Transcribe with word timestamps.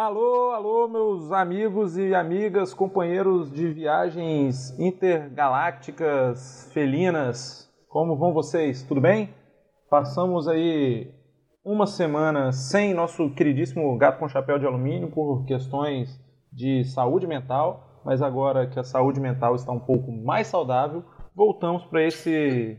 Alô, 0.00 0.52
alô, 0.52 0.86
meus 0.86 1.32
amigos 1.32 1.98
e 1.98 2.14
amigas, 2.14 2.72
companheiros 2.72 3.50
de 3.50 3.66
viagens 3.66 4.78
intergalácticas 4.78 6.70
felinas. 6.72 7.68
Como 7.88 8.16
vão 8.16 8.32
vocês? 8.32 8.84
Tudo 8.84 9.00
bem? 9.00 9.34
Passamos 9.90 10.46
aí 10.46 11.12
uma 11.64 11.84
semana 11.84 12.52
sem 12.52 12.94
nosso 12.94 13.28
queridíssimo 13.30 13.98
gato 13.98 14.20
com 14.20 14.28
chapéu 14.28 14.56
de 14.56 14.66
alumínio 14.66 15.10
por 15.10 15.44
questões 15.44 16.16
de 16.52 16.84
saúde 16.84 17.26
mental, 17.26 18.00
mas 18.04 18.22
agora 18.22 18.68
que 18.68 18.78
a 18.78 18.84
saúde 18.84 19.18
mental 19.18 19.56
está 19.56 19.72
um 19.72 19.80
pouco 19.80 20.12
mais 20.12 20.46
saudável, 20.46 21.02
voltamos 21.34 21.84
para 21.86 22.06
esse 22.06 22.78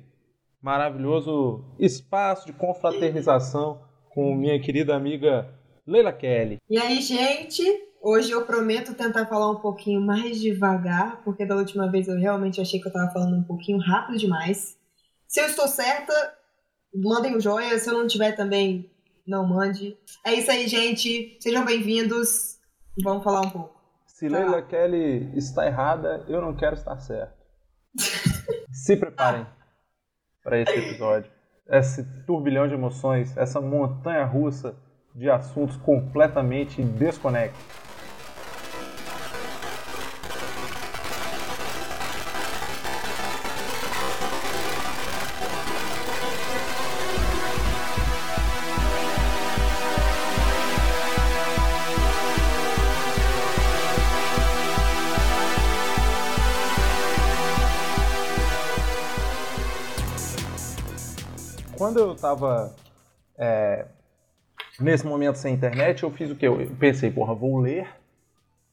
maravilhoso 0.62 1.66
espaço 1.78 2.46
de 2.46 2.54
confraternização 2.54 3.82
com 4.10 4.34
minha 4.34 4.58
querida 4.62 4.96
amiga 4.96 5.59
Leila 5.90 6.14
Kelly. 6.14 6.62
E 6.70 6.78
aí, 6.78 7.02
gente? 7.02 7.64
Hoje 8.00 8.30
eu 8.30 8.46
prometo 8.46 8.93
tentar 8.93 9.25
falar 9.25 9.50
um 9.50 9.56
pouquinho 9.56 10.00
mais 10.00 10.39
devagar, 10.39 11.24
porque 11.24 11.43
da 11.43 11.56
última 11.56 11.89
vez 11.89 12.07
eu 12.07 12.15
realmente 12.15 12.62
achei 12.62 12.79
que 12.79 12.86
eu 12.86 12.92
estava 12.92 13.12
falando 13.12 13.36
um 13.36 13.43
pouquinho 13.43 13.79
rápido 13.79 14.20
demais. 14.20 14.78
Se 15.28 15.42
eu 15.42 15.48
estou 15.48 15.68
certa, 15.68 16.14
mandem 16.93 17.36
um 17.36 17.39
joia. 17.39 17.79
Se 17.79 17.89
eu 17.89 17.98
não 17.98 18.07
tiver 18.07 18.34
também, 18.34 18.92
não 19.25 19.48
mande. 19.48 19.98
É 20.24 20.36
isso 20.36 20.52
aí, 20.52 20.68
gente. 20.68 21.36
Sejam 21.42 21.65
bem-vindos. 21.65 22.60
Vamos 23.04 23.24
falar 23.24 23.42
um 23.42 23.50
pouco. 23.50 23.82
Se 24.06 24.29
tá. 24.29 24.37
Leila 24.37 24.62
Kelly 24.62 25.32
está 25.36 25.65
errada, 25.65 26.24
eu 26.28 26.40
não 26.40 26.56
quero 26.56 26.76
estar 26.76 27.00
certo. 27.00 27.34
Se 28.71 28.96
preparem 28.96 29.46
para 30.43 30.60
esse 30.60 30.71
episódio. 30.71 31.32
Esse 31.68 32.03
turbilhão 32.28 32.67
de 32.67 32.76
emoções, 32.76 33.36
essa 33.36 33.59
montanha 33.59 34.23
russa 34.23 34.78
de 35.14 35.30
assuntos 35.30 35.76
completamente 35.78 36.81
desconexos. 36.81 37.80
Quando 61.78 61.98
eu 61.98 62.12
estava 62.12 62.76
é, 63.38 63.86
nesse 64.80 65.06
momento 65.06 65.38
sem 65.38 65.54
internet, 65.54 66.04
eu 66.04 66.12
fiz 66.12 66.32
o 66.32 66.36
que? 66.36 66.48
Eu 66.48 66.58
pensei, 66.80 67.12
porra, 67.12 67.34
vou 67.34 67.60
ler, 67.60 67.88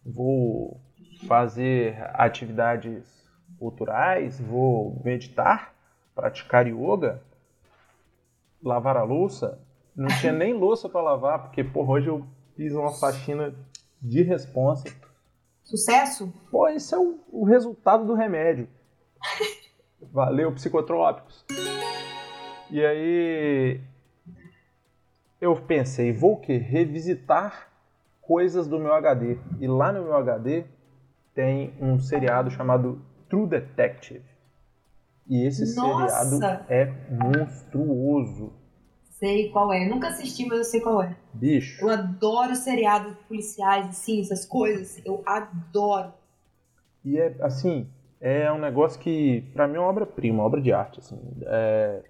vou 0.05 0.81
fazer 1.27 1.97
atividades 2.15 3.03
culturais, 3.59 4.41
vou 4.41 5.01
meditar, 5.05 5.75
praticar 6.15 6.67
yoga, 6.67 7.23
lavar 8.63 8.97
a 8.97 9.03
louça. 9.03 9.61
Não 9.95 10.09
tinha 10.21 10.33
nem 10.33 10.53
louça 10.53 10.89
para 10.89 11.01
lavar, 11.01 11.43
porque, 11.43 11.65
porra, 11.65 11.93
hoje 11.93 12.09
eu 12.09 12.27
fiz 12.55 12.75
uma 12.75 12.93
faxina 12.93 13.55
de 14.01 14.23
responsa. 14.23 14.85
Sucesso? 15.65 16.33
Pô, 16.51 16.69
esse 16.69 16.95
é 16.95 16.99
o, 16.99 17.19
o 17.33 17.45
resultado 17.45 18.07
do 18.07 18.15
remédio. 18.15 18.69
Valeu, 20.13 20.53
psicotrópicos. 20.53 21.45
E 22.71 22.85
aí 22.85 23.81
eu 25.41 25.55
pensei, 25.57 26.13
vou 26.13 26.35
o 26.35 26.41
quê? 26.41 26.57
Revisitar 26.57 27.69
coisas 28.21 28.67
do 28.67 28.79
meu 28.79 28.93
HD. 28.95 29.39
E 29.61 29.67
lá 29.67 29.93
no 29.93 30.03
meu 30.03 30.17
HD 30.17 30.65
tem 31.35 31.75
um 31.81 31.99
seriado 31.99 32.51
chamado 32.51 33.03
True 33.29 33.47
Detective. 33.47 34.25
E 35.29 35.45
esse 35.45 35.75
Nossa. 35.75 36.19
seriado 36.19 36.65
é 36.69 36.93
monstruoso. 37.11 38.53
Sei 39.11 39.51
qual 39.51 39.73
é. 39.73 39.87
Nunca 39.89 40.09
assisti, 40.09 40.47
mas 40.47 40.59
eu 40.59 40.65
sei 40.65 40.81
qual 40.81 41.03
é. 41.03 41.17
Bicho. 41.33 41.85
Eu 41.85 41.91
adoro 41.91 42.55
seriados 42.55 43.15
policiais, 43.27 43.89
assim, 43.89 44.21
essas 44.21 44.45
coisas. 44.45 45.01
Eu 45.05 45.23
adoro. 45.27 46.13
E 47.05 47.19
é, 47.19 47.35
assim, 47.41 47.89
é 48.21 48.51
um 48.53 48.59
negócio 48.59 49.01
que, 49.01 49.43
para 49.55 49.67
mim, 49.67 49.77
é 49.77 49.81
uma 49.81 49.89
obra-prima, 49.89 50.39
uma 50.39 50.45
obra 50.45 50.61
de 50.61 50.73
arte, 50.73 51.01
assim. 51.01 51.19
É, 51.47 52.03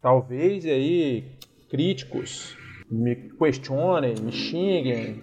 talvez 0.00 0.64
aí 0.64 1.38
críticos 1.72 2.54
me 2.90 3.16
questionem, 3.30 4.14
me 4.20 4.30
xinguem, 4.30 5.22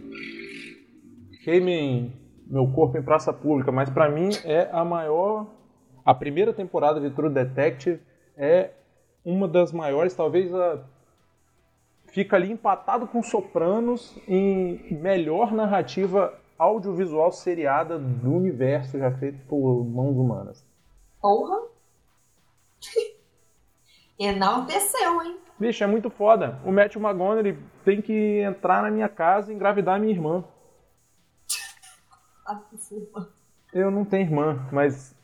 queimem 1.43 2.11
meu 2.47 2.67
corpo 2.71 2.97
em 2.97 3.03
praça 3.03 3.31
pública, 3.31 3.71
mas 3.71 3.87
para 3.87 4.09
mim 4.09 4.31
é 4.43 4.67
a 4.71 4.83
maior. 4.83 5.45
A 6.03 6.11
primeira 6.11 6.51
temporada 6.51 6.99
de 6.99 7.11
True 7.11 7.29
Detective 7.29 8.01
é 8.35 8.71
uma 9.23 9.47
das 9.47 9.71
maiores, 9.71 10.15
talvez 10.15 10.51
a. 10.55 10.83
Fica 12.07 12.35
ali 12.35 12.51
empatado 12.51 13.05
com 13.05 13.21
Sopranos 13.21 14.17
em 14.27 14.91
melhor 14.99 15.51
narrativa 15.51 16.33
audiovisual 16.57 17.31
seriada 17.31 17.99
do 17.99 18.33
universo 18.33 18.97
já 18.97 19.11
feito 19.11 19.37
por 19.45 19.85
mãos 19.85 20.17
humanas. 20.17 20.65
Porra! 21.21 21.61
Enalteceu, 24.17 25.21
hein? 25.21 25.48
Bicho, 25.59 25.83
é 25.83 25.87
muito 25.87 26.09
foda. 26.09 26.59
O 26.65 26.71
Matthew 26.71 27.01
McGonaghy 27.01 27.57
tem 27.83 28.01
que 28.01 28.39
entrar 28.39 28.81
na 28.81 28.89
minha 28.89 29.09
casa 29.09 29.51
e 29.51 29.55
engravidar 29.55 29.99
minha 29.99 30.13
irmã. 30.13 30.43
Eu 33.71 33.91
não 33.91 34.03
tenho 34.03 34.23
irmã, 34.23 34.67
mas 34.71 35.15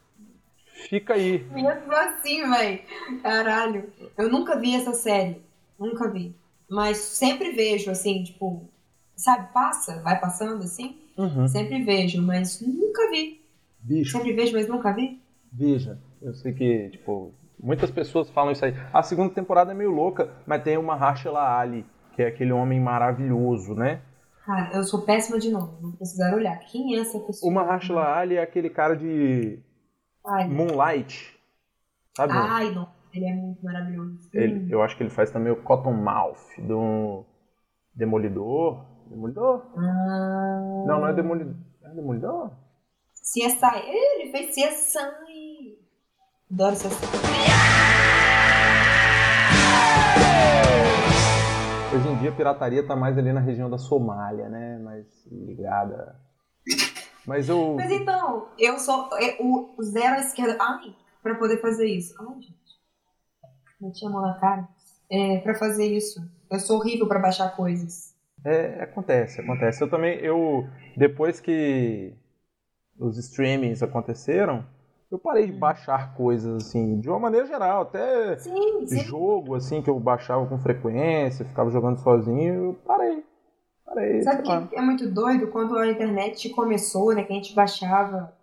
fica 0.87 1.15
aí. 1.15 1.43
Mesmo 1.51 1.91
assim, 1.93 2.47
velho. 2.47 2.81
Caralho. 3.23 3.89
Eu 4.15 4.29
nunca 4.29 4.59
vi 4.59 4.75
essa 4.75 4.93
série. 4.93 5.41
Nunca 5.79 6.07
vi. 6.09 6.35
Mas 6.69 6.97
sempre 6.97 7.51
vejo, 7.51 7.89
assim, 7.89 8.23
tipo, 8.23 8.69
sabe, 9.15 9.51
passa, 9.53 10.01
vai 10.01 10.19
passando 10.19 10.63
assim. 10.63 10.97
Uhum. 11.17 11.47
Sempre 11.47 11.83
vejo, 11.83 12.21
mas 12.21 12.61
nunca 12.61 13.09
vi. 13.09 13.41
Bicho. 13.79 14.11
Sempre 14.11 14.33
vejo, 14.33 14.53
mas 14.53 14.67
nunca 14.67 14.91
vi. 14.91 15.19
Veja, 15.51 15.99
eu 16.21 16.33
sei 16.33 16.53
que, 16.53 16.89
tipo, 16.89 17.33
Muitas 17.65 17.89
pessoas 17.89 18.29
falam 18.29 18.51
isso 18.51 18.63
aí. 18.63 18.75
A 18.93 19.01
segunda 19.01 19.33
temporada 19.33 19.71
é 19.71 19.73
meio 19.73 19.89
louca, 19.89 20.29
mas 20.45 20.61
tem 20.61 20.77
uma 20.77 20.95
Rachela 20.95 21.57
Ali, 21.57 21.83
que 22.13 22.21
é 22.21 22.27
aquele 22.27 22.51
homem 22.51 22.79
maravilhoso, 22.79 23.73
né? 23.73 24.01
Cara, 24.45 24.69
eu 24.75 24.83
sou 24.83 25.01
péssima 25.01 25.39
de 25.39 25.49
nome, 25.49 25.75
vou 25.81 25.93
precisar 25.93 26.35
olhar. 26.35 26.59
Quem 26.59 26.95
é 26.95 26.99
essa 26.99 27.19
pessoa? 27.19 27.51
Uma 27.51 27.63
Rachela 27.63 28.15
Ali 28.15 28.35
é 28.35 28.43
aquele 28.43 28.69
cara 28.69 28.95
de 28.95 29.57
Ai. 30.23 30.47
Moonlight. 30.47 31.35
Sabe? 32.15 32.33
Ai, 32.33 32.71
não. 32.71 32.87
Ele 33.11 33.25
é 33.25 33.33
muito 33.33 33.65
maravilhoso. 33.65 34.29
Ele, 34.31 34.71
eu 34.71 34.83
acho 34.83 34.95
que 34.95 35.01
ele 35.01 35.09
faz 35.09 35.31
também 35.31 35.51
o 35.51 35.63
Cottonmouth 35.63 36.37
do 36.59 37.25
Demolidor. 37.95 38.85
Demolidor? 39.09 39.65
Ah. 39.75 40.83
Não, 40.85 40.99
não 40.99 41.07
é 41.07 41.13
Demolidor. 41.13 41.55
É 41.83 41.89
Demolidor? 41.89 42.51
CSI. 43.15 43.81
Ele 43.87 44.31
fez 44.31 44.53
CSI. 44.53 44.99
Adoro 46.55 46.71
essa 46.71 46.87
Hoje 51.93 52.07
em 52.07 52.17
dia 52.19 52.29
a 52.29 52.33
pirataria 52.33 52.87
tá 52.87 52.95
mais 52.95 53.17
ali 53.17 53.33
na 53.33 53.41
região 53.41 53.69
da 53.69 53.77
Somália, 53.77 54.47
né? 54.47 54.79
Mais 54.79 55.05
ligada. 55.29 56.15
Mas 57.27 57.49
eu. 57.49 57.75
Mas 57.75 57.91
então, 57.91 58.47
eu 58.57 58.79
sou. 58.79 59.09
É, 59.17 59.35
o 59.41 59.75
zero 59.83 60.15
à 60.15 60.19
esquerda. 60.19 60.55
Ai, 60.61 60.95
pra 61.21 61.35
poder 61.35 61.59
fazer 61.59 61.87
isso. 61.87 62.15
Ai, 62.21 62.41
gente. 62.41 62.55
Meti 63.81 64.05
a 64.05 64.09
mão 64.09 64.21
na 64.21 64.35
cara. 64.39 64.65
É, 65.11 65.39
pra 65.39 65.55
fazer 65.55 65.87
isso. 65.87 66.21
Eu 66.49 66.59
sou 66.61 66.77
horrível 66.77 67.05
pra 67.05 67.19
baixar 67.19 67.53
coisas. 67.53 68.15
É, 68.45 68.81
acontece, 68.81 69.41
acontece. 69.41 69.83
Eu 69.83 69.89
também, 69.89 70.19
eu. 70.19 70.65
Depois 70.95 71.41
que 71.41 72.13
os 72.97 73.17
streamings 73.17 73.83
aconteceram, 73.83 74.65
eu 75.15 75.19
parei 75.19 75.47
de 75.47 75.53
hum. 75.53 75.59
baixar 75.59 76.13
coisas 76.13 76.63
assim, 76.63 76.99
de 76.99 77.09
uma 77.09 77.19
maneira 77.19 77.47
geral, 77.47 77.83
até 77.83 78.37
sim, 78.37 78.85
sim. 78.85 78.99
jogo 78.99 79.55
assim 79.55 79.81
que 79.81 79.89
eu 79.89 79.99
baixava 79.99 80.45
com 80.45 80.59
frequência, 80.59 81.45
ficava 81.45 81.69
jogando 81.71 81.97
sozinho, 81.97 82.53
eu 82.53 82.73
parei. 82.85 83.23
Parei. 83.85 84.21
Sabe 84.21 84.43
que 84.43 84.75
é 84.75 84.81
muito 84.81 85.09
doido 85.09 85.47
quando 85.47 85.77
a 85.77 85.87
internet 85.87 86.49
começou, 86.49 87.13
né, 87.13 87.23
que 87.23 87.31
a 87.31 87.35
gente 87.35 87.55
baixava 87.55 88.33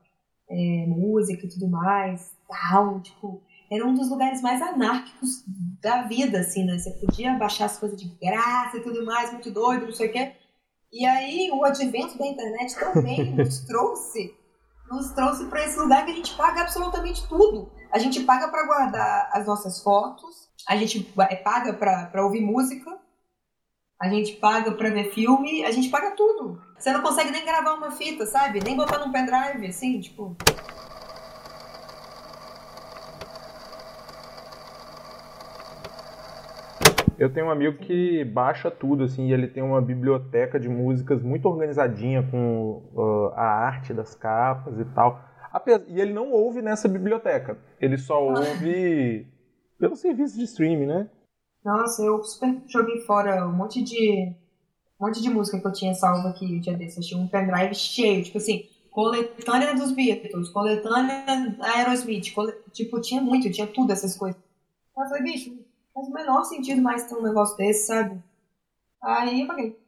é, 0.49 0.87
música 0.87 1.47
e 1.47 1.49
tudo 1.49 1.69
mais, 1.69 2.35
tal, 2.49 3.01
tipo, 3.01 3.43
era 3.71 3.87
um 3.87 3.95
dos 3.95 4.11
lugares 4.11 4.41
mais 4.41 4.63
anárquicos 4.63 5.45
da 5.81 6.03
vida, 6.03 6.41
assim, 6.41 6.65
né? 6.65 6.79
Você 6.79 6.91
podia 6.93 7.35
baixar 7.35 7.67
as 7.67 7.79
coisas 7.79 8.01
de 8.01 8.07
graça 8.21 8.77
e 8.77 8.83
tudo 8.83 9.05
mais, 9.05 9.33
muito 9.33 9.51
doido, 9.51 9.87
não 9.87 9.93
sei 9.93 10.09
o 10.09 10.13
quê. 10.13 10.33
E 10.93 11.07
aí 11.07 11.51
o 11.51 11.65
advento 11.65 12.19
da 12.19 12.27
internet 12.27 12.79
também 12.79 13.35
nos 13.35 13.61
trouxe 13.61 14.35
nos 14.91 15.11
trouxe 15.13 15.47
para 15.47 15.65
esse 15.65 15.79
lugar 15.79 16.05
que 16.05 16.13
a 16.13 16.15
gente 16.15 16.35
paga 16.35 16.63
absolutamente 16.63 17.27
tudo. 17.29 17.71
A 17.91 17.99
gente 17.99 18.21
paga 18.21 18.49
para 18.49 18.67
guardar 18.67 19.31
as 19.33 19.47
nossas 19.47 19.83
fotos, 19.83 20.49
a 20.69 20.77
gente 20.77 21.13
é, 21.19 21.37
paga 21.37 21.73
para 21.73 22.25
ouvir 22.25 22.41
música, 22.41 22.99
a 24.01 24.09
gente 24.09 24.33
paga 24.35 24.73
pra 24.73 24.91
ver 24.91 25.13
filme, 25.13 25.65
a 25.65 25.71
gente 25.71 25.89
paga 25.89 26.13
tudo. 26.13 26.61
Você 26.79 26.93
não 26.93 27.03
consegue 27.03 27.31
nem 27.31 27.45
gravar 27.45 27.75
uma 27.75 27.93
fita, 27.93 28.27
sabe? 28.27 28.63
Nem 28.63 28.77
botar 28.77 28.99
num 28.99 29.13
pendrive, 29.13 29.67
assim, 29.67 30.01
tipo. 30.01 30.37
Eu 37.23 37.33
tenho 37.33 37.47
um 37.47 37.51
amigo 37.51 37.79
que 37.79 38.25
baixa 38.25 38.69
tudo, 38.69 39.05
assim, 39.05 39.29
e 39.29 39.33
ele 39.33 39.47
tem 39.47 39.63
uma 39.63 39.81
biblioteca 39.81 40.59
de 40.59 40.69
músicas 40.69 41.23
muito 41.23 41.47
organizadinha 41.47 42.21
com 42.29 42.83
uh, 42.97 43.29
a 43.37 43.45
arte 43.45 43.95
das 43.95 44.13
capas 44.13 44.77
e 44.81 44.85
tal. 44.87 45.23
E 45.87 46.01
ele 46.01 46.13
não 46.13 46.33
ouve 46.33 46.61
nessa 46.61 46.89
biblioteca. 46.89 47.57
Ele 47.81 47.97
só 47.97 48.15
ah. 48.15 48.41
ouve 48.41 49.25
pelo 49.79 49.95
serviço 49.95 50.37
de 50.37 50.43
streaming, 50.47 50.87
né? 50.87 51.09
Nossa, 51.65 52.03
eu 52.03 52.25
super 52.25 52.61
joguei 52.67 53.03
fora 53.03 53.47
um 53.47 53.53
monte 53.53 53.85
de 53.85 54.35
um 55.01 55.07
monte 55.07 55.23
de 55.23 55.31
música 55.31 55.61
que 55.61 55.67
eu 55.69 55.73
tinha 55.73 55.95
salvo 55.95 56.27
aqui 56.27 56.57
o 56.57 56.61
dia 56.61 56.77
desse. 56.77 56.99
Eu 56.99 57.05
tinha 57.05 57.21
um 57.21 57.29
pendrive 57.29 57.77
cheio, 57.77 58.25
tipo 58.25 58.39
assim, 58.39 58.69
coletânea 58.91 59.77
dos 59.77 59.93
Beatles, 59.93 60.49
coletânea 60.49 61.25
Aerosmith, 61.77 62.35
tipo, 62.73 63.01
tinha 63.01 63.23
muito, 63.23 63.49
tinha 63.49 63.69
tudo 63.69 63.93
essas 63.93 64.17
coisas. 64.17 64.43
Eu 64.99 65.07
falei, 65.07 65.23
bicho, 65.23 65.57
faz 65.93 66.09
o 66.09 66.13
menor 66.13 66.45
sentido 66.45 66.83
mais 66.83 67.07
ter 67.07 67.15
um 67.15 67.23
negócio 67.23 67.57
desse, 67.57 67.87
sabe? 67.87 68.23
Aí 69.03 69.43
eu 69.43 69.47
paguei. 69.47 69.83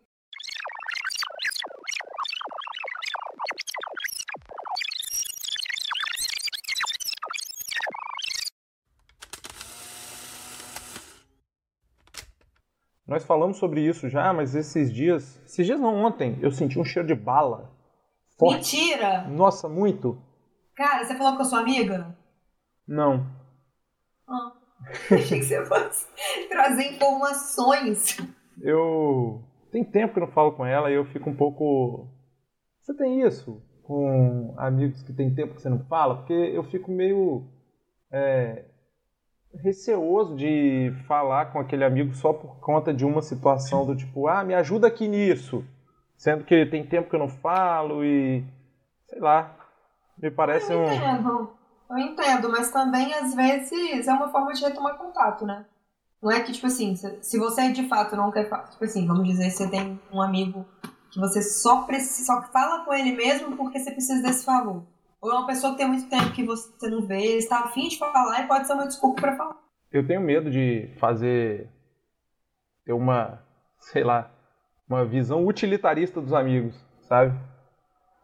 Nós 13.06 13.22
falamos 13.22 13.58
sobre 13.58 13.80
isso 13.82 14.08
já, 14.08 14.32
mas 14.32 14.54
esses 14.54 14.92
dias, 14.92 15.40
esses 15.44 15.64
dias 15.64 15.78
não, 15.78 15.94
ontem, 15.94 16.38
eu 16.40 16.50
senti 16.50 16.78
um 16.78 16.84
cheiro 16.84 17.06
de 17.06 17.14
bala. 17.14 17.70
Forte. 18.36 18.54
Mentira! 18.54 19.28
Nossa, 19.28 19.68
muito. 19.68 20.20
Cara, 20.74 21.04
você 21.04 21.14
falou 21.14 21.36
com 21.36 21.42
a 21.42 21.44
sua 21.44 21.60
amiga? 21.60 22.16
Não. 22.88 23.24
Ah, 24.26 24.52
achei 25.10 25.40
que 25.40 25.44
você 25.44 25.64
fosse 25.64 26.06
trazer 26.48 26.92
informações. 26.92 28.16
Eu. 28.60 29.42
Tem 29.70 29.82
tempo 29.82 30.12
que 30.14 30.20
eu 30.20 30.26
não 30.26 30.32
falo 30.32 30.52
com 30.52 30.64
ela 30.64 30.90
e 30.90 30.94
eu 30.94 31.04
fico 31.06 31.28
um 31.28 31.36
pouco. 31.36 32.08
Você 32.80 32.94
tem 32.94 33.22
isso 33.22 33.62
com 33.82 34.54
amigos 34.56 35.02
que 35.02 35.12
tem 35.12 35.34
tempo 35.34 35.54
que 35.54 35.62
você 35.62 35.68
não 35.68 35.84
fala? 35.86 36.16
Porque 36.16 36.32
eu 36.32 36.64
fico 36.64 36.90
meio. 36.90 37.44
É, 38.10 38.64
receoso 39.62 40.36
de 40.36 40.92
falar 41.06 41.46
com 41.46 41.58
aquele 41.58 41.84
amigo 41.84 42.14
só 42.14 42.32
por 42.32 42.58
conta 42.60 42.92
de 42.92 43.04
uma 43.04 43.22
situação 43.22 43.86
do 43.86 43.96
tipo, 43.96 44.26
ah, 44.26 44.42
me 44.44 44.54
ajuda 44.54 44.86
aqui 44.86 45.06
nisso. 45.06 45.64
Sendo 46.16 46.44
que 46.44 46.66
tem 46.66 46.84
tempo 46.86 47.08
que 47.08 47.16
eu 47.16 47.20
não 47.20 47.28
falo 47.28 48.04
e. 48.04 48.44
sei 49.06 49.20
lá. 49.20 49.56
Me 50.16 50.30
parece 50.30 50.72
eu 50.72 50.80
um. 50.80 50.92
Entendo. 50.92 51.50
Eu 51.90 51.98
entendo, 51.98 52.48
mas 52.48 52.70
também 52.70 53.12
às 53.14 53.34
vezes 53.34 54.08
é 54.08 54.12
uma 54.12 54.30
forma 54.30 54.52
de 54.52 54.64
retomar 54.64 54.96
contato, 54.96 55.44
né? 55.44 55.64
Não 56.22 56.30
é 56.30 56.40
que, 56.40 56.52
tipo 56.52 56.66
assim, 56.66 56.96
se 56.96 57.38
você 57.38 57.70
de 57.70 57.86
fato 57.86 58.16
não 58.16 58.30
quer. 58.30 58.44
Tipo 58.44 58.84
assim, 58.84 59.06
vamos 59.06 59.28
dizer, 59.28 59.50
você 59.50 59.68
tem 59.68 60.00
um 60.10 60.22
amigo 60.22 60.66
que 61.10 61.20
você 61.20 61.42
só, 61.42 61.82
precisa, 61.82 62.24
só 62.24 62.42
fala 62.50 62.84
com 62.84 62.94
ele 62.94 63.12
mesmo 63.12 63.56
porque 63.56 63.78
você 63.78 63.90
precisa 63.90 64.22
desse 64.22 64.44
favor. 64.44 64.82
Ou 65.20 65.30
é 65.30 65.34
uma 65.34 65.46
pessoa 65.46 65.72
que 65.72 65.78
tem 65.78 65.88
muito 65.88 66.08
tempo 66.08 66.32
que 66.32 66.42
você 66.42 66.88
não 66.88 67.06
vê, 67.06 67.36
está 67.36 67.60
afim 67.60 67.88
de 67.88 67.98
falar 67.98 68.42
e 68.42 68.48
pode 68.48 68.66
ser 68.66 68.72
uma 68.72 68.86
desculpa 68.86 69.20
para 69.20 69.36
falar. 69.36 69.56
Eu 69.92 70.06
tenho 70.06 70.20
medo 70.20 70.50
de 70.50 70.90
fazer 70.98 71.70
ter 72.84 72.92
uma, 72.92 73.42
sei 73.78 74.02
lá, 74.02 74.30
uma 74.88 75.04
visão 75.04 75.46
utilitarista 75.46 76.20
dos 76.20 76.32
amigos, 76.32 76.74
sabe? 77.02 77.38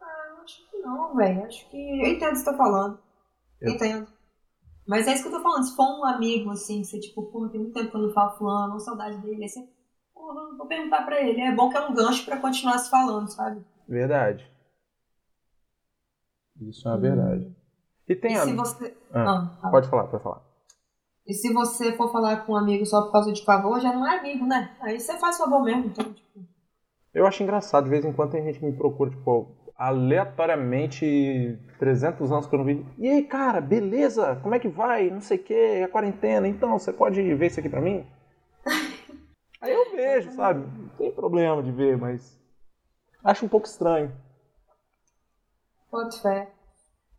Ah, 0.00 0.42
acho 0.42 0.70
que 0.70 0.76
não, 0.78 1.14
velho. 1.14 1.44
Acho 1.44 1.68
que. 1.70 1.76
Eu 1.76 2.06
entendo 2.12 2.30
o 2.30 2.32
que 2.32 2.38
você 2.38 2.44
tá 2.44 2.56
falando. 2.56 2.98
Eu... 3.60 3.72
Entendo. 3.72 4.06
Mas 4.86 5.06
é 5.06 5.14
isso 5.14 5.22
que 5.22 5.28
eu 5.28 5.32
tô 5.32 5.42
falando. 5.42 5.64
Se 5.64 5.76
for 5.76 6.00
um 6.00 6.04
amigo, 6.04 6.50
assim, 6.50 6.82
você, 6.82 6.98
tipo, 6.98 7.22
porra, 7.24 7.48
tem 7.50 7.60
muito 7.60 7.74
tempo 7.74 7.90
que 7.90 7.96
eu 7.96 8.02
não 8.02 8.12
falo 8.12 8.36
fulano, 8.36 8.80
saudade 8.80 9.18
dele, 9.18 9.48
você, 9.48 9.68
porra, 10.12 10.56
vou 10.56 10.66
perguntar 10.66 11.04
pra 11.04 11.20
ele. 11.20 11.40
É 11.40 11.54
bom 11.54 11.70
que 11.70 11.76
é 11.76 11.80
um 11.80 11.94
gancho 11.94 12.24
pra 12.24 12.40
continuar 12.40 12.78
se 12.78 12.90
falando, 12.90 13.28
sabe? 13.28 13.64
Verdade. 13.86 14.50
Isso 16.60 16.86
é 16.88 16.90
uma 16.90 16.98
verdade. 16.98 17.54
E 18.08 18.16
tem 18.16 18.32
e 18.32 18.36
a... 18.36 18.44
se 18.44 18.52
você... 18.52 18.96
Ah, 19.12 19.56
ah, 19.62 19.70
pode 19.70 19.88
falar, 19.88 20.08
pode 20.08 20.22
falar. 20.22 20.42
E 21.26 21.32
se 21.32 21.52
você 21.52 21.96
for 21.96 22.10
falar 22.10 22.44
com 22.44 22.54
um 22.54 22.56
amigo 22.56 22.84
só 22.84 23.02
por 23.02 23.12
causa 23.12 23.32
de 23.32 23.44
favor, 23.44 23.80
já 23.80 23.92
não 23.92 24.06
é 24.06 24.18
amigo, 24.18 24.44
né? 24.44 24.76
Aí 24.80 24.98
você 24.98 25.16
faz 25.18 25.38
favor 25.38 25.62
mesmo, 25.62 25.86
então, 25.86 26.12
tipo... 26.12 26.44
Eu 27.14 27.26
acho 27.26 27.42
engraçado, 27.42 27.84
de 27.84 27.90
vez 27.90 28.04
em 28.04 28.12
quando 28.12 28.32
tem 28.32 28.42
gente 28.42 28.58
que 28.58 28.66
me 28.66 28.76
procura, 28.76 29.10
tipo, 29.10 29.54
aleatoriamente 29.80 31.58
300 31.78 32.30
anos 32.30 32.46
que 32.46 32.54
eu 32.54 32.58
não 32.58 32.66
vi. 32.66 32.86
E 32.98 33.08
aí, 33.08 33.22
cara, 33.22 33.62
beleza? 33.62 34.36
Como 34.42 34.54
é 34.54 34.58
que 34.58 34.68
vai? 34.68 35.08
Não 35.08 35.22
sei 35.22 35.38
o 35.38 35.42
que, 35.42 35.54
é 35.54 35.88
quarentena, 35.88 36.46
então, 36.46 36.78
você 36.78 36.92
pode 36.92 37.22
ver 37.34 37.46
isso 37.46 37.58
aqui 37.58 37.68
pra 37.70 37.80
mim? 37.80 38.06
aí 39.58 39.72
eu 39.72 39.90
vejo, 39.92 40.32
sabe? 40.32 40.60
Não 40.60 40.88
tem 40.98 41.10
problema 41.10 41.62
de 41.62 41.72
ver, 41.72 41.96
mas 41.96 42.38
acho 43.24 43.46
um 43.46 43.48
pouco 43.48 43.66
estranho. 43.66 44.12
Pode 45.90 46.20
fé. 46.20 46.50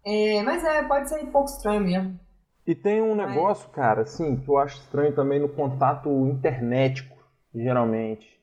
É, 0.05 0.43
mas 0.43 0.63
é, 0.63 0.83
pode 0.83 1.09
ser 1.09 1.19
um 1.23 1.31
pouco 1.31 1.49
estranho 1.49 1.81
mesmo. 1.81 2.19
E 2.67 2.75
tem 2.75 3.01
um 3.01 3.15
negócio, 3.15 3.67
cara, 3.71 4.03
assim, 4.03 4.37
que 4.37 4.47
eu 4.47 4.59
acho 4.59 4.77
estranho 4.77 5.15
também 5.15 5.39
no 5.39 5.49
contato 5.49 6.09
internetico, 6.27 7.17
geralmente. 7.55 8.39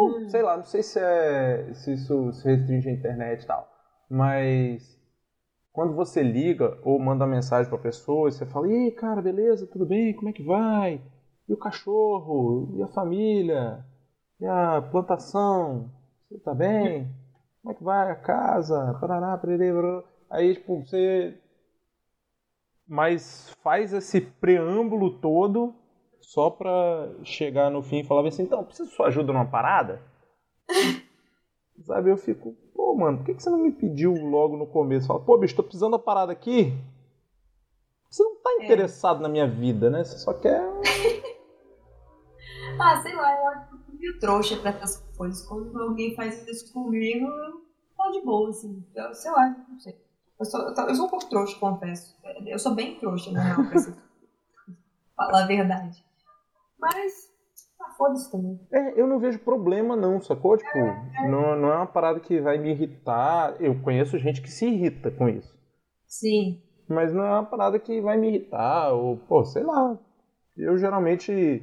Ou, 0.00 0.16
hum. 0.16 0.28
sei 0.30 0.42
lá, 0.42 0.56
não 0.56 0.64
sei 0.64 0.82
se, 0.82 0.98
é, 0.98 1.74
se 1.74 1.92
isso 1.92 2.32
se 2.32 2.48
restringe 2.48 2.88
à 2.88 2.92
internet 2.92 3.42
e 3.42 3.46
tal. 3.46 3.68
Mas 4.08 4.98
quando 5.72 5.94
você 5.94 6.22
liga 6.22 6.78
ou 6.82 6.98
manda 6.98 7.24
uma 7.24 7.34
mensagem 7.34 7.68
pra 7.68 7.78
pessoa 7.78 8.28
e 8.28 8.32
você 8.32 8.46
fala, 8.46 8.68
e 8.68 8.74
aí, 8.74 8.92
cara, 8.92 9.20
beleza, 9.20 9.66
tudo 9.66 9.84
bem? 9.84 10.14
Como 10.14 10.30
é 10.30 10.32
que 10.32 10.42
vai? 10.42 11.02
E 11.46 11.52
o 11.52 11.56
cachorro? 11.58 12.72
E 12.76 12.82
a 12.82 12.88
família? 12.88 13.84
E 14.40 14.46
a 14.46 14.80
plantação? 14.80 15.90
Você 16.30 16.38
tá 16.38 16.54
bem? 16.54 17.06
Como 17.60 17.72
é 17.72 17.74
que 17.76 17.84
vai 17.84 18.10
a 18.10 18.16
casa? 18.16 18.96
Parará, 19.00 19.36
pererê, 19.36 19.70
Aí, 20.30 20.54
tipo, 20.54 20.80
você. 20.82 21.38
Mas 22.88 23.50
faz 23.62 23.92
esse 23.92 24.20
preâmbulo 24.20 25.20
todo 25.20 25.74
só 26.30 26.48
pra 26.48 27.08
chegar 27.24 27.70
no 27.70 27.82
fim 27.82 27.98
e 27.98 28.04
falar 28.04 28.26
assim: 28.26 28.44
então, 28.44 28.62
preciso 28.62 28.88
de 28.88 28.94
sua 28.94 29.08
ajuda 29.08 29.32
numa 29.32 29.46
parada? 29.46 30.00
Sabe, 31.82 32.10
eu 32.10 32.16
fico, 32.16 32.54
pô, 32.74 32.94
mano, 32.94 33.18
por 33.18 33.26
que 33.26 33.42
você 33.42 33.50
não 33.50 33.58
me 33.58 33.72
pediu 33.72 34.14
logo 34.14 34.56
no 34.56 34.66
começo? 34.66 35.08
Fala, 35.08 35.18
pô, 35.18 35.36
bicho, 35.38 35.56
tô 35.56 35.62
precisando 35.62 35.92
da 35.92 35.98
parada 35.98 36.30
aqui. 36.30 36.72
Você 38.08 38.22
não 38.22 38.36
tá 38.36 38.50
é. 38.60 38.64
interessado 38.64 39.18
é. 39.18 39.22
na 39.22 39.28
minha 39.28 39.48
vida, 39.48 39.90
né? 39.90 40.04
Você 40.04 40.18
só 40.18 40.34
quer. 40.34 40.60
ah, 42.78 43.02
sei 43.02 43.16
lá, 43.16 43.34
eu 43.34 43.48
acho 43.48 43.80
meio 43.98 44.18
trouxa 44.20 44.56
pra 44.58 44.70
essas 44.70 45.00
coisas. 45.16 45.44
Quando 45.48 45.76
alguém 45.80 46.14
faz 46.14 46.46
isso 46.46 46.72
comigo, 46.72 47.26
eu 47.26 47.64
tô 47.96 48.10
de 48.12 48.20
boa, 48.20 48.50
assim. 48.50 48.84
Eu, 48.94 49.12
sei 49.14 49.32
lá, 49.32 49.56
não 49.68 49.80
sei. 49.80 49.98
Eu 50.38 50.46
sou, 50.46 50.60
eu 50.60 50.94
sou 50.94 51.06
um 51.06 51.10
pouco 51.10 51.28
trouxa, 51.28 51.58
confesso. 51.58 52.16
Eu 52.46 52.58
sou 52.58 52.74
bem 52.74 53.00
trouxa, 53.00 53.32
na 53.32 53.42
real, 53.42 53.64
pra 53.64 53.80
falar 55.16 55.44
a 55.44 55.46
verdade. 55.46 56.09
Mas, 56.80 57.12
ah, 57.80 57.90
foda-se 57.96 58.30
também. 58.30 58.58
É, 58.72 59.00
eu 59.00 59.06
não 59.06 59.18
vejo 59.18 59.38
problema 59.38 59.96
não, 59.96 60.20
sacou? 60.20 60.56
Tipo, 60.56 60.78
é, 60.78 61.10
é. 61.24 61.28
Não, 61.28 61.56
não 61.56 61.72
é 61.72 61.76
uma 61.76 61.86
parada 61.86 62.20
que 62.20 62.40
vai 62.40 62.58
me 62.58 62.70
irritar. 62.70 63.56
Eu 63.60 63.80
conheço 63.82 64.18
gente 64.18 64.40
que 64.40 64.50
se 64.50 64.66
irrita 64.66 65.10
com 65.10 65.28
isso. 65.28 65.54
Sim. 66.06 66.62
Mas 66.88 67.12
não 67.12 67.24
é 67.24 67.30
uma 67.30 67.46
parada 67.46 67.78
que 67.78 68.00
vai 68.00 68.16
me 68.16 68.28
irritar, 68.28 68.92
ou, 68.92 69.16
pô, 69.16 69.44
sei 69.44 69.62
lá. 69.62 69.96
Eu 70.56 70.76
geralmente 70.76 71.62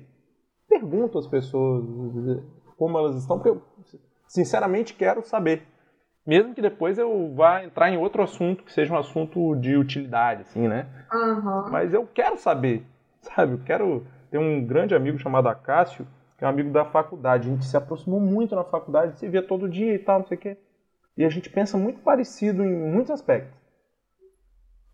pergunto 0.70 1.18
às 1.18 1.28
pessoas 1.28 1.84
como 2.78 2.98
elas 2.98 3.16
estão, 3.18 3.38
porque 3.38 3.50
eu 3.50 3.62
sinceramente 4.28 4.94
quero 4.94 5.24
saber. 5.24 5.64
Mesmo 6.26 6.54
que 6.54 6.62
depois 6.62 6.98
eu 6.98 7.34
vá 7.36 7.64
entrar 7.64 7.90
em 7.90 7.98
outro 7.98 8.22
assunto, 8.22 8.64
que 8.64 8.74
seja 8.74 8.94
um 8.94 8.98
assunto 8.98 9.56
de 9.56 9.78
utilidade, 9.78 10.42
assim, 10.42 10.68
né? 10.68 10.86
Uhum. 11.12 11.72
Mas 11.72 11.94
eu 11.94 12.06
quero 12.06 12.38
saber, 12.38 12.86
sabe? 13.22 13.54
Eu 13.54 13.60
quero. 13.60 14.06
Ter 14.30 14.38
um 14.38 14.66
grande 14.66 14.96
amigo 14.96 15.18
chamado 15.18 15.48
Acácio, 15.50 16.08
que 16.38 16.44
é 16.44 16.48
um 16.48 16.52
amigo 16.52 16.72
da 16.72 16.86
faculdade. 16.86 17.48
A 17.48 17.52
gente 17.52 17.66
se 17.66 17.76
aproximou 17.76 18.20
muito 18.20 18.56
na 18.56 18.64
faculdade, 18.64 19.18
se 19.18 19.28
via 19.28 19.42
todo 19.42 19.70
dia 19.70 19.94
e 19.94 20.00
tal, 20.00 20.20
não 20.20 20.28
sei 20.28 20.38
o 20.38 20.40
quê. 20.40 20.58
E 21.18 21.26
a 21.26 21.30
gente 21.30 21.50
pensa 21.50 21.78
muito 21.78 22.00
parecido 22.02 22.64
em 22.64 22.76
muitos 22.76 23.12
aspectos. 23.12 23.58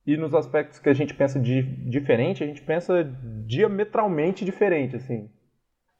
E 0.05 0.17
nos 0.17 0.33
aspectos 0.33 0.79
que 0.79 0.89
a 0.89 0.93
gente 0.93 1.13
pensa 1.13 1.39
de 1.39 1.61
diferente, 1.89 2.43
a 2.43 2.47
gente 2.47 2.61
pensa 2.61 3.03
diametralmente 3.45 4.43
diferente, 4.43 4.95
assim. 4.95 5.29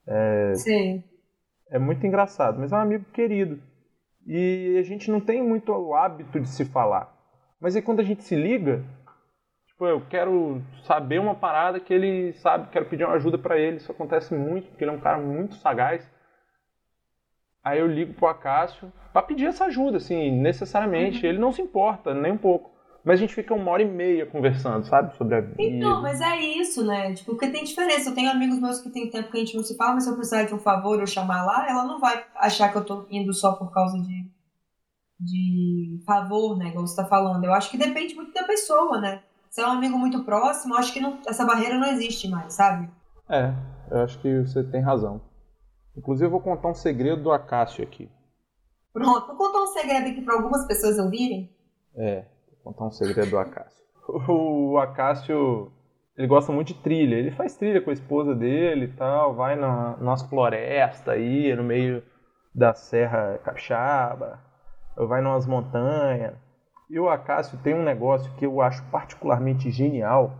É, 0.05 0.53
Sim. 0.55 1.03
É 1.69 1.79
muito 1.79 2.05
engraçado, 2.05 2.59
mas 2.59 2.71
é 2.71 2.75
um 2.75 2.79
amigo 2.79 3.05
querido. 3.13 3.61
E 4.25 4.77
a 4.79 4.83
gente 4.83 5.09
não 5.09 5.19
tem 5.19 5.41
muito 5.41 5.71
o 5.71 5.93
hábito 5.93 6.39
de 6.39 6.47
se 6.47 6.65
falar. 6.65 7.13
Mas 7.59 7.75
aí 7.75 7.81
quando 7.81 7.99
a 7.99 8.03
gente 8.03 8.23
se 8.23 8.35
liga, 8.35 8.83
tipo, 9.74 9.86
eu 9.86 10.01
quero 10.10 10.62
saber 10.84 11.20
uma 11.20 11.36
parada 11.36 11.80
que 11.80 11.94
ele 11.94 12.34
sabe, 12.34 12.70
quero 12.72 12.86
pedir 12.86 13.03
uma 13.03 13.15
ajuda 13.15 13.38
para 13.38 13.58
ele. 13.58 13.77
Isso 13.77 13.92
acontece 13.92 14.34
muito, 14.34 14.70
porque 14.70 14.84
ele 14.84 14.92
é 14.92 14.94
um 14.94 15.00
cara 15.00 15.18
muito 15.18 15.56
sagaz. 15.56 16.08
Aí 17.63 17.80
eu 17.80 17.88
ligo 17.88 18.13
pro 18.13 18.27
Acácio 18.27 18.92
pra 19.12 19.22
pedir 19.22 19.46
essa 19.46 19.65
ajuda, 19.65 19.98
assim, 19.98 20.32
necessariamente. 20.32 21.24
Uhum. 21.24 21.30
Ele 21.30 21.39
não 21.39 21.51
se 21.51 21.62
importa, 21.62 22.13
nem 22.13 22.34
um 22.34 22.38
pouco. 22.38 22.72
Mas 23.06 23.15
a 23.15 23.18
gente 23.18 23.36
fica 23.36 23.53
uma 23.53 23.70
hora 23.70 23.82
e 23.82 23.89
meia 23.89 24.25
conversando, 24.25 24.86
sabe? 24.86 25.15
Sobre 25.18 25.36
a 25.36 25.42
vida. 25.42 25.62
Então, 25.62 26.01
mas 26.01 26.22
é 26.22 26.39
isso, 26.39 26.86
né? 26.86 27.13
Tipo, 27.13 27.32
porque 27.32 27.50
tem 27.50 27.63
diferença. 27.63 28.10
Eu 28.10 28.15
tenho 28.15 28.32
amigos 28.32 28.60
meus 28.60 28.80
que 28.80 28.89
tem 28.89 29.10
tempo 29.10 29.30
que 29.30 29.38
a 29.38 29.39
gente 29.42 29.56
não 29.56 29.63
se 29.63 29.75
fala, 29.75 29.96
mas 29.96 30.06
se 30.06 30.10
eu 30.10 30.15
precisar 30.15 30.44
de 30.44 30.53
um 30.53 30.60
favor 30.60 31.00
eu 31.00 31.08
chamar 31.08 31.46
lá, 31.46 31.70
ela 31.70 31.86
não 31.86 32.00
vai 32.00 32.24
achar 32.36 32.72
que 32.72 32.77
eu 32.77 32.86
tô 32.86 33.06
indo 33.10 33.34
só 33.34 33.53
por 33.53 33.74
causa 33.74 34.01
de, 34.01 34.30
de 35.20 36.01
favor, 36.06 36.58
né? 36.58 36.70
Igual 36.70 36.88
você 36.88 36.96
tá 36.96 37.06
falando. 37.06 37.44
Eu 37.44 37.53
acho 37.53 37.70
que 37.70 37.77
depende 37.77 38.15
muito 38.15 38.34
da 38.34 38.44
pessoa, 38.44 39.01
né? 39.01 39.22
Se 39.53 39.62
é 39.62 39.67
um 39.67 39.74
amigo 39.74 40.00
muito 40.00 40.24
próximo, 40.24 40.74
acho 40.74 40.91
que 40.91 41.00
não, 41.00 41.19
essa 41.27 41.45
barreira 41.45 41.77
não 41.77 41.88
existe 41.88 42.27
mais, 42.27 42.55
sabe? 42.55 42.89
É, 43.29 43.53
eu 43.91 44.00
acho 44.00 44.19
que 44.19 44.39
você 44.39 44.63
tem 44.63 44.81
razão. 44.81 45.22
Inclusive, 45.95 46.25
eu 46.25 46.31
vou 46.31 46.41
contar 46.41 46.69
um 46.69 46.74
segredo 46.74 47.22
do 47.22 47.31
Acácio 47.31 47.83
aqui. 47.83 48.10
Pronto, 48.91 49.27
vou 49.27 49.36
contar 49.36 49.62
um 49.62 49.67
segredo 49.67 50.10
aqui 50.10 50.24
para 50.24 50.33
algumas 50.33 50.65
pessoas 50.65 50.98
ouvirem. 50.98 51.55
É, 51.95 52.25
vou 52.63 52.74
contar 52.74 52.86
um 52.86 52.91
segredo 52.91 53.29
do 53.29 53.38
Acácio. 53.38 53.83
O 54.27 54.79
Acácio, 54.79 55.72
ele 56.17 56.27
gosta 56.27 56.51
muito 56.51 56.69
de 56.69 56.81
trilha. 56.81 57.13
Ele 57.13 57.29
faz 57.29 57.55
trilha 57.55 57.79
com 57.79 57.91
a 57.91 57.93
esposa 57.93 58.33
dele 58.33 58.86
e 58.86 58.93
tal, 58.93 59.36
vai 59.36 59.55
na, 59.55 59.95
nas 59.98 60.24
florestas 60.24 61.07
aí, 61.10 61.55
no 61.55 61.63
meio 61.63 62.03
da 62.55 62.74
Serra 62.74 63.38
Capixaba, 63.43 64.39
vai 64.98 65.22
nas 65.22 65.45
montanhas. 65.45 66.42
E 66.93 67.00
o 67.00 67.09
Acácio 67.09 67.57
tem 67.63 67.73
um 67.73 67.81
negócio 67.81 68.31
que 68.35 68.45
eu 68.45 68.62
acho 68.62 68.88
particularmente 68.91 69.71
genial, 69.71 70.38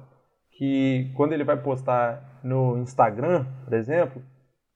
que 0.51 1.12
quando 1.15 1.33
ele 1.33 1.43
vai 1.43 1.57
postar 1.57 2.39
no 2.43 2.77
Instagram, 2.77 3.48
por 3.65 3.74
exemplo, 3.74 4.22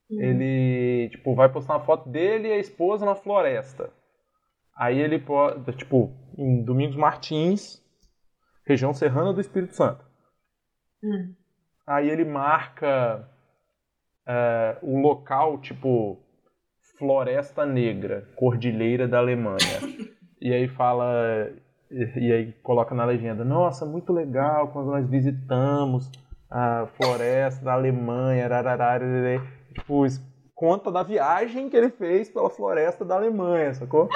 uhum. 0.09 0.19
ele 0.19 1.09
tipo 1.11 1.35
vai 1.35 1.47
postar 1.49 1.75
uma 1.75 1.85
foto 1.85 2.09
dele 2.09 2.47
e 2.47 2.53
a 2.53 2.57
esposa 2.57 3.05
na 3.05 3.13
floresta. 3.13 3.91
Aí 4.75 4.97
ele 4.99 5.19
pode, 5.19 5.71
tipo, 5.73 6.11
em 6.35 6.63
Domingos 6.63 6.95
Martins, 6.95 7.79
região 8.65 8.91
serrana 8.91 9.31
do 9.31 9.39
Espírito 9.39 9.75
Santo. 9.75 10.03
Uhum. 11.03 11.35
Aí 11.85 12.09
ele 12.09 12.25
marca 12.25 13.29
é, 14.25 14.79
o 14.81 14.99
local, 14.99 15.59
tipo, 15.59 16.17
Floresta 16.97 17.67
Negra, 17.67 18.27
Cordilheira 18.35 19.07
da 19.07 19.19
Alemanha. 19.19 19.79
e 20.41 20.51
aí 20.51 20.67
fala 20.67 21.53
e 21.91 22.31
aí 22.31 22.53
coloca 22.63 22.93
na 22.93 23.05
legenda: 23.05 23.43
Nossa, 23.43 23.85
muito 23.85 24.11
legal 24.11 24.69
quando 24.69 24.87
nós 24.87 25.07
visitamos 25.07 26.11
a 26.49 26.87
floresta 26.95 27.63
da 27.63 27.73
Alemanha, 27.73 28.47
rararara, 28.47 29.05
tipo, 29.73 30.05
conta 30.55 30.91
da 30.91 31.03
viagem 31.03 31.69
que 31.69 31.77
ele 31.77 31.89
fez 31.89 32.29
pela 32.29 32.49
floresta 32.49 33.05
da 33.05 33.15
Alemanha, 33.15 33.73
sacou? 33.73 34.09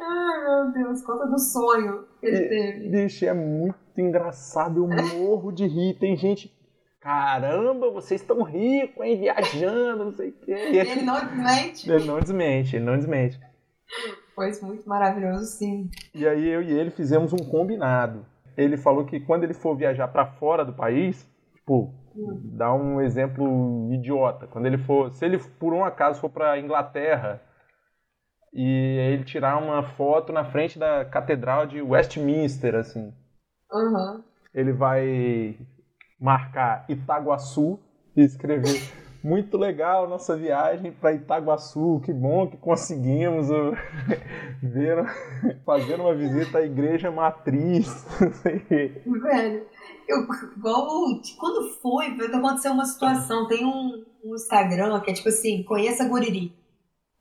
Ai, 0.00 0.44
meu 0.44 0.72
Deus, 0.72 1.02
conta 1.02 1.26
do 1.26 1.38
sonho 1.38 2.04
que 2.20 2.26
ele 2.26 2.36
e, 2.36 2.48
teve. 2.48 2.88
Bicho, 2.88 3.24
é 3.24 3.34
muito 3.34 3.76
engraçado, 4.00 4.78
eu 4.78 4.88
morro 4.88 5.50
de 5.50 5.66
rir. 5.66 5.98
Tem 5.98 6.16
gente, 6.16 6.52
caramba, 7.00 7.90
vocês 7.90 8.20
estão 8.20 8.42
ricos, 8.42 9.04
hein, 9.04 9.18
viajando, 9.18 10.04
não 10.04 10.12
sei 10.12 10.30
o 10.30 10.32
quê. 10.32 10.52
Ele 10.52 11.02
não 11.02 11.18
desmente. 11.18 11.90
Ele 11.90 12.04
não 12.04 12.20
desmente, 12.20 12.76
ele 12.76 12.84
não 12.84 12.96
desmente. 12.96 13.40
Foi 14.38 14.52
muito 14.62 14.88
maravilhoso, 14.88 15.46
sim. 15.46 15.90
E 16.14 16.24
aí 16.24 16.48
eu 16.48 16.62
e 16.62 16.70
ele 16.70 16.92
fizemos 16.92 17.32
um 17.32 17.38
combinado. 17.38 18.24
Ele 18.56 18.76
falou 18.76 19.04
que 19.04 19.18
quando 19.18 19.42
ele 19.42 19.52
for 19.52 19.76
viajar 19.76 20.06
para 20.06 20.26
fora 20.26 20.64
do 20.64 20.72
país, 20.72 21.28
tipo, 21.56 21.92
hum. 22.14 22.40
dá 22.56 22.72
um 22.72 23.00
exemplo 23.00 23.92
idiota. 23.92 24.46
Quando 24.46 24.66
ele 24.66 24.78
for, 24.78 25.10
se 25.10 25.24
ele 25.24 25.38
por 25.38 25.72
um 25.74 25.84
acaso 25.84 26.20
for 26.20 26.30
para 26.30 26.56
Inglaterra 26.56 27.42
e 28.54 28.62
ele 29.12 29.24
tirar 29.24 29.60
uma 29.60 29.82
foto 29.82 30.32
na 30.32 30.44
frente 30.44 30.78
da 30.78 31.04
catedral 31.04 31.66
de 31.66 31.82
Westminster, 31.82 32.76
assim. 32.76 33.12
Uhum. 33.72 34.22
Ele 34.54 34.72
vai 34.72 35.58
marcar 36.20 36.84
Itaguaçu 36.88 37.80
e 38.16 38.22
escrever 38.22 38.88
muito 39.22 39.56
legal 39.56 40.08
nossa 40.08 40.36
viagem 40.36 40.92
para 40.92 41.12
Itaguaçu, 41.12 42.00
que 42.04 42.12
bom 42.12 42.46
que 42.46 42.56
conseguimos 42.56 43.48
ver, 44.62 45.04
fazer 45.64 46.00
uma 46.00 46.14
visita 46.14 46.58
à 46.58 46.62
igreja 46.62 47.10
matriz. 47.10 48.06
Velho, 48.20 49.66
eu, 50.08 50.22
igual, 50.56 50.86
quando 51.38 51.70
foi, 51.82 52.06
aconteceu 52.06 52.72
uma 52.72 52.86
situação, 52.86 53.46
tem 53.48 53.64
um, 53.64 54.04
um 54.24 54.34
Instagram 54.34 55.00
que 55.00 55.10
é 55.10 55.14
tipo 55.14 55.28
assim, 55.28 55.62
conheça 55.64 56.08
Guriri. 56.08 56.56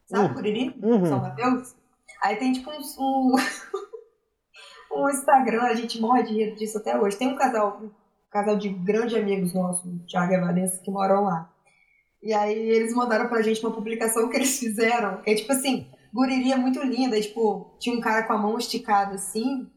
Sabe 0.06 0.28
uhum. 0.28 0.34
Guriri? 0.34 0.80
Uhum. 0.82 1.06
São 1.06 1.20
Mateus? 1.20 1.76
Aí 2.24 2.38
tem 2.38 2.54
tipo 2.54 2.70
um, 2.72 3.36
um 4.96 5.10
Instagram, 5.10 5.64
a 5.64 5.76
gente 5.76 6.00
morre 6.00 6.24
de 6.24 6.34
rir 6.34 6.56
disso 6.56 6.78
até 6.78 6.98
hoje. 7.00 7.18
Tem 7.18 7.28
um 7.28 7.36
casal, 7.36 7.82
um 7.84 7.92
casal 8.32 8.56
de 8.56 8.70
grandes 8.70 9.16
amigos 9.16 9.54
nossos, 9.54 9.90
Thiago 10.08 10.34
e 10.34 10.40
Vanessa, 10.40 10.82
que 10.82 10.90
moram 10.92 11.24
lá. 11.24 11.52
E 12.22 12.34
aí 12.34 12.58
eles 12.58 12.94
mandaram 12.94 13.28
pra 13.30 13.42
gente 13.42 13.64
uma 13.64 13.74
publicação 13.74 14.30
que 14.30 14.38
eles 14.38 14.58
fizeram, 14.60 15.22
que 15.22 15.30
é 15.30 15.36
tipo 15.36 15.52
assim, 15.52 15.88
guriria 16.14 16.58
muito 16.58 16.82
linda, 16.82 17.20
tipo, 17.22 17.76
tinha 17.80 17.96
um 17.96 18.02
cara 18.02 18.24
com 18.24 18.34
a 18.34 18.38
mão 18.38 18.58
esticada 18.58 19.16
assim, 19.16 19.68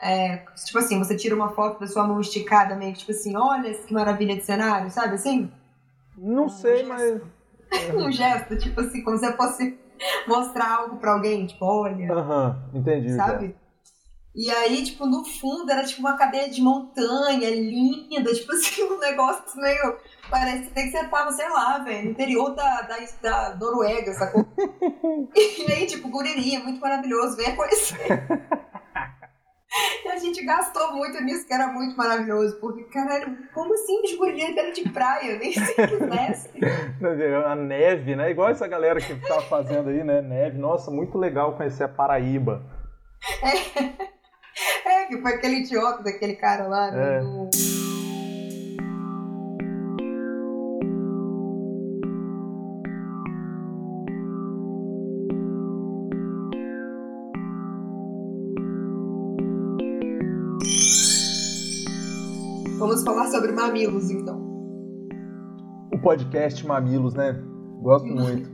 é, 0.00 0.38
tipo 0.64 0.78
assim, 0.78 0.98
você 0.98 1.16
tira 1.16 1.34
uma 1.34 1.50
foto 1.50 1.80
da 1.80 1.86
sua 1.86 2.06
mão 2.06 2.20
esticada, 2.20 2.76
meio 2.76 2.92
que 2.92 3.00
tipo 3.00 3.10
assim, 3.10 3.36
olha 3.36 3.74
que 3.74 3.92
maravilha 3.92 4.36
de 4.36 4.42
cenário, 4.42 4.90
sabe 4.90 5.14
assim? 5.14 5.50
Não 6.16 6.44
um 6.44 6.48
sei, 6.48 6.84
gesto. 6.84 6.88
mas. 6.88 7.20
um 7.94 8.10
gesto, 8.10 8.56
tipo 8.56 8.80
assim, 8.80 9.02
como 9.02 9.18
se 9.18 9.32
fosse 9.36 9.78
mostrar 10.26 10.78
algo 10.78 10.96
pra 10.96 11.12
alguém, 11.12 11.46
tipo, 11.46 11.64
olha. 11.64 12.12
Aham, 12.12 12.70
entendi. 12.74 13.14
Sabe? 13.14 13.54
E 14.34 14.48
aí, 14.48 14.84
tipo, 14.84 15.06
no 15.06 15.24
fundo 15.24 15.70
era 15.70 15.84
tipo 15.84 16.00
uma 16.00 16.16
cadeia 16.16 16.48
de 16.48 16.62
montanha 16.62 17.50
linda, 17.50 18.32
tipo 18.32 18.52
assim, 18.54 18.82
um 18.84 18.98
negócio 18.98 19.60
meio. 19.60 19.96
Parece 20.30 20.70
que 20.70 20.90
você 20.90 21.04
tava, 21.08 21.32
sei 21.32 21.48
lá, 21.48 21.78
velho, 21.78 22.04
no 22.04 22.10
interior 22.12 22.54
da, 22.54 22.82
da, 22.82 22.96
da 23.20 23.56
Noruega, 23.56 24.12
sacou? 24.12 24.46
e 25.34 25.72
aí, 25.72 25.86
tipo, 25.86 26.08
guririnha, 26.08 26.60
muito 26.60 26.80
maravilhoso, 26.80 27.36
venha 27.36 27.56
conhecer. 27.56 27.98
E 30.04 30.08
a 30.08 30.16
gente 30.16 30.44
gastou 30.44 30.92
muito 30.94 31.22
nisso, 31.22 31.46
que 31.46 31.54
era 31.54 31.68
muito 31.68 31.96
maravilhoso. 31.96 32.58
Porque, 32.60 32.82
caralho, 32.84 33.38
como 33.54 33.72
assim 33.72 34.02
os 34.02 34.16
guririnhos 34.16 34.56
era 34.56 34.72
de 34.72 34.88
praia? 34.90 35.38
Nem 35.38 35.52
se 35.52 35.74
quisesse. 35.74 36.50
A 37.46 37.54
neve, 37.54 38.16
né? 38.16 38.32
Igual 38.32 38.48
essa 38.48 38.66
galera 38.66 39.00
que 39.00 39.14
tava 39.28 39.42
fazendo 39.42 39.90
aí, 39.90 40.02
né? 40.02 40.20
Neve. 40.20 40.58
Nossa, 40.58 40.90
muito 40.90 41.16
legal 41.16 41.56
conhecer 41.56 41.84
a 41.84 41.88
Paraíba. 41.88 42.64
É. 43.42 44.10
É, 44.84 45.06
que 45.06 45.20
foi 45.20 45.34
aquele 45.34 45.56
idiota 45.56 46.02
daquele 46.02 46.34
cara 46.34 46.66
lá. 46.66 46.90
Né, 46.90 47.18
é. 47.18 47.20
Vamos 62.78 63.04
falar 63.04 63.28
sobre 63.28 63.52
mamilos, 63.52 64.10
então. 64.10 64.40
O 65.92 65.98
podcast 65.98 66.66
Mamilos, 66.66 67.14
né? 67.14 67.38
Gosto 67.82 68.08
muito. 68.08 68.50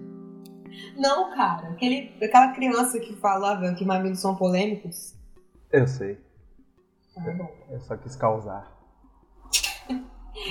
Não, 0.97 1.31
cara. 1.35 1.69
Aquele, 1.69 2.13
aquela 2.23 2.53
criança 2.53 2.99
que 2.99 3.15
falava 3.17 3.73
que 3.75 3.85
mamilos 3.85 4.21
são 4.21 4.35
polêmicos. 4.35 5.16
Eu 5.77 5.87
sei. 5.87 6.19
Ah, 7.19 7.31
bom. 7.33 7.51
Eu 7.69 7.79
só 7.81 7.99
quis 7.99 8.17
causar. 8.17 8.75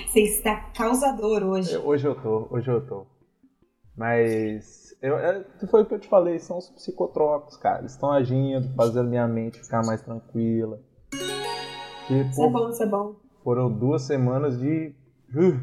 Você 0.08 0.20
está 0.20 0.70
causador 0.70 1.41
hoje. 1.41 1.74
Eu, 1.74 1.84
hoje 1.84 2.08
eu 2.08 2.13
tô, 2.13 2.48
hoje 2.51 2.70
eu 2.70 2.86
tô. 2.86 3.08
Mas 3.98 4.96
eu, 5.01 5.17
é, 5.17 5.44
foi 5.67 5.82
o 5.82 5.86
que 5.88 5.96
eu 5.96 6.00
te 6.00 6.08
falei, 6.08 6.38
são 6.38 6.60
os 6.60 6.70
psicotrópicos, 6.70 7.58
cara. 7.58 7.79
Eles 7.79 7.94
estão 7.94 8.12
agindo, 8.12 8.72
fazendo 8.75 9.10
minha 9.10 9.27
mente 9.27 9.63
ficar 9.63 9.84
mais 9.84 10.00
tranquila. 10.03 10.79
Que, 11.10 12.13
isso 12.22 12.44
é 12.44 12.50
bom, 12.51 12.70
isso 12.70 12.84
é 12.84 12.88
bom. 12.88 13.15
Foram 13.44 13.72
duas 13.72 14.03
semanas 14.03 14.60
de. 14.60 14.94
Uh, 15.29 15.60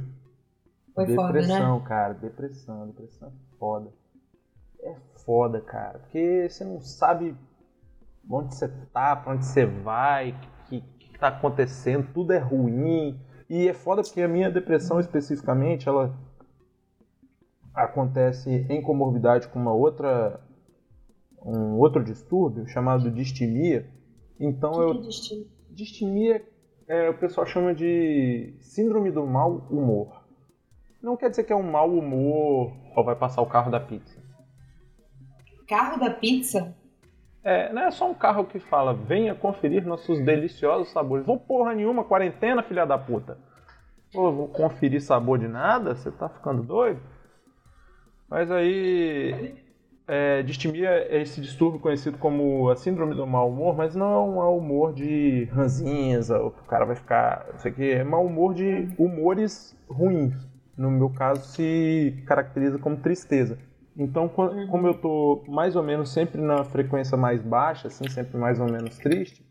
foi 0.93 1.07
depressão, 1.07 1.57
foda, 1.57 1.79
né? 1.79 1.89
cara. 1.89 2.15
Depressão, 2.15 2.87
depressão 2.89 3.29
é 3.29 3.59
foda. 3.61 3.93
É 4.81 4.97
foda, 5.25 5.61
cara. 5.61 6.01
Porque 6.01 6.49
você 6.51 6.65
não 6.65 6.81
sabe 6.81 7.37
onde 8.29 8.55
você 8.55 8.69
tá, 8.93 9.17
pra 9.17 9.33
onde 9.33 9.45
você 9.45 9.67
vai, 9.67 10.31
o 10.31 10.69
que, 10.69 10.81
que, 10.81 11.13
que 11.13 11.19
tá 11.19 11.29
acontecendo, 11.29 12.13
tudo 12.13 12.33
é 12.33 12.39
ruim. 12.39 13.21
E 13.49 13.69
é 13.69 13.75
foda 13.75 14.03
porque 14.03 14.23
a 14.23 14.29
minha 14.29 14.51
depressão 14.51 14.99
especificamente, 14.99 15.89
ela 15.89 16.19
acontece 17.75 18.67
em 18.69 18.83
comorbidade 18.83 19.49
com 19.49 19.59
uma 19.59 19.73
outra 19.73 20.41
um 21.45 21.79
outro 21.79 22.05
distúrbio 22.05 22.67
chamado 22.69 23.11
distimia. 23.11 23.89
Então 24.39 24.73
que 24.73 24.81
eu 24.81 24.93
que 24.93 24.99
é 24.99 25.03
distimia? 25.03 25.47
distimia 25.71 26.53
é, 26.87 27.11
o 27.11 27.19
pessoal 27.19 27.47
chama 27.47 27.75
de 27.75 28.55
síndrome 28.61 29.11
do 29.11 29.27
mau 29.27 29.67
humor. 29.71 30.23
Não 31.03 31.17
quer 31.17 31.31
dizer 31.31 31.45
que 31.45 31.53
é 31.53 31.57
um 31.57 31.69
mau 31.69 31.91
humor 31.91 32.73
ou 32.95 33.05
vai 33.05 33.17
passar 33.17 33.43
o 33.43 33.47
carro 33.47 33.71
da 33.71 33.81
pizza. 33.81 34.23
Carro 35.67 35.99
da 35.99 36.11
pizza? 36.11 36.77
É, 37.45 37.73
não 37.73 37.83
é 37.83 37.91
só 37.91 38.09
um 38.09 38.15
carro 38.15 38.45
que 38.45 38.61
fala, 38.61 38.95
venha 38.95 39.35
conferir 39.35 39.85
nossos 39.85 40.21
deliciosos 40.21 40.93
sabores. 40.93 41.27
Vou 41.27 41.39
porra 41.39 41.75
nenhuma, 41.75 42.05
quarentena, 42.05 42.63
filha 42.63 42.87
da 42.87 42.97
puta. 42.97 43.37
Pô, 44.13 44.31
vou 44.31 44.49
conferir 44.49 45.01
sabor 45.01 45.39
de 45.39 45.49
nada? 45.49 45.95
Você 45.95 46.11
tá 46.11 46.29
ficando 46.29 46.63
doido? 46.63 47.01
Mas 48.29 48.51
aí. 48.51 49.61
É, 50.07 50.43
distimia 50.43 50.91
é 50.91 51.23
esse 51.23 51.41
distúrbio 51.41 51.79
conhecido 51.79 52.19
como 52.19 52.69
a 52.69 52.77
síndrome 52.77 53.15
do 53.15 53.25
mau 53.25 53.49
humor, 53.49 53.77
mas 53.77 53.95
não 53.95 54.13
é 54.13 54.19
um 54.19 54.35
mau 54.35 54.59
humor 54.59 54.93
de 54.93 55.45
ranzinza, 55.53 56.43
o 56.43 56.51
cara 56.51 56.85
vai 56.85 56.97
ficar. 56.97 57.47
Não 57.53 57.59
sei 57.59 57.71
o 57.71 57.75
que, 57.75 57.91
é 57.93 58.05
mau 58.05 58.27
humor 58.27 58.53
de 58.53 58.89
humores 58.99 59.77
ruins. 59.89 60.35
No 60.77 60.91
meu 60.91 61.09
caso, 61.11 61.45
se 61.47 62.23
caracteriza 62.27 62.79
como 62.79 62.97
tristeza. 62.97 63.59
Então, 63.97 64.31
uhum. 64.37 64.67
como 64.69 64.87
eu 64.87 64.95
tô 64.95 65.45
mais 65.49 65.77
ou 65.77 65.83
menos 65.83 66.11
sempre 66.11 66.41
na 66.41 66.65
frequência 66.65 67.17
mais 67.17 67.43
baixa, 67.43 67.89
assim, 67.89 68.09
sempre 68.09 68.39
mais 68.39 68.59
ou 68.59 68.67
menos 68.67 68.97
triste, 68.99 69.45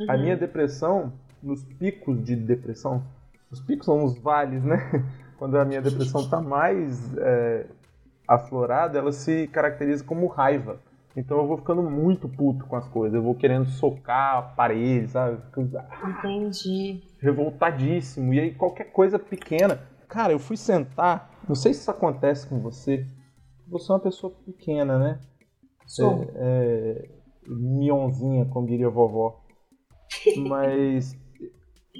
uhum. 0.00 0.10
a 0.10 0.16
minha 0.16 0.36
depressão, 0.36 1.12
nos 1.42 1.62
picos 1.62 2.22
de 2.24 2.34
depressão, 2.34 3.04
os 3.50 3.60
picos 3.60 3.86
são 3.86 4.04
os 4.04 4.18
vales, 4.18 4.64
né? 4.64 5.04
Quando 5.38 5.56
a 5.58 5.64
minha 5.64 5.82
depressão 5.82 6.22
está 6.22 6.40
mais 6.40 7.16
é, 7.18 7.66
aflorada, 8.26 8.98
ela 8.98 9.12
se 9.12 9.46
caracteriza 9.48 10.02
como 10.02 10.26
raiva. 10.26 10.80
Então 11.14 11.38
eu 11.38 11.46
vou 11.46 11.56
ficando 11.56 11.82
muito 11.82 12.28
puto 12.28 12.66
com 12.66 12.76
as 12.76 12.86
coisas, 12.88 13.14
eu 13.14 13.22
vou 13.22 13.34
querendo 13.34 13.66
socar 13.66 14.36
a 14.36 14.42
parede, 14.42 15.08
sabe? 15.08 15.38
Entendi. 16.04 17.02
Revoltadíssimo. 17.18 18.34
E 18.34 18.40
aí 18.40 18.54
qualquer 18.54 18.92
coisa 18.92 19.18
pequena. 19.18 19.80
Cara, 20.08 20.32
eu 20.32 20.38
fui 20.38 20.56
sentar, 20.56 21.30
não 21.48 21.54
sei 21.54 21.72
se 21.72 21.80
isso 21.80 21.90
acontece 21.90 22.46
com 22.46 22.60
você, 22.60 23.06
você 23.68 23.90
é 23.90 23.94
uma 23.94 24.00
pessoa 24.00 24.32
pequena, 24.44 24.98
né? 24.98 25.20
Sou. 25.86 26.24
É, 26.34 27.08
é, 27.08 27.08
mionzinha, 27.48 28.44
como 28.46 28.66
diria 28.66 28.88
a 28.88 28.90
vovó. 28.90 29.40
Mas 30.48 31.16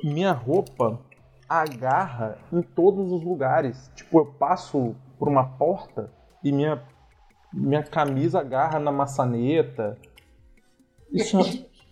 minha 0.02 0.32
roupa 0.32 1.00
agarra 1.48 2.38
em 2.52 2.62
todos 2.62 3.12
os 3.12 3.22
lugares. 3.22 3.90
Tipo, 3.94 4.18
eu 4.20 4.26
passo 4.26 4.94
por 5.18 5.28
uma 5.28 5.44
porta 5.56 6.12
e 6.42 6.52
minha, 6.52 6.82
minha 7.52 7.82
camisa 7.82 8.40
agarra 8.40 8.78
na 8.78 8.92
maçaneta. 8.92 9.98
Isso 11.12 11.38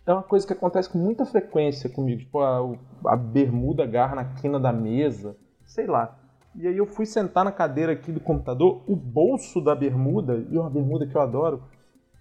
é 0.07 0.13
uma 0.13 0.23
coisa 0.23 0.47
que 0.47 0.53
acontece 0.53 0.89
com 0.91 0.99
muita 0.99 1.25
frequência 1.25 1.89
comigo. 1.89 2.21
Tipo, 2.21 2.41
a, 2.41 2.77
a 3.07 3.17
bermuda 3.17 3.85
agarra 3.85 4.17
na 4.17 4.25
quina 4.35 4.59
da 4.59 4.73
mesa. 4.73 5.37
Sei 5.65 5.87
lá. 5.87 6.19
E 6.57 6.69
aí 6.69 6.77
eu 6.77 6.87
fui 6.87 7.05
sentar 7.05 7.45
na 7.45 7.51
cadeira 7.51 7.93
aqui 7.93 8.13
do 8.13 8.21
computador, 8.21 8.83
o 8.87 8.95
bolso 8.95 9.61
da 9.61 9.75
bermuda, 9.75 10.47
e 10.49 10.57
uma 10.57 10.71
bermuda 10.71 11.07
que 11.07 11.17
eu 11.17 11.21
adoro, 11.21 11.65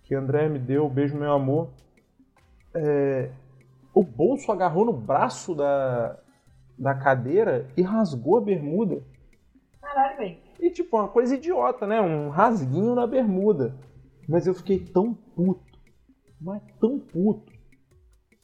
que 0.04 0.16
André 0.16 0.50
me 0.50 0.58
deu, 0.58 0.90
beijo 0.90 1.16
meu 1.16 1.32
amor. 1.32 1.70
É, 2.74 3.30
o 3.94 4.04
bolso 4.04 4.52
agarrou 4.52 4.86
no 4.86 4.94
braço 4.94 5.54
da, 5.54 6.18
da 6.78 6.96
cadeira 6.96 7.68
e 7.78 7.84
rasgou 7.84 8.38
a 8.38 8.42
bermuda. 8.42 9.04
Caralho, 9.80 10.18
velho. 10.18 10.38
E 10.60 10.72
tipo, 10.72 10.98
uma 10.98 11.08
coisa 11.08 11.36
idiota, 11.36 11.86
né? 11.86 12.02
Um 12.02 12.30
rasguinho 12.30 12.96
na 12.96 13.06
bermuda. 13.06 13.76
Mas 14.28 14.48
eu 14.48 14.56
fiquei 14.56 14.80
tão 14.80 15.14
puto, 15.14 15.78
mas 16.42 16.62
tão 16.80 16.98
puto, 16.98 17.52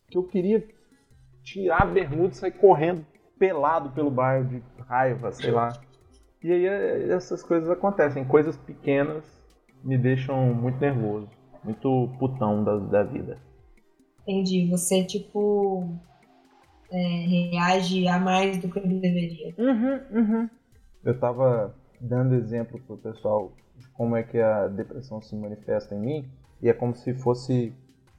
que 0.08 0.18
eu 0.18 0.24
queria 0.24 0.68
tirar 1.42 1.84
a 1.84 1.86
bermuda 1.86 2.34
e 2.34 2.36
sair 2.36 2.52
correndo 2.52 3.06
pelado 3.40 3.90
pelo 3.92 4.12
bairro 4.12 4.46
de 4.50 4.62
raiva, 4.88 5.32
sei 5.32 5.50
lá. 5.50 5.70
E 6.44 6.52
aí 6.52 6.66
é, 6.66 7.12
essas 7.14 7.42
coisas 7.42 7.70
acontecem, 7.70 8.24
coisas 8.26 8.56
pequenas 8.58 9.24
me 9.84 9.98
deixam 9.98 10.54
muito 10.54 10.80
nervoso, 10.80 11.30
muito 11.64 12.10
putão 12.20 12.64
da, 12.64 12.78
da 12.78 13.04
vida. 13.04 13.38
Entendi. 14.28 14.70
Você, 14.70 15.04
tipo, 15.04 15.90
é, 16.92 16.98
reage 17.52 18.08
a 18.08 18.20
mais 18.20 18.58
do 18.58 18.70
que 18.70 18.80
deveria. 18.80 19.56
Uhum, 19.58 20.00
uhum. 20.12 20.50
Eu 21.04 21.18
tava 21.18 21.76
dando 22.00 22.36
exemplo 22.36 22.80
pro 22.86 22.98
pessoal 22.98 23.54
de 23.78 23.88
como 23.90 24.16
é 24.16 24.24
que 24.24 24.40
a 24.40 24.68
depressão 24.68 25.22
se 25.22 25.36
manifesta 25.36 25.96
em 25.96 26.00
mim, 26.00 26.32
e 26.62 26.70
é 26.70 26.74
como 26.74 26.94
se 26.94 27.14
fosse, 27.14 27.74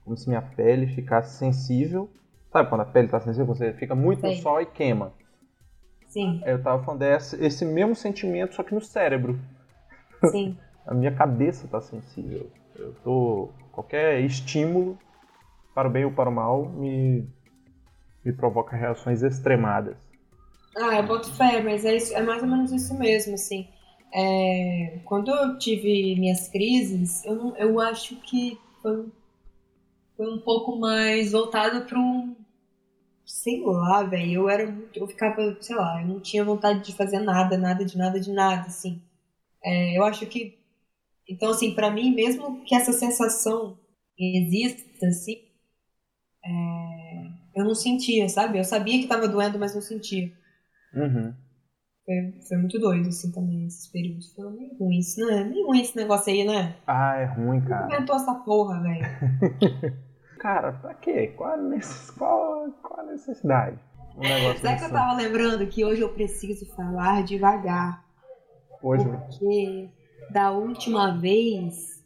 como 0.05 0.17
se 0.17 0.29
minha 0.29 0.43
pele 0.43 0.87
ficasse 0.87 1.39
sensível 1.39 2.11
Sabe 2.53 2.69
quando 2.69 2.81
a 2.81 2.85
pele 2.85 3.09
tá 3.09 3.21
sensível, 3.21 3.47
você 3.47 3.73
fica 3.73 3.95
muito 3.95 4.21
Sim. 4.23 4.27
no 4.29 4.43
sol 4.43 4.61
e 4.61 4.67
queima? 4.67 5.13
Sim. 6.09 6.43
Eu 6.45 6.61
tava 6.61 6.83
falando 6.83 7.01
desse, 7.01 7.37
esse 7.43 7.65
mesmo 7.65 7.95
sentimento, 7.95 8.55
só 8.55 8.65
que 8.65 8.75
no 8.75 8.81
cérebro. 8.81 9.39
Sim. 10.31 10.59
a 10.85 10.93
minha 10.93 11.15
cabeça 11.15 11.69
tá 11.69 11.81
sensível. 11.81 12.51
Eu 12.75 12.95
tô. 13.05 13.51
Qualquer 13.71 14.21
estímulo, 14.21 14.99
para 15.75 15.89
o 15.89 15.91
bem 15.91 16.05
ou 16.05 16.11
para 16.11 16.29
o 16.29 16.33
mal, 16.33 16.67
me, 16.67 17.25
me 18.25 18.33
provoca 18.33 18.77
reações 18.77 19.23
extremadas. 19.23 19.97
Ah, 20.77 20.97
eu 20.97 21.07
boto 21.07 21.33
fé, 21.35 21.63
mas 21.63 21.85
é, 21.85 21.95
isso, 21.95 22.15
é 22.15 22.23
mais 22.23 22.43
ou 22.43 22.49
menos 22.49 22.73
isso 22.73 22.99
mesmo, 22.99 23.35
assim. 23.35 23.69
É, 24.13 24.99
quando 25.05 25.31
eu 25.31 25.57
tive 25.57 26.17
minhas 26.19 26.49
crises, 26.49 27.25
eu, 27.25 27.55
eu 27.57 27.81
acho 27.81 28.17
que 28.17 28.59
foi 28.83 29.07
foi 30.21 30.31
um 30.35 30.39
pouco 30.39 30.77
mais 30.77 31.33
voltada 31.33 31.81
para 31.81 31.99
um. 31.99 32.37
Sei 33.31 33.63
lá, 33.65 34.03
velho. 34.03 34.33
Eu 34.33 34.49
era 34.49 34.71
muito. 34.71 34.99
Eu 34.99 35.07
ficava, 35.07 35.57
sei 35.61 35.77
lá, 35.77 36.03
eu 36.03 36.09
não 36.09 36.21
tinha 36.21 36.45
vontade 36.45 36.85
de 36.85 36.97
fazer 36.97 37.21
nada, 37.21 37.57
nada 37.57 37.85
de 37.85 37.97
nada 37.97 38.19
de 38.21 38.33
nada, 38.33 38.67
assim. 38.67 39.01
É, 39.63 39.97
eu 39.97 40.05
acho 40.05 40.27
que. 40.27 40.59
Então, 41.29 41.51
assim, 41.51 41.75
para 41.75 41.91
mim, 41.91 42.15
mesmo 42.15 42.63
que 42.65 42.75
essa 42.75 42.93
sensação 42.93 43.79
exista, 44.19 45.07
assim, 45.07 45.45
é, 46.45 47.31
eu 47.55 47.65
não 47.65 47.75
sentia, 47.75 48.29
sabe? 48.29 48.59
Eu 48.59 48.65
sabia 48.65 49.01
que 49.01 49.07
tava 49.07 49.29
doendo, 49.29 49.59
mas 49.59 49.75
não 49.75 49.81
sentia. 49.81 50.33
Uhum. 50.93 51.33
Foi, 52.05 52.41
foi 52.49 52.57
muito 52.57 52.79
doido, 52.81 53.09
assim, 53.09 53.31
também, 53.31 53.67
esses 53.67 53.87
períodos. 53.87 54.35
Foi 54.35 54.51
meio 54.51 54.77
ruim 54.77 54.99
isso, 54.99 55.25
né? 55.25 55.45
Meio 55.45 55.67
ruim 55.67 55.81
esse 55.81 55.97
negócio 55.97 56.33
aí, 56.33 56.45
né? 56.45 56.77
Ah, 56.87 57.17
é 57.17 57.27
ruim, 57.27 57.61
cara. 57.61 57.87
inventou 57.87 58.17
essa 58.17 58.35
porra, 58.35 58.83
velho? 58.83 60.01
Cara, 60.41 60.73
pra 60.73 60.95
quê? 60.95 61.35
Qual 61.37 61.53
a, 61.53 61.57
necess... 61.59 62.11
qual, 62.13 62.71
qual 62.83 63.01
a 63.01 63.13
necessidade? 63.13 63.79
Um 64.17 64.21
negócio 64.21 64.63
Sabe 64.63 64.79
que 64.79 64.85
eu 64.87 64.91
tava 64.91 65.15
lembrando 65.15 65.67
que 65.67 65.85
hoje 65.85 66.01
eu 66.01 66.09
preciso 66.09 66.65
falar 66.75 67.23
devagar. 67.23 68.03
Hoje? 68.83 69.05
Porque 69.05 69.91
da 70.33 70.51
última 70.51 71.19
vez 71.19 72.03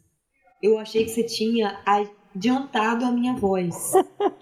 eu 0.61 0.77
achei 0.77 1.05
que 1.05 1.11
você 1.11 1.23
tinha 1.23 1.79
adiantado 1.85 3.05
a 3.05 3.11
minha 3.11 3.35
voz. 3.35 3.93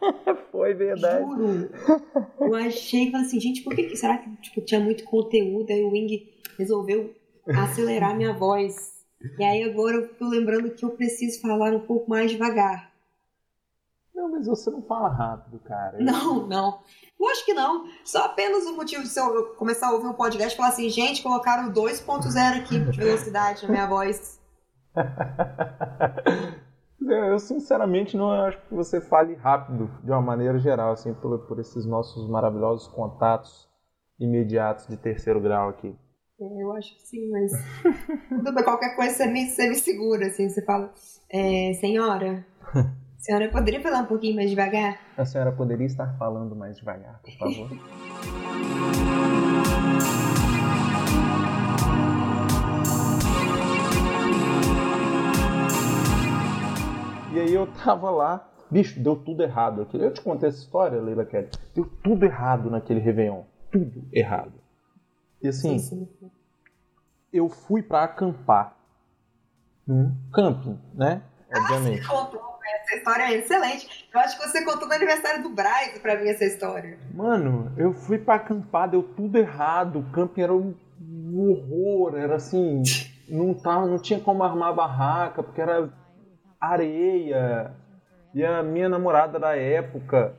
Foi 0.51 0.73
verdade. 0.73 1.23
Juro. 1.23 1.69
Eu 2.39 2.56
achei, 2.56 3.12
falei 3.12 3.27
assim, 3.27 3.39
gente, 3.39 3.62
por 3.62 3.75
que, 3.75 3.84
que 3.84 3.95
será 3.95 4.17
que 4.17 4.36
tipo, 4.38 4.62
tinha 4.62 4.79
muito 4.79 5.03
conteúdo? 5.03 5.69
Aí 5.69 5.84
o 5.84 5.91
Wing 5.91 6.32
resolveu 6.58 7.13
acelerar 7.47 8.17
minha 8.17 8.34
voz. 8.34 8.75
E 9.38 9.43
aí 9.43 9.63
agora 9.63 9.97
eu 9.97 10.15
tô 10.15 10.27
lembrando 10.27 10.71
que 10.71 10.84
eu 10.84 10.89
preciso 10.89 11.39
falar 11.39 11.75
um 11.75 11.82
pouco 11.82 12.10
mais 12.10 12.32
devagar. 12.32 12.92
Não, 14.24 14.32
mas 14.32 14.48
você 14.48 14.72
não 14.72 14.82
fala 14.82 15.10
rápido, 15.10 15.60
cara. 15.60 15.98
Não, 16.00 16.48
não. 16.48 16.80
Eu 17.20 17.28
acho 17.28 17.44
que 17.46 17.54
não. 17.54 17.86
Só 18.06 18.24
apenas 18.26 18.66
o 18.66 18.76
motivo 18.76 19.04
de 19.04 19.18
eu 19.18 19.54
começar 19.56 19.88
a 19.88 19.92
ouvir 19.92 20.08
um 20.08 20.14
podcast 20.14 20.54
e 20.54 20.58
falar 20.58 20.70
assim, 20.70 20.90
gente, 20.90 21.22
colocaram 21.22 21.74
2.0 21.74 22.62
aqui 22.62 22.80
de 22.80 22.98
velocidade 22.98 23.64
na 23.64 23.70
minha 23.70 23.86
voz. 23.86 24.42
eu 27.02 27.38
sinceramente 27.40 28.16
não 28.16 28.32
acho 28.32 28.62
que 28.62 28.74
você 28.74 29.02
fale 29.02 29.36
rápido 29.36 29.92
de 30.04 30.12
uma 30.12 30.22
maneira 30.22 30.58
geral, 30.58 30.94
assim, 30.94 31.14
por, 31.14 31.40
por 31.40 31.60
esses 31.60 31.86
nossos 31.86 32.30
maravilhosos 32.30 32.88
contatos 32.88 33.70
imediatos 34.20 34.88
de 34.88 34.96
terceiro 34.96 35.42
grau 35.42 35.68
aqui. 35.70 35.94
É, 36.40 36.64
eu 36.64 36.72
acho 36.74 36.96
que 36.96 37.08
sim, 37.08 37.30
mas 37.30 37.52
qualquer 38.64 38.96
coisa 38.96 39.16
você 39.16 39.28
me, 39.28 39.50
você 39.50 39.68
me 39.68 39.76
segura, 39.76 40.28
assim, 40.28 40.48
você 40.50 40.64
fala, 40.64 40.94
é, 41.30 41.74
senhora, 41.74 42.46
senhora 43.24 43.50
poderia 43.50 43.82
falar 43.82 44.02
um 44.02 44.06
pouquinho 44.06 44.36
mais 44.36 44.50
devagar? 44.50 45.00
A 45.18 45.24
senhora 45.24 45.54
poderia 45.54 45.88
estar 45.88 46.14
falando 46.18 46.54
mais 46.56 46.78
devagar, 46.78 47.22
por 47.22 47.32
favor? 47.38 47.70
e 57.34 57.40
aí 57.40 57.54
eu 57.54 57.66
tava 57.68 58.12
lá, 58.12 58.46
bicho, 58.70 59.00
deu 59.00 59.16
tudo 59.16 59.42
errado. 59.42 59.88
Eu 59.94 60.12
te 60.12 60.20
contei 60.20 60.50
essa 60.50 60.60
história, 60.60 61.02
Leila 61.02 61.26
Kelly. 61.26 61.48
Deu 61.74 61.86
tudo 62.04 62.26
errado 62.26 62.70
naquele 62.70 63.00
Réveillon. 63.00 63.44
Tudo 63.72 64.04
errado. 64.12 64.52
E 65.42 65.48
assim, 65.48 65.80
sim, 65.80 66.10
sim. 66.20 66.30
eu 67.32 67.48
fui 67.48 67.82
para 67.82 68.04
acampar 68.04 68.76
num 69.88 70.14
camping, 70.34 70.78
né? 70.94 71.22
Obviamente. 71.56 72.06
Ah, 72.10 72.53
essa 72.65 72.95
história 72.95 73.23
é 73.23 73.34
excelente. 73.34 74.10
Eu 74.13 74.19
acho 74.19 74.39
que 74.39 74.47
você 74.47 74.63
contou 74.63 74.88
no 74.88 74.93
aniversário 74.93 75.43
do 75.43 75.49
Braz 75.49 75.97
pra 75.99 76.19
mim 76.19 76.30
essa 76.30 76.45
história. 76.45 76.97
Mano, 77.13 77.71
eu 77.78 77.93
fui 77.93 78.17
pra 78.17 78.36
acampar, 78.36 78.89
deu 78.89 79.04
tudo 79.04 79.38
errado. 79.38 79.99
O 79.99 80.12
camping 80.12 80.41
era 80.41 80.54
um 80.54 80.76
horror, 81.34 82.15
era 82.17 82.36
assim. 82.36 82.84
Não, 83.28 83.54
tava, 83.54 83.88
não 83.88 83.99
tinha 83.99 84.19
como 84.19 84.43
armar 84.43 84.69
a 84.69 84.73
barraca, 84.73 85.43
porque 85.43 85.62
era 85.62 85.91
areia. 86.60 87.73
E 88.34 88.43
a 88.43 88.63
minha 88.63 88.89
namorada 88.89 89.39
da 89.39 89.56
época, 89.56 90.36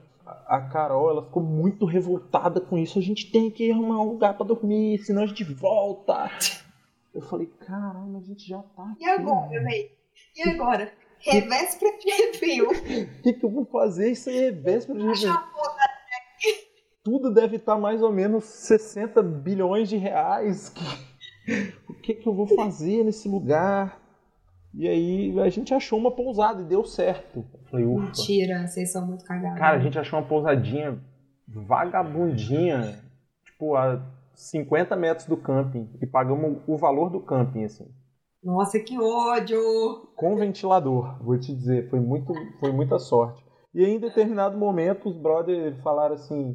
a 0.46 0.60
Carol, 0.60 1.10
ela 1.10 1.24
ficou 1.24 1.42
muito 1.42 1.84
revoltada 1.84 2.60
com 2.60 2.76
isso. 2.76 2.98
A 2.98 3.02
gente 3.02 3.30
tem 3.30 3.50
que 3.50 3.70
arrumar 3.70 4.00
um 4.00 4.08
lugar 4.10 4.34
para 4.34 4.46
dormir, 4.46 4.98
senão 4.98 5.22
a 5.22 5.26
gente 5.26 5.44
volta. 5.44 6.30
Eu 7.14 7.22
falei, 7.22 7.46
caramba, 7.46 8.18
a 8.18 8.22
gente 8.22 8.48
já 8.48 8.58
tá 8.58 8.90
aqui. 8.90 9.04
E 9.04 9.08
agora, 9.08 9.48
velho? 9.48 9.90
E 10.36 10.48
agora? 10.48 10.92
Revéspera 11.20 11.90
de 11.98 12.10
Réveillon. 12.10 12.70
O 13.18 13.22
que, 13.22 13.32
que 13.32 13.44
eu 13.44 13.50
vou 13.50 13.64
fazer? 13.66 14.10
Isso 14.10 14.28
aí 14.28 14.44
é 14.44 14.50
véspera 14.50 14.98
de 14.98 15.06
Réveillon. 15.06 15.36
Tudo 17.02 17.32
deve 17.32 17.56
estar 17.56 17.76
mais 17.76 18.02
ou 18.02 18.12
menos 18.12 18.44
60 18.44 19.22
bilhões 19.22 19.88
de 19.88 19.96
reais. 19.96 20.72
O 21.88 21.94
que, 21.94 22.14
que 22.14 22.26
eu 22.26 22.34
vou 22.34 22.46
fazer 22.46 23.04
nesse 23.04 23.28
lugar? 23.28 24.00
E 24.72 24.88
aí 24.88 25.40
a 25.40 25.48
gente 25.50 25.72
achou 25.72 25.98
uma 25.98 26.10
pousada 26.10 26.62
e 26.62 26.64
deu 26.64 26.84
certo. 26.84 27.44
Eu 27.54 27.70
falei, 27.70 27.86
ufa. 27.86 28.02
Mentira, 28.06 28.66
vocês 28.66 28.90
são 28.90 29.06
muito 29.06 29.24
cagados. 29.24 29.58
Cara, 29.58 29.76
a 29.76 29.80
gente 29.80 29.98
achou 29.98 30.18
uma 30.18 30.26
pousadinha 30.26 30.98
vagabundinha, 31.46 32.98
tipo, 33.44 33.76
a 33.76 34.02
50 34.34 34.96
metros 34.96 35.26
do 35.28 35.36
camping. 35.36 35.88
E 36.00 36.06
pagamos 36.06 36.58
o 36.66 36.76
valor 36.76 37.10
do 37.10 37.20
camping, 37.20 37.64
assim. 37.64 37.86
Nossa, 38.44 38.78
que 38.78 38.98
ódio! 39.00 39.58
Com 40.14 40.36
ventilador, 40.36 41.16
vou 41.24 41.38
te 41.40 41.54
dizer. 41.54 41.88
Foi, 41.88 41.98
muito, 41.98 42.34
foi 42.60 42.70
muita 42.70 42.98
sorte. 42.98 43.42
E 43.72 43.82
aí, 43.82 43.92
em 43.92 43.98
determinado 43.98 44.58
momento, 44.58 45.08
os 45.08 45.16
brothers 45.16 45.80
falaram 45.80 46.14
assim... 46.14 46.54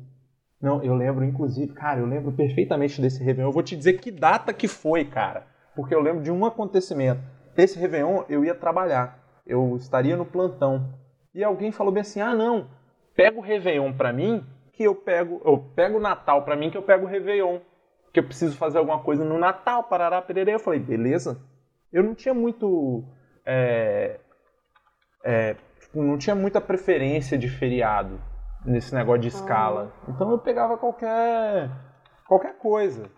Não, 0.61 0.83
eu 0.83 0.93
lembro, 0.93 1.25
inclusive, 1.25 1.73
cara, 1.73 1.99
eu 1.99 2.05
lembro 2.05 2.31
perfeitamente 2.31 3.01
desse 3.01 3.23
Réveillon. 3.23 3.49
Eu 3.49 3.53
vou 3.53 3.63
te 3.63 3.75
dizer 3.75 3.93
que 3.93 4.11
data 4.11 4.53
que 4.53 4.67
foi, 4.67 5.03
cara. 5.03 5.47
Porque 5.75 5.95
eu 5.95 6.01
lembro 6.01 6.21
de 6.21 6.31
um 6.31 6.45
acontecimento. 6.45 7.21
Esse 7.57 7.79
Réveillon, 7.79 8.23
eu 8.29 8.45
ia 8.45 8.53
trabalhar. 8.53 9.19
Eu 9.47 9.75
estaria 9.75 10.15
no 10.15 10.25
plantão. 10.25 10.93
E 11.33 11.43
alguém 11.43 11.71
falou 11.71 11.91
bem 11.91 12.01
assim, 12.01 12.21
ah, 12.21 12.35
não, 12.35 12.67
pega 13.15 13.39
o 13.39 13.41
Réveillon 13.41 13.93
pra 13.93 14.13
mim, 14.13 14.45
que 14.73 14.83
eu 14.83 14.93
pego... 14.93 15.41
Eu 15.43 15.57
pego 15.75 15.97
o 15.97 16.01
Natal 16.01 16.43
pra 16.43 16.55
mim, 16.55 16.69
que 16.69 16.77
eu 16.77 16.83
pego 16.83 17.05
o 17.05 17.09
Réveillon. 17.09 17.59
Que 18.13 18.19
eu 18.19 18.25
preciso 18.25 18.55
fazer 18.57 18.77
alguma 18.77 18.99
coisa 18.99 19.25
no 19.25 19.39
Natal, 19.39 19.85
parará, 19.85 20.21
pererê. 20.21 20.53
Eu 20.53 20.59
falei, 20.59 20.79
beleza. 20.79 21.41
Eu 21.91 22.03
não 22.03 22.13
tinha 22.15 22.33
muito... 22.33 23.03
É, 23.45 24.19
é, 25.23 25.55
tipo, 25.79 26.01
não 26.01 26.17
tinha 26.17 26.35
muita 26.35 26.61
preferência 26.61 27.37
de 27.37 27.49
feriado 27.49 28.21
nesse 28.65 28.93
negócio 28.93 29.21
de 29.21 29.27
escala. 29.29 29.93
Então 30.07 30.31
eu 30.31 30.39
pegava 30.39 30.77
qualquer 30.77 31.69
qualquer 32.27 32.57
coisa. 32.57 33.09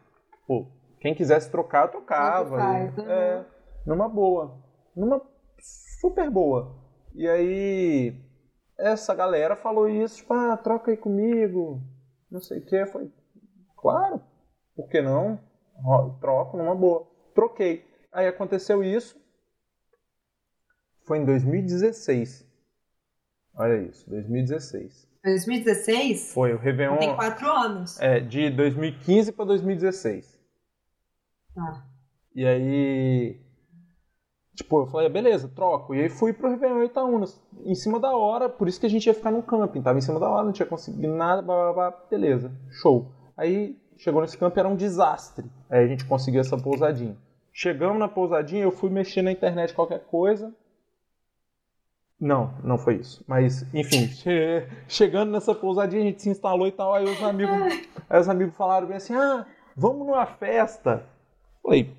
Pô, 0.48 0.68
quem 1.00 1.14
quisesse 1.14 1.52
trocar, 1.52 1.86
eu 1.86 1.92
trocava. 1.92 2.58
Faz, 2.58 2.98
E, 2.98 3.02
é, 3.02 3.46
numa 3.86 4.08
boa. 4.08 4.58
Numa 4.96 5.22
super 6.02 6.30
boa. 6.30 6.76
E 7.14 7.28
aí 7.28 8.16
essa 8.80 9.14
galera 9.14 9.56
falou 9.56 9.88
isso, 9.88 10.18
tipo, 10.18 10.34
ah, 10.34 10.58
troca 10.58 10.92
aí 10.92 10.98
comigo. 10.98 11.82
Não 12.32 12.40
sei 12.40 12.60
o 12.60 12.66
que. 12.66 12.86
Foi, 12.88 13.12
claro, 13.78 14.22
por 14.76 14.88
que 14.90 15.02
não? 15.02 15.40
Troco 16.20 16.58
numa 16.58 16.76
boa. 16.76 17.08
Troquei. 17.36 17.86
Aí 18.12 18.28
aconteceu 18.28 18.84
isso. 18.84 19.20
Foi 21.04 21.18
em 21.20 21.26
2016. 21.26 22.46
Olha 23.56 23.82
isso, 23.82 24.10
2016. 24.10 25.08
2016? 25.24 26.34
Foi 26.34 26.54
o 26.54 26.58
Réveillon 26.58 26.98
Tem 26.98 27.16
quatro 27.16 27.48
anos. 27.52 28.00
é, 28.00 28.20
de 28.20 28.50
2015 28.50 29.32
para 29.34 29.46
2016. 29.46 30.40
Tá. 31.54 31.86
E 32.34 32.46
aí, 32.46 33.40
tipo, 34.56 34.82
eu 34.82 34.88
falei, 34.88 35.10
beleza, 35.10 35.50
troco. 35.50 35.94
E 35.94 36.02
aí 36.02 36.10
fui 36.10 36.34
pro 36.34 36.50
Réveillon 36.50 36.84
Itaúnas, 36.84 37.42
em 37.66 37.76
cima 37.76 38.00
da 38.00 38.16
hora, 38.16 38.50
por 38.50 38.68
isso 38.68 38.80
que 38.80 38.86
a 38.86 38.90
gente 38.90 39.06
ia 39.06 39.14
ficar 39.14 39.32
no 39.32 39.44
camping, 39.44 39.82
tava 39.82 40.00
em 40.00 40.02
cima 40.02 40.20
da 40.20 40.30
hora, 40.30 40.46
não 40.46 40.54
tinha 40.54 40.66
conseguido 40.66 41.14
nada, 41.14 41.42
blá, 41.42 41.74
blá, 41.74 41.92
blá, 41.92 42.06
beleza, 42.10 42.52
show. 42.82 43.12
Aí 43.36 43.78
chegou 43.98 44.22
nesse 44.22 44.38
camping, 44.38 44.60
era 44.60 44.70
um 44.70 44.76
desastre. 44.76 45.46
Aí 45.70 45.84
a 45.84 45.88
gente 45.88 46.06
conseguiu 46.06 46.42
essa 46.42 46.58
pousadinha. 46.58 47.18
Chegamos 47.54 48.00
na 48.00 48.08
pousadinha, 48.08 48.64
eu 48.64 48.72
fui 48.72 48.90
mexer 48.90 49.22
na 49.22 49.32
internet 49.32 49.74
qualquer 49.74 50.00
coisa. 50.02 50.54
Não, 52.20 52.54
não 52.64 52.78
foi 52.78 52.96
isso. 52.98 53.24
Mas, 53.28 53.64
enfim, 53.74 54.08
che- 54.08 54.68
chegando 54.88 55.32
nessa 55.32 55.56
pousadinha, 55.56 56.04
a 56.04 56.06
gente 56.06 56.22
se 56.22 56.30
instalou 56.30 56.68
e 56.68 56.72
tal. 56.72 56.94
Aí 56.94 57.04
os 57.04 57.22
amigos, 57.24 57.56
aí 58.10 58.20
os 58.20 58.30
amigos 58.30 58.56
falaram 58.56 58.88
bem 58.88 58.98
assim: 58.98 59.16
ah, 59.16 59.46
vamos 59.76 60.06
numa 60.06 60.26
festa. 60.26 61.04
Falei, 61.64 61.92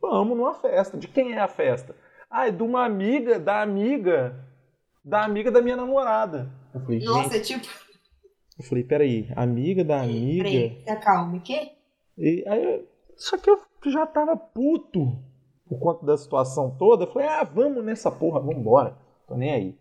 vamos 0.00 0.36
numa 0.36 0.54
festa. 0.54 0.98
De 0.98 1.08
quem 1.08 1.32
é 1.32 1.38
a 1.40 1.48
festa? 1.48 1.96
Ah, 2.30 2.46
é 2.46 2.50
de 2.50 2.62
uma 2.62 2.84
amiga, 2.84 3.38
da 3.38 3.62
amiga, 3.62 4.44
da 5.04 5.24
amiga 5.24 5.50
da 5.50 5.62
minha 5.62 5.76
namorada. 5.76 6.50
Eu 6.74 6.80
falei, 6.82 7.00
Nossa, 7.02 7.36
é 7.36 7.40
tipo. 7.40 7.66
eu 8.58 8.64
falei, 8.64 8.84
peraí, 8.84 9.32
amiga 9.34 9.82
da 9.82 10.02
amiga. 10.02 10.44
Peraí, 10.44 10.82
se 10.84 10.90
acalme, 10.90 11.40
quê? 11.40 11.72
E 12.18 12.44
aí, 12.46 12.84
só 13.16 13.38
que 13.38 13.48
eu 13.50 13.58
já 13.88 14.04
tava 14.04 14.36
puto 14.36 15.16
por 15.68 15.78
conta 15.78 16.04
da 16.04 16.18
situação 16.18 16.76
toda. 16.76 17.06
Falei, 17.06 17.28
ah, 17.28 17.44
vamos 17.44 17.84
nessa 17.84 18.10
porra, 18.10 18.40
vambora. 18.40 18.98
Tô 19.28 19.36
nem 19.36 19.52
aí. 19.52 19.78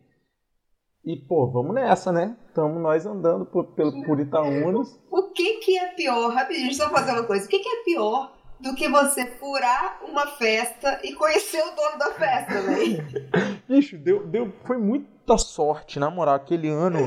E, 1.04 1.16
pô, 1.16 1.48
vamos 1.48 1.74
nessa, 1.74 2.12
né? 2.12 2.38
Tamo 2.54 2.80
nós 2.80 3.06
andando 3.06 3.46
por, 3.46 3.66
pelo, 3.74 4.04
por 4.04 4.20
Itaúnas. 4.20 5.00
O 5.10 5.32
que 5.32 5.60
que 5.60 5.78
é 5.78 5.94
pior? 5.94 6.34
Rapidinho, 6.34 6.68
deixa 6.68 6.84
eu 6.84 6.88
só 6.90 6.94
fazer 6.94 7.12
uma 7.12 7.24
coisa. 7.24 7.46
O 7.46 7.50
que 7.50 7.60
que 7.60 7.70
é 7.70 7.84
pior 7.84 8.36
do 8.60 8.76
que 8.76 8.90
você 8.90 9.26
furar 9.26 10.02
uma 10.04 10.28
festa 10.28 11.00
e 11.04 11.14
conhecer 11.14 11.62
o 11.62 11.76
dono 11.76 11.98
da 11.98 12.12
festa, 12.12 12.62
velho? 12.62 13.04
Bicho, 13.68 13.98
deu, 13.98 14.28
deu, 14.28 14.52
foi 14.66 14.78
muita 14.78 15.38
sorte, 15.38 15.98
na 15.98 16.10
moral. 16.10 16.36
Aquele 16.36 16.68
ano, 16.68 17.00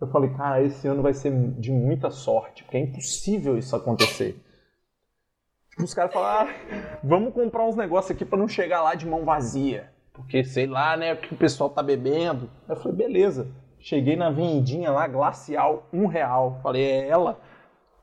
eu 0.00 0.08
falei, 0.08 0.30
cara, 0.30 0.62
esse 0.62 0.88
ano 0.88 1.02
vai 1.02 1.14
ser 1.14 1.32
de 1.52 1.70
muita 1.70 2.10
sorte, 2.10 2.64
porque 2.64 2.76
é 2.76 2.80
impossível 2.80 3.56
isso 3.56 3.76
acontecer. 3.76 4.42
Os 5.78 5.92
caras 5.92 6.12
falaram, 6.12 6.50
ah, 6.50 6.98
vamos 7.04 7.34
comprar 7.34 7.64
uns 7.64 7.76
negócios 7.76 8.10
aqui 8.10 8.24
pra 8.24 8.38
não 8.38 8.48
chegar 8.48 8.82
lá 8.82 8.94
de 8.94 9.06
mão 9.06 9.24
vazia. 9.24 9.92
Porque, 10.12 10.42
sei 10.42 10.66
lá, 10.66 10.96
né, 10.96 11.12
o 11.12 11.16
que 11.18 11.34
o 11.34 11.36
pessoal 11.36 11.68
tá 11.68 11.82
bebendo. 11.82 12.50
Eu 12.68 12.76
falei, 12.76 12.96
beleza. 12.96 13.48
Cheguei 13.78 14.16
na 14.16 14.30
vendinha 14.30 14.90
lá, 14.90 15.06
glacial, 15.06 15.86
um 15.92 16.06
real. 16.06 16.58
Falei, 16.62 16.82
é 16.82 17.08
ela. 17.08 17.38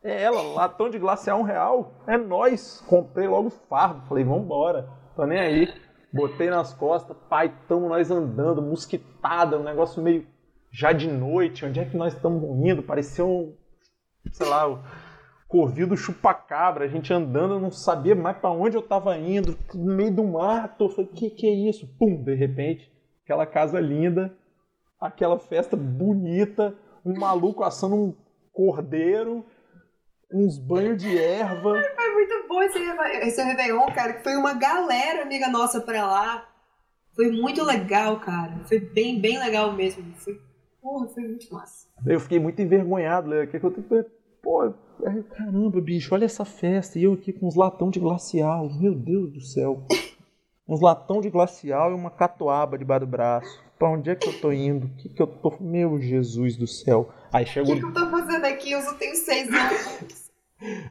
É 0.04 0.22
ela, 0.22 0.42
latão 0.54 0.90
de 0.90 1.00
glacial, 1.00 1.40
um 1.40 1.44
real. 1.44 1.94
É 2.06 2.18
nós. 2.18 2.84
Comprei 2.88 3.28
logo 3.28 3.50
fardo. 3.50 4.06
Falei, 4.08 4.24
vambora. 4.24 4.88
Tô 5.16 5.26
nem 5.26 5.40
aí. 5.40 5.74
Botei 6.14 6.48
nas 6.48 6.72
costas, 6.72 7.18
pai, 7.28 7.52
tamo 7.68 7.90
nós 7.90 8.12
andando, 8.12 8.62
mosquitada, 8.62 9.58
um 9.58 9.64
negócio 9.64 10.00
meio 10.00 10.28
já 10.72 10.92
de 10.92 11.08
noite. 11.08 11.66
Onde 11.66 11.80
é 11.80 11.86
que 11.86 11.98
nós 11.98 12.14
estamos 12.14 12.44
indo? 12.64 12.84
Parecia 12.84 13.26
um, 13.26 13.56
sei 14.32 14.48
lá, 14.48 14.80
o 15.54 15.62
Covil 15.62 15.88
do 15.88 15.96
chupacabra, 15.96 16.86
a 16.86 16.88
gente 16.88 17.14
andando, 17.14 17.60
não 17.60 17.72
sabia 17.72 18.16
mais 18.16 18.38
pra 18.38 18.50
onde 18.50 18.76
eu 18.76 18.82
tava 18.82 19.16
indo, 19.18 19.58
no 19.74 19.96
meio 19.96 20.14
do 20.14 20.24
mato. 20.24 20.86
Eu 20.86 20.90
falei, 20.90 21.12
que 21.14 21.30
que 21.30 21.48
é 21.48 21.54
isso? 21.54 21.88
Pum, 22.00 22.24
de 22.24 22.34
repente, 22.34 22.92
aquela 23.24 23.46
casa 23.46 23.80
linda, 23.80 24.36
aquela 25.00 25.38
festa 25.38 25.78
bonita, 25.78 26.76
um 27.06 27.18
maluco 27.20 27.64
assando 27.64 27.96
um 27.96 28.16
cordeiro, 28.52 29.46
uns 30.32 30.58
banhos 30.58 31.02
de 31.02 31.18
erva. 31.18 31.82
Foi 31.96 32.14
muito 32.14 32.48
bom 32.48 32.62
esse, 32.64 32.80
esse 33.28 33.44
Réveillon, 33.44 33.86
cara, 33.94 34.14
que 34.14 34.24
foi 34.24 34.36
uma 34.36 34.56
galera 34.56 35.22
amiga 35.22 35.48
nossa 35.50 35.80
pra 35.80 36.06
lá. 36.06 36.50
Foi 37.16 37.30
muito 37.30 37.64
legal, 37.64 38.20
cara. 38.20 38.60
Foi 38.66 38.80
bem, 38.80 39.22
bem 39.22 39.38
legal 39.38 39.72
mesmo. 39.74 40.04
Foi, 40.16 40.42
porra, 40.82 41.08
foi 41.10 41.24
muito 41.24 41.54
massa. 41.54 41.88
Eu 42.08 42.20
fiquei 42.20 42.40
muito 42.40 42.60
envergonhado, 42.60 43.30
né? 43.30 43.46
Que 43.46 43.60
que 43.60 43.66
eu 43.66 43.72
tenho 43.72 43.88
Pô, 44.44 44.74
caramba, 45.38 45.80
bicho, 45.80 46.14
olha 46.14 46.26
essa 46.26 46.44
festa. 46.44 47.00
E 47.00 47.04
eu 47.06 47.14
aqui 47.14 47.32
com 47.32 47.48
uns 47.48 47.56
latão 47.56 47.90
de 47.90 47.98
glacial. 47.98 48.70
Meu 48.78 48.94
Deus 48.94 49.32
do 49.32 49.40
céu. 49.40 49.88
Uns 50.68 50.82
latão 50.82 51.22
de 51.22 51.30
glacial 51.30 51.92
e 51.92 51.94
uma 51.94 52.12
catuaba 52.12 52.78
debaixo 52.78 53.06
do 53.06 53.10
braço. 53.10 53.64
Pra 53.80 53.90
onde 53.90 54.10
é 54.10 54.16
que 54.16 54.28
eu 54.28 54.40
tô 54.42 54.52
indo? 54.52 54.88
O 54.88 54.90
que 54.96 55.08
que 55.08 55.22
eu 55.22 55.28
tô... 55.28 55.54
Meu 55.62 55.98
Jesus 56.00 56.58
do 56.58 56.68
céu. 56.68 57.10
Aí 57.32 57.46
O 57.46 57.48
chega 57.48 57.68
que, 57.68 57.80
que 57.80 57.86
o, 57.86 57.88
eu 57.88 57.94
tô 57.94 58.10
fazendo 58.10 58.46
aqui? 58.46 58.72
Eu 58.72 58.82
só 58.82 58.94
tenho 58.96 59.16
seis 59.16 59.48
anos. 59.48 60.32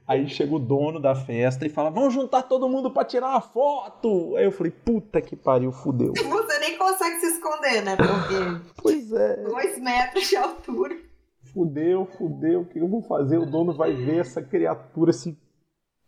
aí 0.09 0.27
chega 0.29 0.55
o 0.55 0.59
dono 0.59 0.99
da 0.99 1.15
festa 1.15 1.67
e 1.67 1.69
fala, 1.69 1.91
vamos 1.91 2.15
juntar 2.15 2.43
todo 2.43 2.69
mundo 2.69 2.91
pra 2.91 3.05
tirar 3.05 3.29
uma 3.29 3.41
foto. 3.43 4.35
Aí 4.37 4.45
eu 4.45 4.53
falei, 4.53 4.73
puta 4.73 5.21
que 5.21 5.37
pariu, 5.37 5.73
fudeu. 5.73 6.15
Você 6.17 6.59
nem 6.59 6.79
consegue 6.79 7.21
se 7.21 7.27
esconder, 7.27 7.83
né? 7.83 7.97
Porque 7.97 8.73
Pois 8.83 9.12
é. 9.12 9.43
dois 9.45 9.79
metros 9.79 10.27
de 10.29 10.37
altura. 10.37 11.12
Fudeu, 11.53 12.07
fudeu, 12.07 12.62
o 12.62 12.65
que 12.65 12.79
eu 12.79 12.88
vou 12.88 13.03
fazer? 13.03 13.37
O 13.37 13.45
dono 13.45 13.75
vai 13.75 13.93
ver 13.93 14.21
essa 14.21 14.41
criatura, 14.41 15.11
esse 15.11 15.38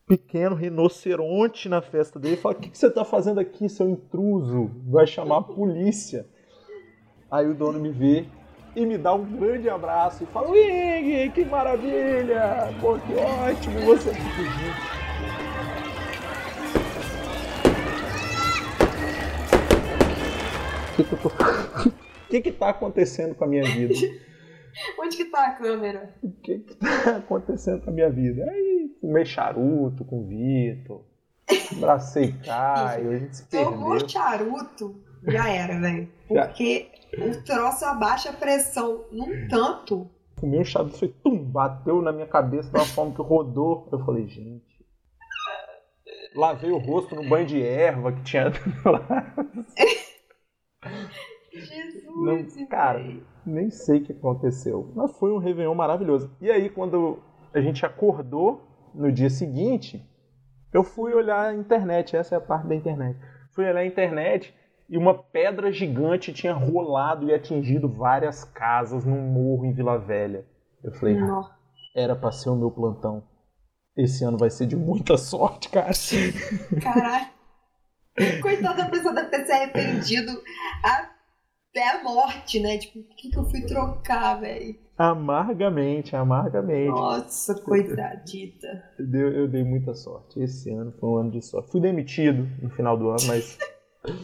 pequeno 0.07 0.55
rinoceronte 0.55 1.69
na 1.69 1.83
festa 1.83 2.19
dele 2.19 2.37
e 2.37 2.39
fala: 2.39 2.55
O 2.55 2.59
que, 2.59 2.71
que 2.71 2.79
você 2.79 2.91
tá 2.91 3.05
fazendo 3.05 3.41
aqui, 3.41 3.69
seu 3.69 3.87
intruso? 3.89 4.71
Vai 4.87 5.07
chamar 5.07 5.39
a 5.39 5.43
polícia. 5.43 6.27
Aí 7.31 7.47
o 7.47 7.55
dono 7.55 7.79
me 7.79 7.91
vê 7.91 8.27
e 8.75 8.87
me 8.87 8.97
dá 8.97 9.15
um 9.15 9.25
grande 9.37 9.69
abraço 9.69 10.25
e 10.25 10.27
fala: 10.29 10.51
Wing, 10.51 11.31
que 11.33 11.45
maravilha! 11.45 12.75
Pô, 12.81 12.99
que 12.99 13.13
ótimo 13.15 13.81
você 13.81 14.09
a 14.09 14.13
gente. 14.15 14.25
O 20.91 20.97
que, 20.97 21.05
que 21.05 21.17
tô. 21.17 21.31
Que 22.31 22.41
que 22.41 22.51
tá 22.51 22.71
acontecendo 22.71 23.35
com 23.35 23.45
a 23.45 23.47
minha 23.47 23.63
vida? 23.63 23.95
Onde 24.99 25.17
que 25.17 25.25
tá 25.27 25.47
a 25.47 25.53
câmera? 25.53 26.15
O 26.23 26.31
que 26.31 26.59
que 26.61 26.75
tá 26.77 27.17
acontecendo 27.19 27.83
com 27.83 27.91
a 27.91 27.93
minha 27.93 28.11
vida? 28.11 28.45
Aí 28.51 28.97
fumei 29.01 29.25
charuto 29.25 30.05
com 30.05 30.21
o 30.21 30.27
Vitor, 30.27 31.03
abracei 31.77 32.33
Caio, 32.45 33.11
a 33.11 33.19
gente 33.19 33.37
se 33.37 33.49
Tomou 33.51 33.91
perdeu. 33.91 34.09
charuto, 34.09 35.03
já 35.27 35.49
era, 35.49 35.79
velho. 35.81 36.09
Porque 36.29 36.89
o 37.19 37.43
troço 37.45 37.85
abaixa 37.85 38.31
a 38.31 38.33
pressão 38.33 39.05
num 39.13 39.47
tanto. 39.49 40.11
Fumei 40.39 40.61
um 40.61 40.65
charuto, 40.65 40.99
foi 40.99 41.09
tum, 41.09 41.39
bateu 41.45 42.03
na 42.03 42.13
minha 42.13 42.27
cabeça 42.27 42.69
de 42.71 42.77
uma 42.77 42.85
forma 42.87 43.15
que 43.15 43.23
rodou. 43.23 43.89
Eu 43.93 44.05
falei, 44.05 44.27
gente. 44.27 44.65
Lavei 46.35 46.71
o 46.73 46.79
rosto 46.79 47.15
no 47.15 47.29
banho 47.29 47.47
de 47.47 47.63
erva 47.63 48.13
que 48.13 48.23
tinha 48.25 48.47
lá. 48.85 49.35
Jesus, 51.53 52.57
Não, 52.57 52.67
cara. 52.67 53.01
Nem 53.47 53.71
sei 53.71 53.99
o 54.01 54.05
que 54.05 54.13
aconteceu. 54.13 54.91
Mas 54.95 55.17
foi 55.19 55.33
um 55.33 55.39
Réveillon 55.39 55.75
maravilhoso. 55.75 56.31
E 56.41 56.51
aí, 56.51 56.69
quando 56.71 57.19
a 57.53 57.61
gente 57.61 57.85
acordou 57.87 58.63
no 58.95 59.11
dia 59.13 59.31
seguinte, 59.31 60.05
eu 60.73 60.83
fui 60.85 61.13
olhar 61.15 61.47
a 61.51 61.55
internet. 61.55 62.17
Essa 62.17 62.35
é 62.35 62.39
a 62.39 62.41
parte 62.41 62.67
da 62.67 62.75
internet. 62.75 63.19
Fui 63.55 63.65
olhar 63.65 63.81
a 63.81 63.87
internet 63.87 64.55
e 64.89 64.99
uma 64.99 65.15
pedra 65.15 65.73
gigante 65.73 66.33
tinha 66.33 66.53
rolado 66.53 67.29
e 67.29 67.35
atingido 67.35 67.89
várias 67.89 68.45
casas 68.45 69.05
num 69.05 69.21
morro 69.21 69.65
em 69.65 69.73
Vila 69.73 69.99
Velha. 69.99 70.45
Eu 70.83 70.93
falei, 70.93 71.17
"Ah, 71.17 71.27
Nó. 71.27 71.45
era 71.97 72.15
pra 72.17 72.31
ser 72.33 72.51
o 72.51 72.57
meu 72.57 72.71
plantão. 72.71 73.23
Esse 73.97 74.25
ano 74.25 74.37
vai 74.37 74.51
ser 74.51 74.67
de 74.67 74.77
muita 74.77 75.17
sorte, 75.17 75.69
cara. 75.69 75.93
Caralho. 76.83 77.27
Coitada 78.43 78.85
da 78.85 78.91
pessoa 78.91 79.15
deve 79.15 79.29
ter 79.29 79.45
se 79.47 79.53
arrependido 79.53 80.33
até 81.75 81.91
a 81.91 82.05
morte, 82.05 82.61
né? 82.61 82.79
Tipo, 82.79 83.03
por 83.03 83.17
que, 83.17 83.31
que 83.31 83.37
eu 83.37 83.45
fui 83.45 83.61
trocar, 83.63 84.41
velho? 84.41 84.77
Amargamente, 84.97 86.15
amargamente. 86.15 86.89
Nossa, 86.89 87.53
coitadita. 87.61 88.85
Eu 88.97 89.07
dei, 89.07 89.23
eu 89.23 89.49
dei 89.49 89.65
muita 89.65 89.93
sorte. 89.93 90.41
Esse 90.41 90.71
ano 90.71 90.95
foi 91.01 91.09
um 91.09 91.17
ano 91.17 91.33
de 91.33 91.43
sorte. 91.43 91.73
Fui 91.73 91.81
demitido 91.81 92.49
no 92.63 92.71
final 92.71 92.97
do 92.97 93.11
ano, 93.11 93.27
mas. 93.27 93.59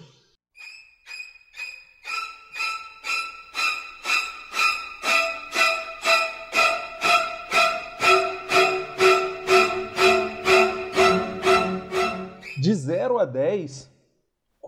De 12.60 12.74
0 12.74 13.18
a 13.18 13.24
10, 13.24 13.90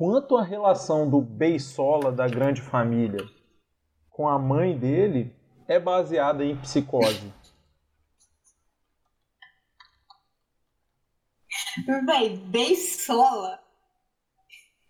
quanto 0.03 0.37
a 0.37 0.43
relação 0.43 1.09
do 1.09 1.21
Beisola 1.21 2.11
da 2.11 2.27
grande 2.27 2.61
família 2.61 3.25
com 4.11 4.29
a 4.29 4.37
mãe 4.37 4.77
dele 4.77 5.33
é 5.69 5.79
baseada 5.79 6.45
em 6.45 6.57
psicose? 6.57 7.33
Véi, 12.05 12.37
Beisola. 12.37 13.61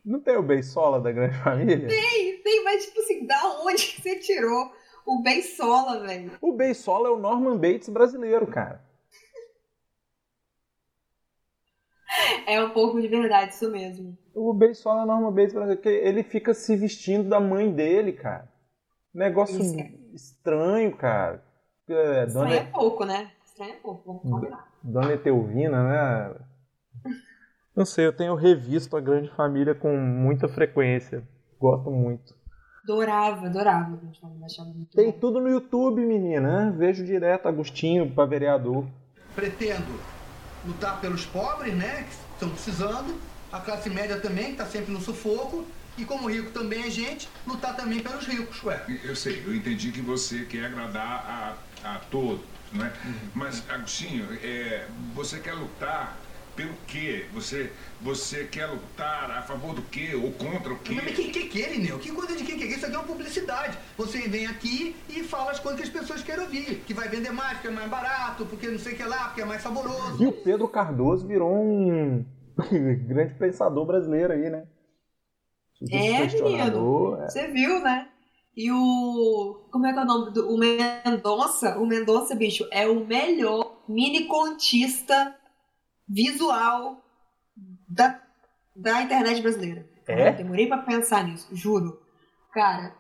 Não 0.03 0.19
tem 0.19 0.39
o 0.39 0.43
Beisola 0.43 0.99
da 0.99 1.13
grande 1.13 1.37
família? 1.45 1.89
Tem, 1.89 2.43
tem, 2.43 2.65
mas 2.65 2.87
tipo 2.87 3.01
assim, 3.01 3.27
da 3.27 3.61
onde 3.67 3.87
que 3.89 4.01
você 4.01 4.19
tirou 4.19 4.73
o 5.05 5.23
Beisola, 5.23 6.07
velho? 6.07 6.39
O 6.41 6.55
Beisola 6.55 7.09
é 7.09 7.11
o 7.11 7.19
Norman 7.19 7.59
Bates 7.59 7.91
brasileiro, 7.91 8.47
cara. 8.47 8.83
É 12.47 12.63
um 12.63 12.71
pouco 12.71 13.01
de 13.01 13.09
verdade, 13.09 13.55
isso 13.55 13.71
mesmo. 13.71 14.17
O 14.35 14.53
Beisola 14.55 15.01
é 15.01 15.05
o 15.05 15.07
Norman 15.07 15.33
Bates 15.33 15.53
porque 15.55 15.89
ele 15.89 16.23
fica 16.23 16.55
se 16.55 16.75
vestindo 16.77 17.29
da 17.29 17.39
mãe 17.41 17.71
dele, 17.73 18.13
cara. 18.13 18.49
Negócio 19.15 19.61
Isso 19.61 19.79
é. 19.79 19.91
estranho, 20.15 20.97
cara. 20.97 21.45
É, 21.89 22.25
Estranho 22.27 22.33
Dona, 22.49 22.55
é 22.55 22.65
pouco, 22.65 23.05
né? 23.05 23.31
Estranho 23.45 23.73
é 23.73 23.77
pouco, 23.77 24.03
vamos 24.07 24.23
combinar. 24.23 24.69
Dona 24.83 25.13
Etelvina, 25.13 25.83
né? 25.83 26.35
Não 27.77 27.85
sei, 27.85 28.07
eu 28.07 28.13
tenho 28.17 28.35
revisto 28.35 28.97
a 28.97 29.01
grande 29.01 29.31
família 29.35 29.75
com 29.75 29.97
muita 29.97 30.49
frequência. 30.49 31.23
Gosto 31.61 31.91
muito. 31.91 32.35
Adorava, 32.85 33.47
adorava. 33.47 33.97
A 33.97 34.05
gente 34.05 34.21
achava 34.45 34.69
muito 34.71 34.97
Tem 34.97 35.11
bom. 35.13 35.19
tudo 35.19 35.41
no 35.41 35.49
YouTube, 35.49 36.05
menina. 36.05 36.67
né? 36.71 36.75
Vejo 36.77 37.05
direto 37.05 37.47
Agostinho 37.47 38.11
pra 38.13 38.25
vereador. 38.27 38.87
pretendo 39.35 39.85
lutar 40.67 41.01
pelos 41.01 41.25
pobres, 41.25 41.75
né, 41.75 42.07
que 42.09 42.15
estão 42.35 42.51
precisando, 42.51 43.21
a 43.53 43.61
classe 43.61 43.91
média 43.91 44.19
também, 44.19 44.47
que 44.47 44.53
está 44.53 44.67
sempre 44.67 44.93
no 44.93 45.01
sufoco, 45.01 45.67
e 45.97 46.05
como 46.05 46.29
rico 46.31 46.51
também 46.53 46.85
é 46.85 46.91
gente, 46.91 47.29
lutar 47.47 47.77
também 47.77 48.01
pelos 48.01 48.27
ricos, 48.27 48.63
ué. 48.65 48.83
Eu 49.05 49.15
sei, 49.15 49.43
eu 49.47 49.55
entendi 49.55 49.93
que 49.93 50.01
você 50.01 50.45
quer 50.45 50.67
agradar 50.67 51.59
a, 51.85 51.95
a 51.95 51.99
todos, 51.99 52.45
não 52.73 52.87
é? 52.87 52.93
Mas, 53.35 53.63
Agostinho, 53.69 54.27
é, 54.43 54.87
você 55.15 55.39
quer 55.39 55.53
lutar 55.53 56.17
pelo 56.55 56.75
quê? 56.87 57.27
Você, 57.33 57.71
você 58.01 58.45
quer 58.45 58.67
lutar 58.67 59.31
a 59.31 59.43
favor 59.43 59.75
do 59.75 59.83
quê? 59.83 60.15
Ou 60.15 60.33
contra 60.33 60.73
o 60.73 60.79
quê? 60.79 60.95
Mas 61.03 61.15
que 61.15 61.31
que 61.31 61.49
que 61.49 61.63
é, 61.63 61.73
Lineu? 61.73 61.99
Que 61.99 62.13
coisa 62.13 62.37
de 62.37 62.45
que 62.45 62.57
que 62.57 62.65
é? 62.65 62.67
Isso 62.67 62.87
aqui 62.87 62.95
é 62.95 62.99
uma 62.99 63.07
publicidade. 63.07 63.79
Você 63.97 64.29
vem 64.29 64.47
aqui 64.47 64.95
e 65.09 65.23
fala 65.23 65.51
as 65.51 65.59
coisas 65.61 65.81
que 65.81 65.87
as 65.87 65.93
pessoas 65.93 66.23
querem 66.23 66.45
ouvir. 66.45 66.83
Que 66.87 66.95
vai 66.95 67.09
vender 67.09 67.33
mais, 67.33 67.55
porque 67.55 67.69
é 67.69 67.71
mais 67.71 67.91
barato, 67.91 68.47
porque 68.47 68.69
não 68.69 68.79
sei 68.79 68.95
o 68.95 68.97
que 68.97 69.05
lá, 69.05 69.27
porque 69.27 69.43
é 69.43 69.45
mais 69.45 69.63
saboroso. 69.63 70.23
E 70.23 70.27
o 70.27 70.33
Pedro 70.33 70.69
Cardoso 70.69 71.27
virou 71.27 71.53
um 71.53 72.25
grande 73.07 73.35
pensador 73.35 73.85
brasileiro 73.87 74.33
aí, 74.33 74.51
né? 74.51 74.65
É, 75.91 76.29
questionador, 76.29 77.23
é. 77.23 77.29
Você 77.29 77.49
viu, 77.49 77.81
né? 77.81 78.09
E 78.57 78.71
o. 78.71 79.67
Como 79.71 79.87
é 79.87 79.93
que 79.93 79.99
é 79.99 80.03
o 80.03 80.05
nome 80.05 80.33
do. 80.33 80.49
O 80.49 80.59
Mendonça? 80.59 81.79
O 81.79 81.87
Mendonça, 81.87 82.35
bicho, 82.35 82.69
é 82.71 82.87
o 82.87 83.05
melhor 83.07 83.83
mini 83.89 84.27
contista 84.27 85.35
visual 86.09 87.03
da, 87.89 88.21
da 88.75 89.03
internet 89.03 89.41
brasileira. 89.41 89.89
É? 90.07 90.29
Eu 90.29 90.37
demorei 90.37 90.67
pra 90.67 90.79
pensar 90.79 91.25
nisso, 91.25 91.49
juro. 91.53 92.03
Cara, 92.53 92.95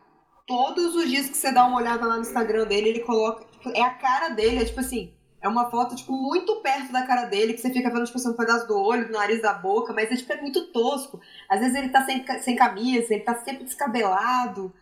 todos 0.46 0.94
os 0.94 1.08
dias 1.08 1.28
que 1.28 1.36
você 1.36 1.52
dá 1.52 1.66
uma 1.66 1.78
olhada 1.78 2.06
lá 2.06 2.16
no 2.16 2.22
Instagram 2.22 2.66
dele, 2.66 2.90
ele 2.90 3.00
coloca. 3.00 3.44
tipo, 3.44 3.70
é 3.70 3.82
a 3.82 3.94
cara 3.94 4.30
dele, 4.30 4.62
é 4.62 4.64
tipo 4.64 4.80
assim. 4.80 5.14
É 5.40 5.48
uma 5.48 5.68
foto, 5.68 5.96
tipo, 5.96 6.12
muito 6.12 6.60
perto 6.60 6.92
da 6.92 7.04
cara 7.04 7.24
dele, 7.24 7.52
que 7.52 7.60
você 7.60 7.72
fica 7.72 7.90
vendo, 7.90 8.04
tipo 8.04 8.16
assim, 8.16 8.28
um 8.30 8.36
pedaço 8.36 8.68
do 8.68 8.78
olho, 8.78 9.08
do 9.08 9.12
nariz, 9.12 9.42
da 9.42 9.52
boca, 9.52 9.92
mas 9.92 10.08
é, 10.10 10.14
tipo, 10.14 10.32
é 10.32 10.40
muito 10.40 10.70
tosco. 10.72 11.20
Às 11.48 11.58
vezes 11.58 11.74
ele 11.74 11.88
tá 11.88 12.04
sem, 12.04 12.24
sem 12.40 12.54
camisa, 12.54 13.12
ele 13.12 13.24
tá 13.24 13.34
sempre 13.34 13.64
descabelado, 13.64 14.72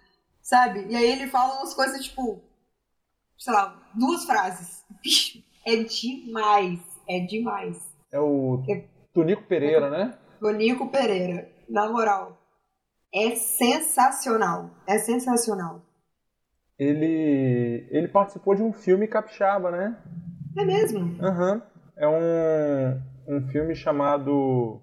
sabe? 0.42 0.86
E 0.90 0.94
aí 0.94 1.10
ele 1.12 1.28
fala 1.28 1.56
umas 1.56 1.72
coisas, 1.72 2.04
tipo, 2.04 2.42
sei 3.38 3.54
lá, 3.54 3.74
duas 3.94 4.24
frases. 4.26 4.84
Bicho, 5.02 5.42
é 5.64 5.76
demais, 5.76 6.78
é 7.08 7.20
demais. 7.20 7.89
É 8.12 8.18
o 8.20 8.62
Tunico 9.12 9.42
Pereira, 9.44 9.90
né? 9.90 10.14
Bonico 10.40 10.88
Pereira, 10.90 11.48
na 11.68 11.88
moral, 11.88 12.38
é 13.14 13.34
sensacional, 13.36 14.70
é 14.86 14.98
sensacional. 14.98 15.82
Ele, 16.78 17.86
ele 17.90 18.08
participou 18.08 18.54
de 18.54 18.62
um 18.62 18.72
filme 18.72 19.06
capixaba, 19.06 19.70
né? 19.70 19.96
É 20.56 20.64
mesmo? 20.64 21.22
Aham. 21.22 21.62
É 21.96 22.08
um, 22.08 23.02
um 23.36 23.46
filme 23.48 23.74
chamado 23.74 24.80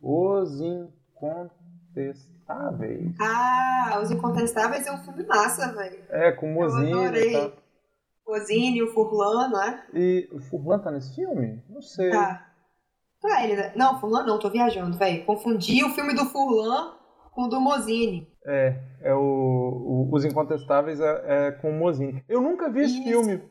Os 0.00 0.60
Incontestáveis. 0.60 3.12
Ah, 3.20 3.98
Os 4.00 4.10
Incontestáveis 4.12 4.86
é 4.86 4.92
um 4.92 4.98
filme 4.98 5.24
massa, 5.24 5.72
velho. 5.72 5.98
É, 6.08 6.30
com 6.32 6.52
Mozinho 6.52 7.00
adorei. 7.00 7.34
e 7.34 7.52
tal. 8.24 8.34
Ozine, 8.34 8.82
o 8.82 8.92
Furlan, 8.92 9.48
não 9.48 9.62
é? 9.62 9.84
E 9.94 10.28
o 10.32 10.38
Furlan 10.40 10.78
tá 10.78 10.90
nesse 10.90 11.14
filme? 11.14 11.62
Não 11.68 11.82
sei. 11.82 12.10
Tá. 12.10 12.48
Tá, 13.20 13.44
ele... 13.44 13.56
Não, 13.76 14.00
Furlan 14.00 14.24
não, 14.24 14.38
tô 14.38 14.50
viajando, 14.50 14.96
velho. 14.98 15.24
Confundi 15.24 15.84
o 15.84 15.90
filme 15.90 16.14
do 16.14 16.24
Furlan 16.26 16.94
com 17.32 17.42
o 17.44 17.48
do 17.48 17.60
Mozini. 17.60 18.28
É, 18.44 18.76
é 19.02 19.14
o, 19.14 19.20
o- 19.20 20.08
Os 20.12 20.24
Incontestáveis 20.24 20.98
é, 21.00 21.22
é 21.48 21.52
com 21.52 21.70
o 21.70 21.78
Mozinho. 21.78 22.22
Eu 22.28 22.40
nunca 22.40 22.68
vi 22.68 22.80
esse 22.80 22.94
Isso. 22.94 23.04
filme. 23.04 23.42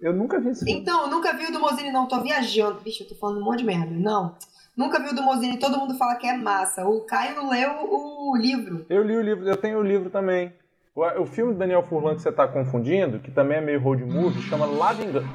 Eu 0.00 0.12
nunca 0.12 0.40
vi 0.40 0.48
esse 0.50 0.64
filme. 0.64 0.80
Então, 0.80 1.02
eu 1.02 1.08
nunca 1.08 1.32
vi 1.36 1.46
o 1.46 1.52
do 1.52 1.60
Mozini, 1.60 1.92
não, 1.92 2.08
tô 2.08 2.20
viajando. 2.20 2.80
Bicho, 2.80 3.04
eu 3.04 3.08
tô 3.08 3.14
falando 3.14 3.40
um 3.40 3.44
monte 3.44 3.58
de 3.60 3.64
merda. 3.64 3.86
Não. 3.94 4.36
Nunca 4.76 5.00
vi 5.00 5.10
o 5.10 5.14
do 5.14 5.22
Mozini, 5.22 5.56
todo 5.60 5.78
mundo 5.78 5.96
fala 5.96 6.16
que 6.16 6.26
é 6.26 6.36
massa. 6.36 6.84
O 6.84 7.02
Caio 7.06 7.48
leu 7.48 7.70
o 7.88 8.36
livro. 8.36 8.84
Eu 8.90 9.04
li 9.04 9.16
o 9.16 9.22
livro, 9.22 9.48
eu 9.48 9.56
tenho 9.56 9.78
o 9.78 9.82
livro 9.84 10.10
também. 10.10 10.52
O, 10.96 11.26
filme 11.26 11.52
do 11.52 11.58
Daniel 11.58 11.82
Furlan 11.82 12.14
que 12.14 12.22
você 12.22 12.30
tá 12.30 12.46
confundindo, 12.46 13.18
que 13.18 13.28
também 13.30 13.58
é 13.58 13.60
meio 13.60 13.80
road 13.82 14.04
movie, 14.04 14.40
chama 14.42 14.64
La 14.64 14.92
Vingança. 14.92 15.26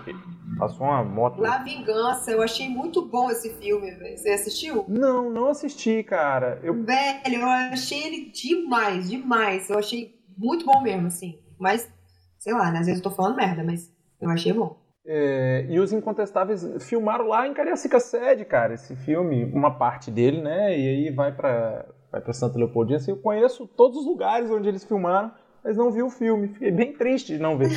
Passou 0.58 0.86
uma 0.88 1.04
moto. 1.04 1.41
La 1.41 1.58
Vingança, 1.58 2.32
eu 2.32 2.41
achei 2.41 2.69
muito 2.69 3.06
bom 3.06 3.30
esse 3.30 3.50
filme, 3.56 3.91
velho. 3.91 4.17
Você 4.17 4.30
assistiu? 4.30 4.86
Não, 4.88 5.30
não 5.30 5.50
assisti, 5.50 6.02
cara. 6.04 6.60
Eu, 6.63 6.74
Velho, 6.84 7.41
eu 7.41 7.45
achei 7.45 8.02
ele 8.06 8.32
demais, 8.32 9.10
demais. 9.10 9.69
Eu 9.69 9.78
achei 9.78 10.15
muito 10.38 10.65
bom 10.65 10.82
mesmo, 10.82 11.08
assim. 11.08 11.38
Mas, 11.60 11.91
sei 12.38 12.54
lá, 12.54 12.72
né? 12.72 12.80
Às 12.80 12.86
vezes 12.86 13.04
eu 13.04 13.10
tô 13.10 13.15
falando 13.15 13.36
merda, 13.36 13.62
mas 13.62 13.91
eu 14.22 14.30
achei 14.30 14.54
bom. 14.54 14.78
é, 15.06 15.65
e 15.69 15.78
os 15.78 15.91
Incontestáveis 15.91 16.65
filmaram 16.88 17.28
lá 17.28 17.45
em 17.45 17.54
Cariacica 17.54 18.00
Sede, 18.00 18.45
cara, 18.45 18.76
esse 18.76 18.95
filme, 18.95 19.43
uma 19.54 19.72
parte 19.78 20.10
dele, 20.10 20.41
né? 20.41 20.78
E 20.78 20.88
aí 20.88 21.12
vai 21.12 21.34
pra, 21.36 21.86
vai 22.10 22.22
para 22.22 22.32
Santa 22.32 22.58
Leopoldina. 22.58 22.98
Assim, 22.98 23.12
eu 23.12 23.17
conheço 23.17 23.67
todos 23.67 23.98
os 23.98 24.06
lugares 24.06 24.50
onde 24.50 24.69
eles 24.69 24.86
filmaram, 24.86 25.32
mas 25.63 25.78
não 25.78 25.91
vi 25.91 26.02
o 26.02 26.10
filme. 26.10 26.50
Fiquei 26.50 26.72
bem 26.72 26.93
triste 26.93 27.34
de 27.34 27.39
não 27.39 27.58
ver. 27.58 27.69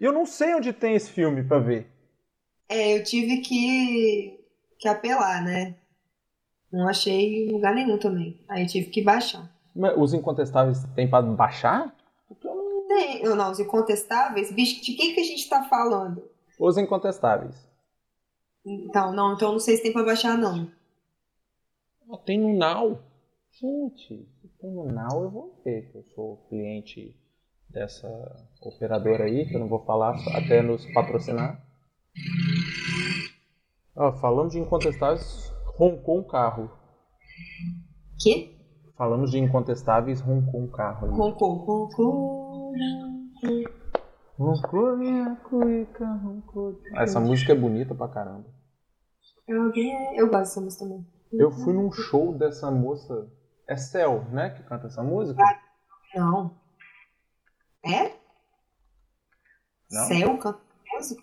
E 0.00 0.04
eu 0.04 0.12
não 0.12 0.24
sei 0.26 0.54
onde 0.54 0.72
tem 0.72 0.94
esse 0.94 1.10
filme 1.10 1.42
para 1.42 1.58
ver. 1.58 1.86
É, 2.68 2.96
eu 2.96 3.04
tive 3.04 3.38
que, 3.38 4.40
que 4.78 4.88
apelar, 4.88 5.42
né? 5.44 5.74
Não 6.72 6.88
achei 6.88 7.48
em 7.48 7.52
lugar 7.52 7.74
nenhum 7.74 7.98
também. 7.98 8.40
Aí 8.48 8.62
eu 8.62 8.68
tive 8.68 8.90
que 8.90 9.02
baixar. 9.02 9.50
Mas 9.74 9.96
os 9.96 10.14
incontestáveis 10.14 10.84
tem 10.94 11.08
para 11.08 11.22
baixar? 11.22 11.94
Tem, 12.88 13.22
eu 13.22 13.36
não, 13.36 13.50
os 13.50 13.60
incontestáveis, 13.60 14.52
bicho, 14.52 14.82
de 14.82 14.94
quem 14.94 15.14
que 15.14 15.20
a 15.20 15.24
gente 15.24 15.48
tá 15.48 15.64
falando? 15.64 16.28
Os 16.58 16.76
incontestáveis. 16.76 17.68
Então, 18.64 19.12
não, 19.12 19.34
então 19.34 19.52
não 19.52 19.60
sei 19.60 19.76
se 19.76 19.82
tem 19.82 19.92
pra 19.92 20.02
baixar, 20.02 20.36
não. 20.36 20.70
Ah, 22.10 22.18
tem 22.18 22.38
no 22.38 22.52
Now. 22.56 23.00
Gente, 23.52 24.28
se 24.40 24.48
tem 24.60 24.70
no 24.70 24.86
Now 24.86 25.22
eu 25.22 25.30
vou 25.30 25.60
ver, 25.64 25.90
que 25.90 25.98
eu 25.98 26.04
sou 26.14 26.36
cliente 26.48 27.16
dessa 27.72 28.08
operadora 28.62 29.24
aí, 29.24 29.46
que 29.46 29.54
eu 29.54 29.60
não 29.60 29.68
vou 29.68 29.84
falar 29.84 30.14
até 30.34 30.60
nos 30.62 30.84
patrocinar. 30.92 31.62
Ó, 33.96 34.12
falando 34.20 34.50
de 34.50 34.58
incontestáveis, 34.58 35.52
roncou 35.76 36.18
um 36.18 36.24
carro. 36.26 36.70
Que? 38.20 38.58
Falamos 38.96 39.30
de 39.30 39.38
incontestáveis, 39.38 40.20
roncou 40.20 40.60
um 40.62 40.70
carro. 40.70 41.06
ali. 41.08 41.16
Roncou, 41.16 41.54
roncou. 41.54 42.72
Roncou 44.38 44.96
minha 44.96 45.36
cuica, 45.36 46.06
roncou. 46.06 46.80
Ah, 46.94 47.02
Essa 47.02 47.20
música 47.20 47.52
é 47.52 47.56
bonita 47.56 47.94
pra 47.94 48.08
caramba. 48.08 48.46
Alguém- 49.48 50.16
Eu 50.16 50.28
gosto 50.28 50.40
dessa 50.42 50.60
música 50.60 50.84
também. 50.84 51.06
Eu 51.32 51.50
fui 51.50 51.72
num 51.72 51.90
show 51.92 52.36
dessa 52.36 52.70
moça. 52.70 53.28
É 53.68 53.76
Cel, 53.76 54.24
né? 54.30 54.50
Que 54.50 54.62
canta 54.64 54.86
essa 54.86 55.02
música? 55.02 55.42
Não. 56.14 56.58
É? 57.84 58.12
Não? 59.90 60.06
Céu 60.06 60.38
canta 60.38 60.70
música? 60.92 61.22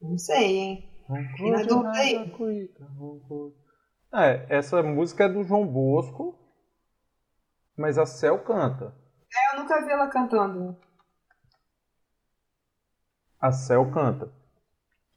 Não 0.00 0.18
sei, 0.18 0.56
hein? 0.56 0.90
É, 4.12 4.56
essa 4.56 4.82
música 4.82 5.24
é 5.24 5.28
do 5.28 5.44
João 5.44 5.66
Bosco, 5.66 6.38
mas 7.76 7.98
a 7.98 8.06
Cel 8.06 8.42
canta. 8.44 8.94
Eu 9.52 9.60
nunca 9.60 9.84
vi 9.84 9.92
ela 9.92 10.08
cantando. 10.08 10.76
A 13.40 13.52
Cel 13.52 13.90
canta. 13.90 14.32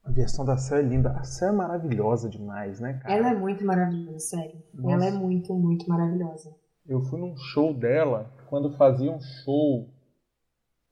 A 0.04 0.12
versão 0.12 0.43
da 0.45 0.58
Cel 0.58 0.80
é 0.80 0.82
linda. 0.82 1.12
A 1.12 1.23
Cel 1.23 1.49
é 1.49 1.52
maravilhosa 1.52 2.30
demais, 2.30 2.80
né, 2.80 2.99
cara? 3.02 3.13
Ela 3.13 3.32
é 3.32 3.36
muito 3.36 3.65
maravilhosa, 3.65 4.19
sério. 4.19 4.63
Nossa. 4.73 4.93
Ela 4.93 5.06
é 5.06 5.12
muito, 5.12 5.54
muito 5.54 5.89
maravilhosa. 5.89 6.56
Eu 6.86 7.02
fui 7.04 7.19
num 7.19 7.36
show 7.38 7.73
dela 7.73 8.32
quando 8.49 8.75
fazia 8.75 9.12
um 9.12 9.21
show 9.21 9.88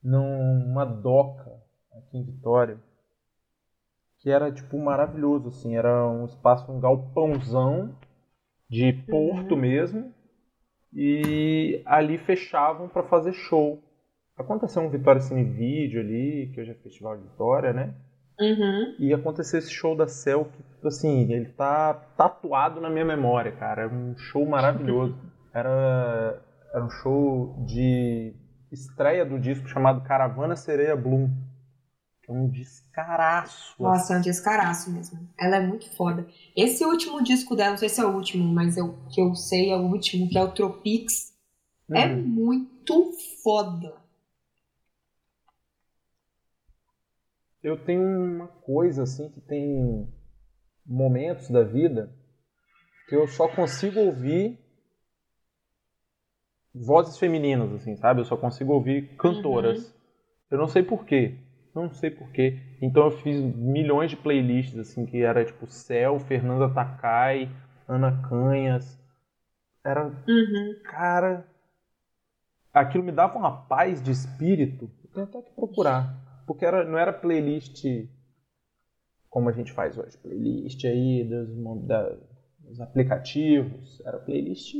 numa 0.04 0.86
doca 0.86 1.52
aqui 1.92 2.18
em 2.18 2.24
Vitória. 2.24 2.78
Que 4.20 4.30
era, 4.30 4.52
tipo, 4.52 4.78
maravilhoso, 4.78 5.50
assim. 5.50 5.76
Era 5.76 6.08
um 6.08 6.26
espaço, 6.26 6.72
um 6.72 6.80
galpãozão 6.80 7.96
de 8.70 8.94
porto 9.10 9.58
mesmo. 9.58 10.14
E 10.94 11.82
ali 11.86 12.18
fechavam 12.18 12.88
pra 12.88 13.04
fazer 13.04 13.34
show. 13.34 13.84
Aconteceu 14.38 14.82
um 14.82 14.90
Vitória 14.90 15.22
Cine 15.22 15.44
Vídeo 15.44 16.00
ali, 16.00 16.52
que 16.54 16.62
hoje 16.62 16.72
é 16.72 16.76
Festival 16.76 17.18
de 17.18 17.24
Vitória, 17.24 17.74
né? 17.74 17.94
Uhum. 18.40 18.96
E 19.00 19.14
aconteceu 19.14 19.58
esse 19.58 19.72
show 19.72 19.96
da 19.96 20.08
Cell 20.08 20.46
que, 20.46 20.88
assim, 20.88 21.32
ele 21.32 21.50
tá 21.50 21.94
tatuado 22.16 22.80
na 22.80 22.90
minha 22.90 23.06
memória, 23.06 23.52
cara. 23.52 23.84
É 23.84 23.88
um 23.88 24.16
show 24.16 24.46
maravilhoso. 24.46 25.18
Era, 25.54 26.40
era 26.74 26.84
um 26.86 26.90
show 26.90 27.64
de 27.66 28.34
estreia 28.72 29.26
do 29.26 29.40
disco 29.40 29.68
chamado 29.68 30.04
Caravana 30.04 30.56
Sereia 30.56 30.96
Bloom. 30.96 31.30
Que 32.22 32.32
é 32.32 32.34
um 32.34 32.50
descaraço. 32.50 33.82
Nossa, 33.82 34.14
é 34.14 34.18
um 34.18 34.22
descaraço 34.22 34.92
mesmo. 34.92 35.20
Ela 35.40 35.58
é 35.58 35.60
muito 35.66 35.90
foda. 35.96 36.28
Esse 36.56 36.84
último 36.86 37.24
disco 37.24 37.56
dela, 37.56 37.72
não 37.72 37.78
sei 37.78 37.90
se 37.90 38.02
é 38.02 38.06
o 38.06 38.14
último, 38.14 38.44
mas 38.54 38.76
eu, 38.78 38.98
que 39.10 39.22
eu 39.22 39.34
sei 39.34 39.72
é 39.72 39.78
o 39.78 39.84
último, 39.84 40.30
que 40.30 40.38
é 40.38 40.44
o 40.44 40.52
Tropics. 40.52 41.34
É 41.94 42.06
Uhum. 42.08 42.22
muito 42.22 43.14
foda. 43.42 43.96
Eu 47.64 47.78
tenho 47.84 48.02
uma 48.02 48.48
coisa, 48.48 49.04
assim, 49.04 49.30
que 49.30 49.42
tem 49.42 50.08
momentos 50.86 51.50
da 51.50 51.64
vida 51.64 52.14
que 53.08 53.16
eu 53.16 53.28
só 53.28 53.48
consigo 53.48 54.00
ouvir 54.02 54.60
vozes 56.82 57.18
femininas, 57.18 57.72
assim, 57.74 57.96
sabe? 57.96 58.22
Eu 58.22 58.26
só 58.26 58.38
consigo 58.38 58.74
ouvir 58.74 59.16
cantoras. 59.18 59.94
Eu 60.50 60.58
não 60.58 60.68
sei 60.68 60.84
porquê. 60.84 61.36
Não 61.76 61.92
sei 61.92 62.10
porquê. 62.10 62.60
Então 62.82 63.04
eu 63.06 63.12
fiz 63.12 63.40
milhões 63.42 64.10
de 64.10 64.18
playlists, 64.18 64.78
assim, 64.80 65.06
que 65.06 65.22
era 65.22 65.46
tipo 65.46 65.68
Cel, 65.68 66.20
Fernanda 66.20 66.74
Takai, 66.74 67.50
Ana 67.88 68.22
Canhas. 68.28 68.98
Era 69.86 70.06
Uhum. 70.06 70.76
Cara, 70.84 71.46
aquilo 72.74 73.04
me 73.04 73.12
dava 73.12 73.38
uma 73.38 73.66
paz 73.68 74.02
de 74.02 74.12
espírito. 74.12 74.90
Eu 75.04 75.10
tenho 75.14 75.26
até 75.28 75.42
que 75.42 75.52
procurar. 75.56 76.16
Porque 76.46 76.66
era, 76.66 76.84
não 76.86 76.98
era 76.98 77.12
playlist 77.14 77.84
como 79.30 79.50
a 79.50 79.52
gente 79.52 79.72
faz 79.72 79.98
hoje. 79.98 80.18
Playlist 80.18 80.84
aí 80.86 81.24
dos, 81.24 81.86
da- 81.86 82.18
dos 82.60 82.82
aplicativos. 82.82 84.02
Era 84.06 84.18
playlist 84.18 84.74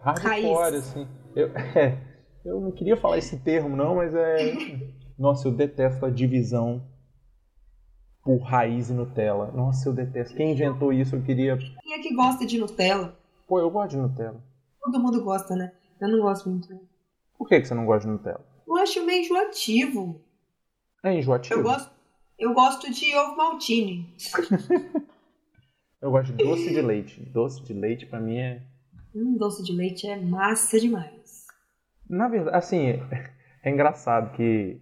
hardcore, 0.00 0.54
Raiz. 0.54 0.74
assim. 0.74 1.06
Eu, 1.34 1.48
é, 1.74 1.98
eu 2.44 2.60
não 2.60 2.72
queria 2.72 2.96
falar 2.96 3.18
esse 3.18 3.38
termo, 3.38 3.76
não, 3.76 3.96
mas 3.96 4.14
é. 4.14 4.36
Nossa, 5.18 5.48
eu 5.48 5.52
detesto 5.52 6.04
a 6.04 6.10
divisão 6.10 6.86
por 8.22 8.38
raiz 8.38 8.90
e 8.90 8.92
Nutella. 8.92 9.50
Nossa, 9.52 9.88
eu 9.88 9.92
detesto. 9.92 10.36
Quem 10.36 10.52
inventou 10.52 10.92
isso, 10.92 11.16
eu 11.16 11.22
queria. 11.22 11.56
Quem 11.56 11.94
é 11.94 11.98
que 12.00 12.14
gosta 12.14 12.44
de 12.44 12.58
Nutella? 12.58 13.16
Pô, 13.46 13.60
eu 13.60 13.70
gosto 13.70 13.90
de 13.90 13.98
Nutella. 13.98 14.42
Todo 14.80 15.00
mundo 15.00 15.22
gosta, 15.22 15.54
né? 15.54 15.72
Eu 16.00 16.08
não 16.08 16.20
gosto 16.20 16.48
muito. 16.48 16.68
Por 17.38 17.48
que, 17.48 17.60
que 17.60 17.66
você 17.66 17.74
não 17.74 17.86
gosta 17.86 18.06
de 18.08 18.12
Nutella? 18.12 18.44
Eu 18.66 18.76
acho 18.76 19.04
meio 19.06 19.22
enjoativo. 19.22 20.20
É 21.04 21.14
enjoativo. 21.14 21.60
Eu 21.60 21.62
gosto, 21.62 21.90
eu 22.38 22.54
gosto 22.54 22.92
de 22.92 23.16
ovo 23.16 23.36
maltine. 23.36 24.14
Eu 26.00 26.10
gosto 26.10 26.32
de 26.32 26.44
doce 26.44 26.68
de 26.68 26.82
leite. 26.82 27.20
Doce 27.20 27.62
de 27.62 27.72
leite 27.72 28.06
pra 28.06 28.20
mim 28.20 28.36
é. 28.38 28.62
Hum, 29.16 29.38
doce 29.38 29.62
de 29.62 29.72
leite 29.72 30.06
é 30.06 30.14
massa 30.14 30.78
demais. 30.78 31.46
Na 32.06 32.28
verdade, 32.28 32.54
assim, 32.54 33.00
é 33.62 33.70
engraçado 33.70 34.36
que 34.36 34.78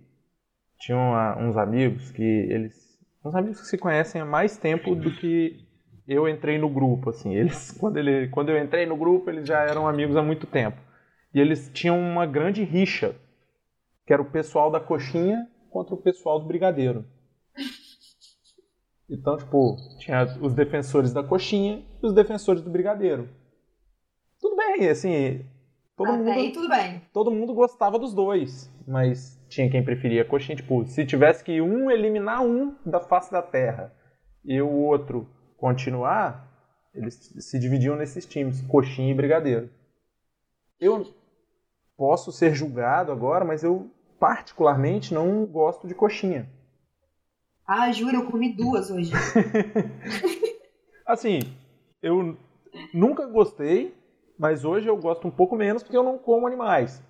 tinham 0.76 1.12
uns 1.38 1.56
amigos 1.56 2.10
que 2.10 2.22
eles. 2.22 2.98
Uns 3.24 3.34
amigos 3.36 3.60
que 3.60 3.68
se 3.68 3.78
conhecem 3.78 4.20
há 4.20 4.24
mais 4.24 4.56
tempo 4.56 4.96
do 4.96 5.14
que 5.14 5.64
eu 6.08 6.28
entrei 6.28 6.58
no 6.58 6.68
grupo, 6.68 7.10
assim. 7.10 7.32
Eles, 7.32 7.70
quando, 7.78 7.96
ele, 7.96 8.26
quando 8.28 8.48
eu 8.48 8.60
entrei 8.60 8.84
no 8.86 8.96
grupo, 8.96 9.30
eles 9.30 9.46
já 9.46 9.60
eram 9.60 9.86
amigos 9.86 10.16
há 10.16 10.22
muito 10.22 10.48
tempo. 10.48 10.80
E 11.32 11.38
eles 11.38 11.70
tinham 11.72 11.96
uma 11.96 12.26
grande 12.26 12.64
rixa, 12.64 13.14
que 14.04 14.12
era 14.12 14.20
o 14.20 14.30
pessoal 14.30 14.68
da 14.68 14.80
coxinha 14.80 15.48
contra 15.70 15.94
o 15.94 16.02
pessoal 16.02 16.40
do 16.40 16.46
brigadeiro. 16.46 17.04
Então, 19.08 19.36
tipo, 19.36 19.76
tinha 20.00 20.24
os 20.40 20.54
defensores 20.54 21.12
da 21.12 21.22
coxinha 21.22 21.84
e 22.02 22.06
os 22.06 22.12
defensores 22.12 22.62
do 22.62 22.70
brigadeiro. 22.70 23.28
Bem, 24.72 24.88
assim, 24.88 25.44
todo 25.96 26.08
Até 26.08 26.18
mundo 26.18 26.30
aí 26.30 26.52
tudo 26.52 26.68
bem. 26.68 27.02
todo 27.12 27.30
mundo 27.30 27.54
gostava 27.54 27.98
dos 27.98 28.14
dois, 28.14 28.70
mas 28.86 29.40
tinha 29.48 29.70
quem 29.70 29.84
preferia 29.84 30.22
a 30.22 30.24
coxinha. 30.24 30.56
Tipo, 30.56 30.84
se 30.86 31.04
tivesse 31.06 31.44
que 31.44 31.60
um 31.60 31.90
eliminar 31.90 32.42
um 32.42 32.74
da 32.84 33.00
face 33.00 33.30
da 33.30 33.42
terra 33.42 33.92
e 34.44 34.60
o 34.60 34.70
outro 34.70 35.28
continuar, 35.56 36.48
eles 36.94 37.14
se 37.38 37.58
dividiam 37.58 37.96
nesses 37.96 38.26
times, 38.26 38.60
coxinha 38.62 39.10
e 39.10 39.14
brigadeiro. 39.16 39.70
Eu 40.80 41.06
posso 41.96 42.32
ser 42.32 42.54
julgado 42.54 43.12
agora, 43.12 43.44
mas 43.44 43.62
eu 43.62 43.90
particularmente 44.18 45.14
não 45.14 45.44
gosto 45.46 45.86
de 45.86 45.94
coxinha. 45.94 46.48
Ah, 47.66 47.90
juro, 47.92 48.16
eu 48.16 48.26
comi 48.30 48.52
duas 48.54 48.90
hoje. 48.90 49.10
Assim, 51.06 51.38
eu 52.02 52.36
nunca 52.92 53.26
gostei, 53.26 53.94
mas 54.38 54.64
hoje 54.64 54.88
eu 54.88 54.96
gosto 54.96 55.26
um 55.26 55.30
pouco 55.30 55.56
menos 55.56 55.82
porque 55.82 55.96
eu 55.96 56.02
não 56.02 56.18
como 56.18 56.46
animais. 56.46 57.02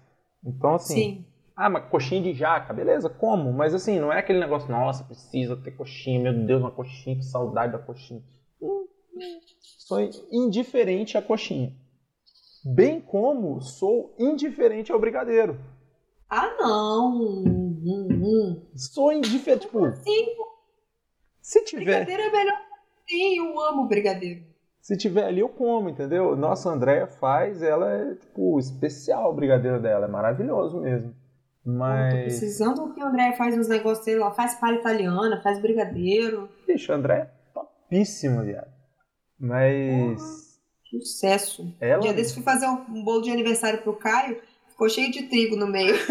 Então, 0.44 0.74
assim, 0.74 0.94
Sim. 0.94 1.26
Ah, 1.56 1.70
mas 1.70 1.88
coxinha 1.88 2.20
de 2.20 2.34
jaca, 2.34 2.74
beleza, 2.74 3.08
como? 3.08 3.52
Mas 3.52 3.72
assim, 3.74 4.00
não 4.00 4.12
é 4.12 4.18
aquele 4.18 4.40
negócio, 4.40 4.68
nossa, 4.70 5.04
precisa 5.04 5.56
ter 5.56 5.70
coxinha, 5.70 6.20
meu 6.20 6.46
Deus, 6.46 6.60
uma 6.60 6.70
coxinha, 6.72 7.16
que 7.16 7.24
saudade 7.24 7.72
da 7.72 7.78
coxinha. 7.78 8.22
Hum, 8.60 8.86
Sou 9.60 10.00
indiferente 10.32 11.16
à 11.16 11.22
coxinha. 11.22 11.72
Bem 12.64 13.00
como 13.00 13.60
sou 13.60 14.14
indiferente 14.18 14.90
ao 14.90 14.98
brigadeiro. 14.98 15.60
Ah, 16.28 16.56
não. 16.58 17.22
Hum, 17.22 17.82
hum. 17.84 18.62
Sou 18.74 19.12
indiferente, 19.12 19.66
tipo, 19.66 19.92
Sim, 19.92 20.26
se 21.40 21.62
tiver, 21.64 22.04
brigadeiro 22.04 22.22
é 22.22 22.30
melhor. 22.32 22.58
Sim, 23.08 23.38
eu 23.38 23.60
amo 23.60 23.86
brigadeiro. 23.86 24.44
Se 24.84 24.98
tiver 24.98 25.24
ali, 25.24 25.40
eu 25.40 25.48
como, 25.48 25.88
entendeu? 25.88 26.36
Nossa, 26.36 26.68
a 26.68 26.74
Andrea 26.74 27.06
faz, 27.06 27.62
ela 27.62 27.90
é, 27.90 28.16
tipo, 28.16 28.58
especial 28.58 29.30
o 29.30 29.34
brigadeiro 29.34 29.80
dela. 29.80 30.04
É 30.04 30.08
maravilhoso 30.10 30.78
mesmo. 30.78 31.14
Mas. 31.64 32.12
Eu 32.12 32.18
tô 32.18 32.24
precisando 32.24 32.92
que 32.92 33.00
a 33.00 33.06
André 33.08 33.32
faz 33.32 33.56
uns 33.56 33.66
negócios 33.66 34.04
dele 34.04 34.18
lá, 34.20 34.30
faz 34.32 34.56
palha 34.56 34.74
italiana, 34.76 35.40
faz 35.42 35.58
brigadeiro. 35.58 36.50
Bicho, 36.66 36.92
a 36.92 36.96
Andrea 36.96 37.16
é 37.16 37.30
topíssima, 37.54 38.42
viado. 38.42 38.70
Mas. 39.40 40.60
Sucesso. 40.90 41.74
Ela- 41.80 41.96
Um 41.96 42.02
dia 42.02 42.12
desse 42.12 42.34
fui 42.34 42.42
fazer 42.42 42.66
um 42.66 43.02
bolo 43.02 43.22
de 43.22 43.30
aniversário 43.30 43.80
pro 43.80 43.96
Caio, 43.96 44.38
ficou 44.68 44.90
cheio 44.90 45.10
de 45.10 45.22
trigo 45.30 45.56
no 45.56 45.66
meio. 45.66 45.94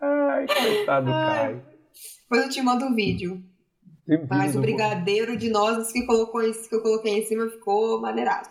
Ai, 0.00 0.46
coitado 0.48 1.06
do 1.06 1.12
Ai. 1.12 1.36
Caio. 1.36 1.62
Depois 2.22 2.42
eu 2.42 2.48
te 2.50 2.60
mando 2.62 2.84
um 2.86 2.94
vídeo. 2.96 3.40
Um 4.10 4.26
Mas 4.28 4.56
o 4.56 4.60
brigadeiro 4.60 5.36
de 5.36 5.48
nozes 5.50 5.92
que, 5.92 6.04
colocou 6.04 6.42
em- 6.42 6.52
que 6.52 6.74
eu 6.74 6.82
coloquei 6.82 7.18
em 7.18 7.24
cima 7.26 7.48
ficou 7.48 8.00
maneirado. 8.00 8.48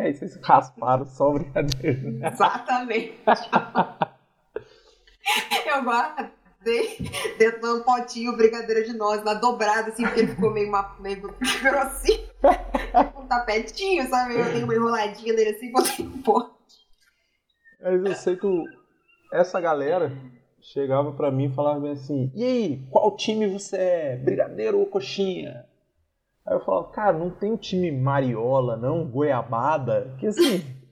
Aí 0.00 0.12
vocês 0.14 0.36
rasparam 0.42 1.06
só 1.06 1.30
o 1.30 1.34
brigadeiro. 1.34 2.18
Exatamente. 2.26 3.14
eu 5.66 5.84
guardei 5.84 6.96
dentro 7.38 7.60
de 7.60 7.66
um 7.68 7.82
potinho 7.82 8.32
o 8.32 8.36
brigadeiro 8.36 8.84
de 8.84 8.92
nozes 8.96 9.24
lá 9.24 9.34
dobrado, 9.34 9.90
assim, 9.90 10.02
porque 10.02 10.20
ele 10.20 10.34
ficou 10.34 10.52
meio, 10.52 10.70
ma- 10.70 10.96
meio 11.00 11.20
grossinho. 11.62 12.28
um 13.16 13.26
tapetinho, 13.26 14.08
sabe? 14.08 14.34
Eu 14.34 14.44
dei 14.52 14.64
uma 14.64 14.74
enroladinha 14.74 15.32
nele 15.32 15.50
assim, 15.50 15.70
botei 15.70 16.04
no 16.04 16.18
pote. 16.22 16.52
Mas 17.80 18.04
eu 18.04 18.14
sei 18.14 18.36
que 18.36 18.64
essa 19.32 19.60
galera 19.60 20.12
chegava 20.62 21.12
pra 21.12 21.30
mim 21.30 21.44
e 21.46 21.54
falava 21.54 21.80
bem 21.80 21.92
assim: 21.92 22.30
E 22.34 22.42
aí, 22.44 22.86
qual 22.90 23.14
time 23.16 23.46
você 23.48 23.76
é? 23.76 24.16
Brigadeiro 24.16 24.78
ou 24.78 24.86
coxinha? 24.86 25.66
Aí 26.46 26.54
eu 26.56 26.64
falava: 26.64 26.88
Cara, 26.90 27.18
não 27.18 27.30
tem 27.30 27.52
um 27.52 27.56
time 27.56 27.90
Mariola, 27.92 28.76
não, 28.76 29.06
Goiabada. 29.08 30.14
Que 30.18 30.26
assim. 30.28 30.62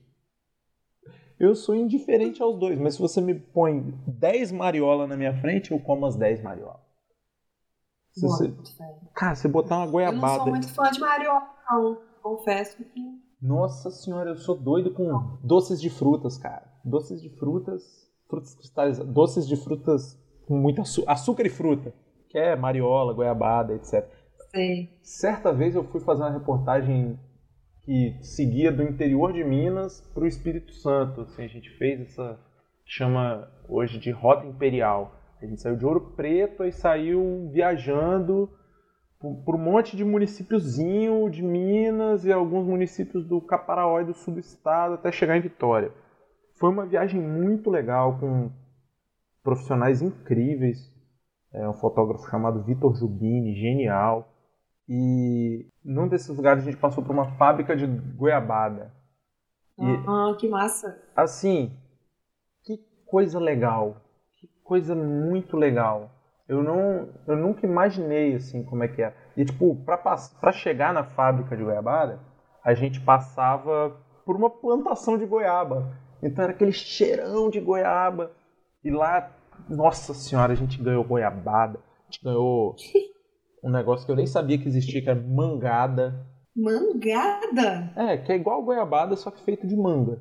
Eu 1.38 1.54
sou 1.54 1.74
indiferente 1.74 2.42
aos 2.42 2.58
dois, 2.60 2.78
mas 2.78 2.94
se 2.96 3.00
você 3.00 3.18
me 3.18 3.34
põe 3.34 3.94
10 4.06 4.52
Mariola 4.52 5.06
na 5.06 5.16
minha 5.16 5.32
frente, 5.40 5.70
eu 5.72 5.80
como 5.80 6.04
as 6.04 6.14
10 6.14 6.42
Mariola. 6.42 6.78
Se 8.12 8.26
Boa, 8.26 8.36
você- 8.36 8.54
cara, 9.14 9.34
se 9.34 9.48
botar 9.48 9.76
uma 9.76 9.82
Eu 9.84 9.86
não 9.86 9.92
goiabada. 9.92 10.36
sou 10.42 10.46
muito 10.48 10.68
fã 10.74 10.90
de 10.90 11.00
Mario, 11.00 11.30
não. 11.70 11.98
Confesso 12.22 12.76
que. 12.84 13.00
Nossa 13.40 13.90
senhora, 13.90 14.30
eu 14.32 14.36
sou 14.36 14.54
doido 14.54 14.92
com 14.92 15.38
doces 15.42 15.80
de 15.80 15.88
frutas, 15.88 16.36
cara. 16.36 16.70
Doces 16.84 17.22
de 17.22 17.30
frutas, 17.30 18.06
frutas 18.30 18.54
cristalizadas, 18.54 19.12
doces 19.12 19.46
de 19.46 19.56
frutas 19.56 20.18
com 20.46 20.56
muito 20.56 20.82
açúcar 21.06 21.46
e 21.46 21.50
fruta, 21.50 21.92
que 22.28 22.38
é 22.38 22.56
mariola, 22.56 23.12
goiabada, 23.12 23.74
etc. 23.74 24.08
Sei. 24.50 24.88
Certa 25.02 25.52
vez 25.52 25.74
eu 25.74 25.84
fui 25.84 26.00
fazer 26.00 26.22
uma 26.22 26.30
reportagem 26.30 27.18
que 27.82 28.16
seguia 28.22 28.70
do 28.70 28.82
interior 28.82 29.32
de 29.32 29.42
Minas 29.44 30.00
para 30.14 30.24
o 30.24 30.26
Espírito 30.26 30.72
Santo. 30.72 31.22
Assim, 31.22 31.44
a 31.44 31.48
gente 31.48 31.70
fez 31.70 32.00
essa 32.00 32.38
chama 32.84 33.48
hoje 33.68 33.98
de 33.98 34.10
rota 34.10 34.46
imperial. 34.46 35.14
A 35.40 35.46
gente 35.46 35.60
saiu 35.60 35.76
de 35.76 35.86
Ouro 35.86 36.12
Preto 36.16 36.64
e 36.64 36.72
saiu 36.72 37.48
viajando 37.52 38.50
por, 39.18 39.36
por 39.44 39.54
um 39.54 39.58
monte 39.58 39.96
de 39.96 40.04
municípiozinho 40.04 41.30
de 41.30 41.42
Minas 41.42 42.24
e 42.24 42.32
alguns 42.32 42.66
municípios 42.66 43.24
do 43.24 43.40
Caparaó 43.40 44.00
e 44.00 44.04
do 44.04 44.14
sul 44.14 44.34
do 44.34 44.40
estado 44.40 44.94
até 44.94 45.12
chegar 45.12 45.36
em 45.36 45.40
Vitória. 45.40 45.92
Foi 46.60 46.68
uma 46.68 46.84
viagem 46.84 47.18
muito 47.20 47.70
legal 47.70 48.18
com 48.18 48.50
profissionais 49.42 50.02
incríveis. 50.02 50.78
É 51.52 51.66
um 51.66 51.72
fotógrafo 51.72 52.28
chamado 52.30 52.62
Vitor 52.62 52.94
Jubini, 52.94 53.54
genial. 53.54 54.28
E 54.86 55.66
num 55.82 56.06
desses 56.06 56.28
lugares 56.28 56.62
a 56.62 56.70
gente 56.70 56.76
passou 56.80 57.02
por 57.02 57.12
uma 57.12 57.32
fábrica 57.36 57.74
de 57.74 57.86
goiabada. 57.86 58.92
E- 59.78 60.04
Ah, 60.06 60.36
que 60.38 60.48
massa. 60.48 61.00
Assim, 61.16 61.72
que 62.62 62.76
coisa 63.06 63.38
legal. 63.38 63.96
Que 64.38 64.46
coisa 64.62 64.94
muito 64.94 65.56
legal. 65.56 66.10
Eu 66.46 66.62
não, 66.62 67.08
eu 67.26 67.36
nunca 67.36 67.64
imaginei 67.66 68.34
assim 68.34 68.62
como 68.64 68.84
é 68.84 68.88
que 68.88 69.00
é. 69.02 69.14
E 69.36 69.44
tipo, 69.46 69.76
pra 69.76 70.52
chegar 70.52 70.92
na 70.92 71.04
fábrica 71.04 71.56
de 71.56 71.64
goiabada, 71.64 72.20
a 72.62 72.74
gente 72.74 73.00
passava 73.00 73.96
por 74.26 74.36
uma 74.36 74.50
plantação 74.50 75.16
de 75.16 75.24
goiaba. 75.24 75.96
Então 76.22 76.44
era 76.44 76.52
aquele 76.52 76.72
cheirão 76.72 77.50
de 77.50 77.60
goiaba. 77.60 78.32
E 78.82 78.90
lá, 78.90 79.34
nossa 79.68 80.14
senhora, 80.14 80.52
a 80.52 80.56
gente 80.56 80.82
ganhou 80.82 81.04
goiabada. 81.04 81.78
A 81.78 82.04
gente 82.10 82.24
ganhou 82.24 82.76
um 83.62 83.70
negócio 83.70 84.06
que 84.06 84.12
eu 84.12 84.16
nem 84.16 84.26
sabia 84.26 84.58
que 84.58 84.68
existia, 84.68 85.02
que 85.02 85.10
era 85.10 85.20
mangada. 85.20 86.26
Mangada? 86.54 87.92
É, 87.96 88.16
que 88.18 88.32
é 88.32 88.36
igual 88.36 88.62
goiabada, 88.62 89.16
só 89.16 89.30
que 89.30 89.42
feito 89.42 89.66
de 89.66 89.76
manga. 89.76 90.20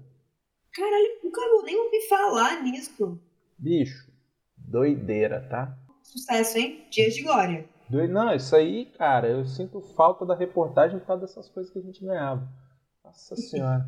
Caralho, 0.73 1.19
nunca 1.23 1.41
vou 1.49 1.63
nem 1.63 1.79
ouvi 1.79 2.07
falar 2.07 2.61
nisso. 2.63 3.19
Bicho, 3.57 4.09
doideira, 4.57 5.47
tá? 5.49 5.77
Sucesso, 6.03 6.57
hein? 6.57 6.87
Dias 6.89 7.15
de 7.15 7.23
glória. 7.23 7.67
Não, 7.89 8.35
isso 8.35 8.55
aí, 8.55 8.85
cara, 8.97 9.27
eu 9.27 9.45
sinto 9.45 9.81
falta 9.81 10.25
da 10.25 10.35
reportagem 10.35 10.99
por 10.99 11.07
causa 11.07 11.21
dessas 11.21 11.49
coisas 11.49 11.71
que 11.71 11.79
a 11.79 11.81
gente 11.81 12.05
ganhava. 12.05 12.47
Nossa 13.03 13.35
senhora. 13.37 13.87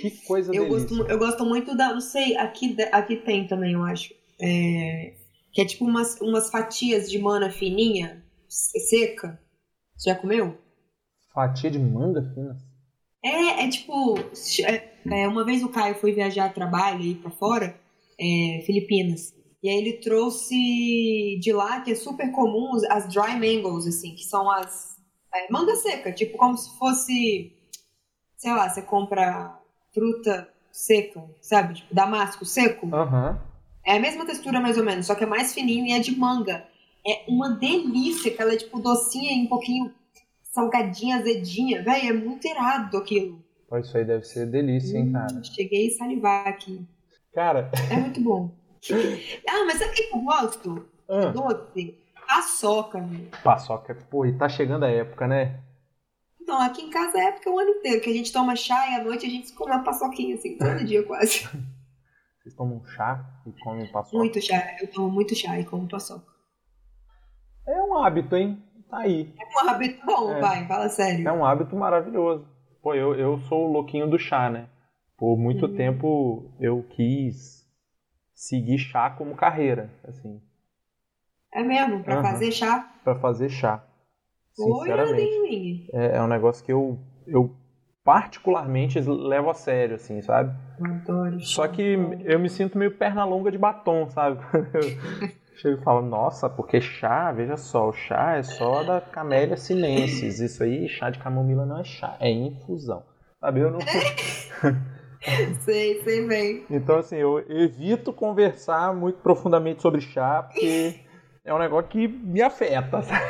Que 0.00 0.10
coisa 0.26 0.54
Eu 0.54 0.68
delícia. 0.68 0.88
gosto, 0.96 1.10
eu 1.10 1.18
gosto 1.18 1.44
muito 1.44 1.76
da. 1.76 1.92
Não 1.92 2.00
sei, 2.00 2.36
aqui, 2.36 2.76
aqui 2.92 3.16
tem 3.16 3.46
também, 3.46 3.72
eu 3.74 3.84
acho. 3.84 4.12
É, 4.40 5.14
que 5.52 5.60
é 5.60 5.64
tipo 5.64 5.84
umas, 5.84 6.20
umas 6.20 6.50
fatias 6.50 7.10
de 7.10 7.18
mana 7.18 7.50
fininha, 7.50 8.24
se- 8.48 8.80
seca. 8.80 9.40
Você 9.96 10.10
já 10.10 10.16
comeu? 10.16 10.58
Fatia 11.32 11.70
de 11.70 11.78
manga 11.78 12.22
fina. 12.34 12.56
É, 13.24 13.64
é 13.64 13.68
tipo. 13.68 14.18
é, 14.66 14.92
é, 15.22 15.28
uma 15.28 15.44
vez 15.44 15.62
o 15.62 15.68
Caio 15.68 15.94
foi 15.94 16.12
viajar 16.12 16.46
a 16.46 16.52
trabalho 16.52 17.00
aí 17.00 17.14
pra 17.14 17.30
fora, 17.30 17.78
é, 18.18 18.62
Filipinas. 18.66 19.32
E 19.62 19.68
aí 19.68 19.76
ele 19.78 19.92
trouxe 19.98 21.38
de 21.40 21.52
lá, 21.52 21.80
que 21.82 21.92
é 21.92 21.94
super 21.94 22.32
comum, 22.32 22.72
as 22.90 23.06
dry 23.08 23.38
mangoes, 23.38 23.86
assim, 23.86 24.14
que 24.16 24.24
são 24.24 24.50
as. 24.50 24.96
é, 25.32 25.50
manga 25.52 25.76
seca, 25.76 26.12
tipo 26.12 26.36
como 26.36 26.56
se 26.58 26.76
fosse. 26.78 27.52
Sei 28.36 28.50
lá, 28.50 28.68
você 28.68 28.82
compra 28.82 29.56
fruta 29.92 30.48
seca, 30.70 31.22
sabe? 31.40 31.74
Tipo, 31.74 31.94
damasco 31.94 32.44
seco. 32.44 32.88
Aham. 32.94 33.38
É 33.84 33.96
a 33.96 34.00
mesma 34.00 34.24
textura, 34.24 34.60
mais 34.60 34.78
ou 34.78 34.84
menos, 34.84 35.06
só 35.06 35.14
que 35.14 35.24
é 35.24 35.26
mais 35.26 35.52
fininho 35.52 35.86
e 35.86 35.92
é 35.92 35.98
de 35.98 36.16
manga. 36.16 36.64
É 37.06 37.24
uma 37.28 37.50
delícia, 37.50 38.30
que 38.32 38.40
ela 38.40 38.52
é 38.52 38.56
tipo 38.56 38.78
docinha 38.78 39.32
e 39.32 39.44
um 39.44 39.48
pouquinho 39.48 39.92
salgadinha, 40.42 41.16
azedinha. 41.16 41.82
Véi, 41.82 42.08
é 42.08 42.12
muito 42.12 42.46
irado 42.46 42.96
aquilo. 42.96 43.42
Pô, 43.68 43.76
Isso 43.78 43.96
aí 43.96 44.04
deve 44.04 44.24
ser 44.24 44.46
delícia, 44.46 44.96
hein, 44.98 45.10
cara. 45.12 45.32
Hum, 45.34 45.42
Cheguei 45.42 45.88
a 45.88 45.90
salivar 45.96 46.46
aqui. 46.46 46.86
Cara, 47.34 47.70
É 47.90 47.96
muito 47.96 48.20
bom. 48.20 48.50
ah, 49.48 49.64
mas 49.66 49.78
sabe 49.78 49.90
o 49.90 49.94
que 49.94 50.10
eu 50.14 50.20
gosto? 50.20 50.86
ah, 51.08 51.26
Doce? 51.30 51.98
Paçoca, 52.26 53.00
velho. 53.00 53.28
paçoca, 53.42 53.94
pô, 54.08 54.24
e 54.24 54.32
tá 54.32 54.48
chegando 54.48 54.84
a 54.84 54.90
época, 54.90 55.26
né? 55.26 55.58
Então, 56.52 56.60
aqui 56.60 56.82
em 56.82 56.90
casa 56.90 57.16
é 57.18 57.28
época 57.28 57.50
o 57.50 57.58
ano 57.58 57.70
inteiro, 57.70 58.02
que 58.02 58.10
a 58.10 58.12
gente 58.12 58.30
toma 58.30 58.54
chá 58.54 58.90
e 58.90 58.94
à 58.96 59.02
noite 59.02 59.24
a 59.24 59.28
gente 59.30 59.54
come 59.54 59.72
uma 59.72 59.82
paçoquinha, 59.82 60.34
assim, 60.34 60.58
todo 60.58 60.84
dia 60.84 61.02
quase. 61.02 61.48
Vocês 62.42 62.54
tomam 62.54 62.84
chá 62.84 63.24
e 63.46 63.52
comem 63.52 63.86
paçoca. 63.90 64.18
Muito 64.18 64.38
chá. 64.38 64.76
Eu 64.78 64.90
tomo 64.90 65.08
muito 65.10 65.34
chá 65.34 65.58
e 65.58 65.64
como 65.64 65.88
paçoca. 65.88 66.30
É 67.66 67.82
um 67.82 67.96
hábito, 67.96 68.36
hein? 68.36 68.62
Tá 68.90 68.98
aí. 68.98 69.32
É 69.40 69.44
um 69.64 69.66
hábito 69.70 70.04
bom, 70.04 70.30
É. 70.30 70.40
vai, 70.40 70.66
fala 70.68 70.90
sério. 70.90 71.26
É 71.26 71.32
um 71.32 71.42
hábito 71.42 71.74
maravilhoso. 71.74 72.46
Pô, 72.82 72.94
eu, 72.94 73.14
eu 73.14 73.38
sou 73.48 73.70
o 73.70 73.72
louquinho 73.72 74.06
do 74.10 74.18
chá, 74.18 74.50
né? 74.50 74.68
Por 75.16 75.38
muito 75.38 75.64
Uhum. 75.64 75.74
tempo 75.74 76.52
eu 76.60 76.82
quis 76.90 77.66
seguir 78.34 78.76
chá 78.76 79.08
como 79.08 79.34
carreira, 79.34 79.88
assim, 80.06 80.38
É 81.50 81.62
mesmo, 81.62 82.04
pra 82.04 82.14
Aham. 82.16 82.22
fazer 82.22 82.52
chá. 82.52 82.92
Pra 83.02 83.18
fazer 83.18 83.48
chá. 83.48 83.82
Sinceramente. 84.52 85.88
É, 85.92 86.16
é 86.16 86.22
um 86.22 86.26
negócio 86.26 86.64
que 86.64 86.72
eu, 86.72 86.98
eu 87.26 87.54
particularmente 88.04 89.00
levo 89.00 89.50
a 89.50 89.54
sério, 89.54 89.96
assim, 89.96 90.20
sabe? 90.22 90.54
Adoro 90.82 91.40
Só 91.40 91.66
que 91.68 91.96
eu 92.24 92.38
me 92.38 92.48
sinto 92.48 92.76
meio 92.76 92.96
perna 92.96 93.24
longa 93.24 93.50
de 93.50 93.58
batom, 93.58 94.08
sabe? 94.10 94.40
Eu 94.74 95.30
chego 95.56 95.80
e 95.80 95.84
falo, 95.84 96.02
nossa, 96.02 96.48
porque 96.50 96.80
chá, 96.80 97.30
veja 97.32 97.56
só, 97.56 97.88
o 97.88 97.92
chá 97.92 98.36
é 98.36 98.42
só 98.42 98.82
da 98.82 99.00
Camellia 99.00 99.56
sinensis. 99.56 100.40
Isso 100.40 100.62
aí, 100.62 100.88
chá 100.88 101.10
de 101.10 101.18
camomila 101.18 101.64
não 101.64 101.78
é 101.78 101.84
chá, 101.84 102.16
é 102.20 102.30
infusão. 102.30 103.04
Sabe? 103.40 103.60
Eu 103.60 103.70
não. 103.70 103.78
Sei, 105.60 106.02
sei 106.02 106.26
bem. 106.26 106.66
Então, 106.68 106.98
assim, 106.98 107.16
eu 107.16 107.38
evito 107.48 108.12
conversar 108.12 108.92
muito 108.92 109.20
profundamente 109.20 109.80
sobre 109.80 110.00
chá, 110.00 110.42
porque 110.42 111.00
é 111.44 111.54
um 111.54 111.58
negócio 111.58 111.88
que 111.88 112.08
me 112.08 112.42
afeta, 112.42 113.02
sabe? 113.02 113.22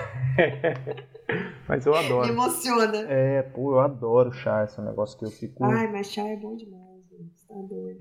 Mas 1.68 1.86
eu 1.86 1.92
Me 1.92 1.98
adoro. 1.98 2.28
emociona. 2.32 2.98
É, 3.10 3.42
pô, 3.42 3.72
eu 3.72 3.80
adoro 3.80 4.32
chá, 4.32 4.64
esse 4.64 4.78
é 4.78 4.82
um 4.82 4.86
negócio 4.86 5.18
que 5.18 5.24
eu 5.24 5.30
fico. 5.30 5.64
Ai, 5.64 5.90
mas 5.90 6.08
chá 6.12 6.22
é 6.28 6.36
bom 6.36 6.56
demais. 6.56 6.82
Você 7.10 7.46
Tá 7.48 7.54
doido. 7.68 8.00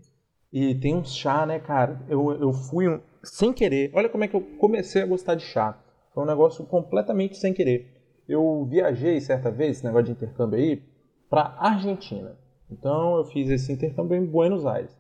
E 0.52 0.76
tem 0.76 0.96
uns 0.96 1.16
chá, 1.16 1.46
né, 1.46 1.60
cara? 1.60 2.02
Eu, 2.10 2.32
eu 2.34 2.52
fui 2.54 2.88
um- 2.90 3.00
sem 3.24 3.54
querer. 3.54 3.92
Olha 3.94 4.10
como 4.10 4.24
é 4.24 4.28
que 4.28 4.36
eu 4.36 4.42
comecei 4.58 5.02
a 5.02 5.06
gostar 5.06 5.36
de 5.36 5.44
chá. 5.44 5.78
Foi 6.14 6.24
um 6.24 6.28
negócio 6.28 6.66
completamente 6.66 7.38
sem 7.38 7.54
querer. 7.54 7.98
eu 8.28 8.66
viajei 8.70 9.20
certa 9.20 9.52
vez, 9.52 9.78
esse 9.78 9.86
negócio 9.86 10.06
de 10.06 10.12
intercâmbio 10.14 10.58
aí, 10.58 10.82
pra 11.30 11.54
Argentina. 11.60 12.38
Então 12.70 13.18
eu 13.18 13.26
fiz 13.26 13.50
esse 13.50 13.72
intercâmbio 13.74 14.16
em 14.16 14.26
Buenos 14.26 14.66
Aires. 14.66 14.96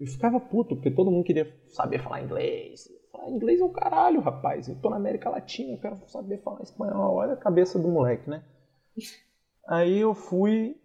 Eu 0.00 0.06
ficava 0.06 0.40
puto, 0.40 0.74
porque 0.74 0.90
todo 0.90 1.10
mundo 1.10 1.24
queria 1.24 1.54
saber 1.68 1.98
falar 2.02 2.22
inglês. 2.22 2.88
Falar 3.12 3.28
inglês 3.28 3.60
é 3.60 3.64
o 3.64 3.68
caralho, 3.68 4.20
rapaz. 4.20 4.68
Eu 4.68 4.80
tô 4.80 4.88
na 4.88 4.96
América 4.96 5.28
Latina, 5.28 5.72
eu 5.74 5.78
quero 5.78 5.96
saber 6.08 6.42
falar 6.42 6.62
espanhol. 6.62 7.16
Olha 7.16 7.34
a 7.34 7.36
cabeça 7.36 7.78
do 7.78 7.88
moleque, 7.88 8.28
né? 8.28 8.42
Aí 9.68 9.98
eu 9.98 10.14
fui 10.14 10.80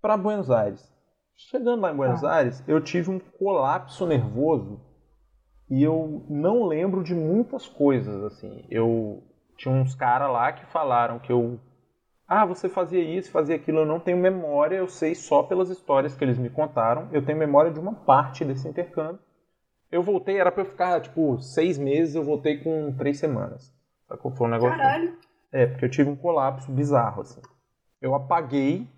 para 0.00 0.16
Buenos 0.16 0.50
Aires. 0.50 0.90
Chegando 1.36 1.82
lá 1.82 1.92
em 1.92 1.96
Buenos 1.96 2.24
ah. 2.24 2.36
Aires, 2.36 2.64
eu 2.66 2.82
tive 2.82 3.10
um 3.10 3.18
colapso 3.18 4.06
nervoso 4.06 4.80
e 5.70 5.82
eu 5.82 6.24
não 6.28 6.64
lembro 6.64 7.02
de 7.04 7.14
muitas 7.14 7.68
coisas 7.68 8.24
assim. 8.24 8.66
Eu 8.70 9.22
tinha 9.56 9.74
uns 9.74 9.94
caras 9.94 10.30
lá 10.30 10.52
que 10.52 10.66
falaram 10.66 11.18
que 11.18 11.30
eu 11.30 11.60
ah, 12.26 12.46
você 12.46 12.66
fazia 12.66 13.02
isso, 13.02 13.30
fazia 13.30 13.56
aquilo, 13.56 13.80
eu 13.80 13.86
não 13.86 14.00
tenho 14.00 14.16
memória, 14.16 14.76
eu 14.76 14.88
sei 14.88 15.14
só 15.14 15.42
pelas 15.42 15.68
histórias 15.68 16.14
que 16.14 16.24
eles 16.24 16.38
me 16.38 16.48
contaram, 16.48 17.08
eu 17.12 17.22
tenho 17.22 17.38
memória 17.38 17.70
de 17.70 17.78
uma 17.78 17.92
parte 17.92 18.42
desse 18.42 18.66
intercâmbio. 18.66 19.18
Eu 19.92 20.02
voltei, 20.02 20.38
era 20.38 20.50
pra 20.50 20.62
eu 20.62 20.66
ficar, 20.66 21.02
tipo, 21.02 21.38
seis 21.40 21.76
meses, 21.76 22.14
eu 22.14 22.24
voltei 22.24 22.56
com 22.56 22.92
três 22.96 23.18
semanas. 23.18 23.70
Foi 24.34 24.46
um 24.46 24.50
negócio. 24.50 24.76
Caralho! 24.76 25.18
É, 25.52 25.66
porque 25.66 25.84
eu 25.84 25.90
tive 25.90 26.08
um 26.08 26.16
colapso 26.16 26.72
bizarro, 26.72 27.20
assim. 27.20 27.42
Eu 28.00 28.14
apaguei 28.14 28.88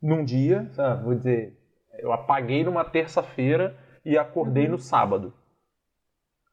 num 0.00 0.22
dia, 0.22 0.68
sabe, 0.74 1.04
vou 1.04 1.14
dizer, 1.14 1.58
eu 1.98 2.12
apaguei 2.12 2.62
numa 2.62 2.84
terça-feira 2.84 3.74
e 4.04 4.18
acordei 4.18 4.66
uhum. 4.66 4.72
no 4.72 4.78
sábado. 4.78 5.32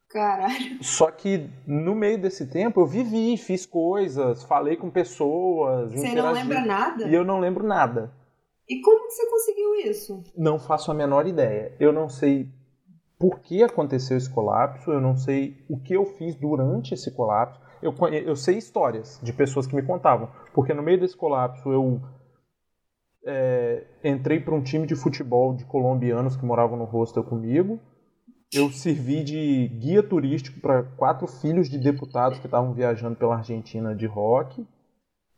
Caralho. 0.10 0.82
Só 0.82 1.12
que 1.12 1.50
no 1.68 1.94
meio 1.94 2.18
desse 2.18 2.48
tempo 2.48 2.80
eu 2.80 2.86
vivi, 2.86 3.36
fiz 3.36 3.66
coisas, 3.66 4.44
falei 4.44 4.78
com 4.78 4.90
pessoas. 4.90 5.92
Você 5.92 6.14
não 6.14 6.32
lembra 6.32 6.62
nada? 6.62 7.08
E 7.08 7.14
eu 7.14 7.26
não 7.26 7.40
lembro 7.40 7.66
nada. 7.68 8.14
E 8.70 8.80
como 8.80 9.08
que 9.08 9.14
você 9.14 9.30
conseguiu 9.30 9.76
isso? 9.76 10.24
Não 10.38 10.58
faço 10.58 10.90
a 10.90 10.94
menor 10.94 11.28
ideia. 11.28 11.76
Eu 11.80 11.92
não 11.92 12.08
sei 12.08 12.48
por 13.24 13.40
que 13.40 13.64
aconteceu 13.64 14.18
esse 14.18 14.30
colapso, 14.30 14.92
eu 14.92 15.00
não 15.00 15.16
sei 15.16 15.64
o 15.70 15.80
que 15.80 15.94
eu 15.94 16.04
fiz 16.04 16.36
durante 16.36 16.94
esse 16.94 17.10
colapso. 17.10 17.58
Eu, 17.82 17.96
eu 18.12 18.36
sei 18.36 18.58
histórias 18.58 19.18
de 19.24 19.32
pessoas 19.32 19.66
que 19.66 19.74
me 19.74 19.82
contavam, 19.82 20.30
porque 20.54 20.74
no 20.74 20.84
meio 20.84 21.00
desse 21.00 21.16
colapso 21.16 21.72
eu 21.72 22.02
é, 23.26 23.86
entrei 24.04 24.42
para 24.42 24.54
um 24.54 24.62
time 24.62 24.86
de 24.86 24.94
futebol 24.94 25.56
de 25.56 25.64
colombianos 25.64 26.36
que 26.36 26.44
moravam 26.44 26.78
no 26.78 26.84
hostel 26.84 27.24
comigo 27.24 27.80
eu 28.54 28.70
servi 28.70 29.24
de 29.24 29.68
guia 29.80 30.04
turístico 30.04 30.60
para 30.60 30.84
quatro 30.84 31.26
filhos 31.28 31.70
de 31.70 31.80
deputados 31.80 32.38
que 32.38 32.46
estavam 32.46 32.74
viajando 32.74 33.16
pela 33.16 33.38
Argentina 33.38 33.96
de 33.96 34.06
rock. 34.06 34.66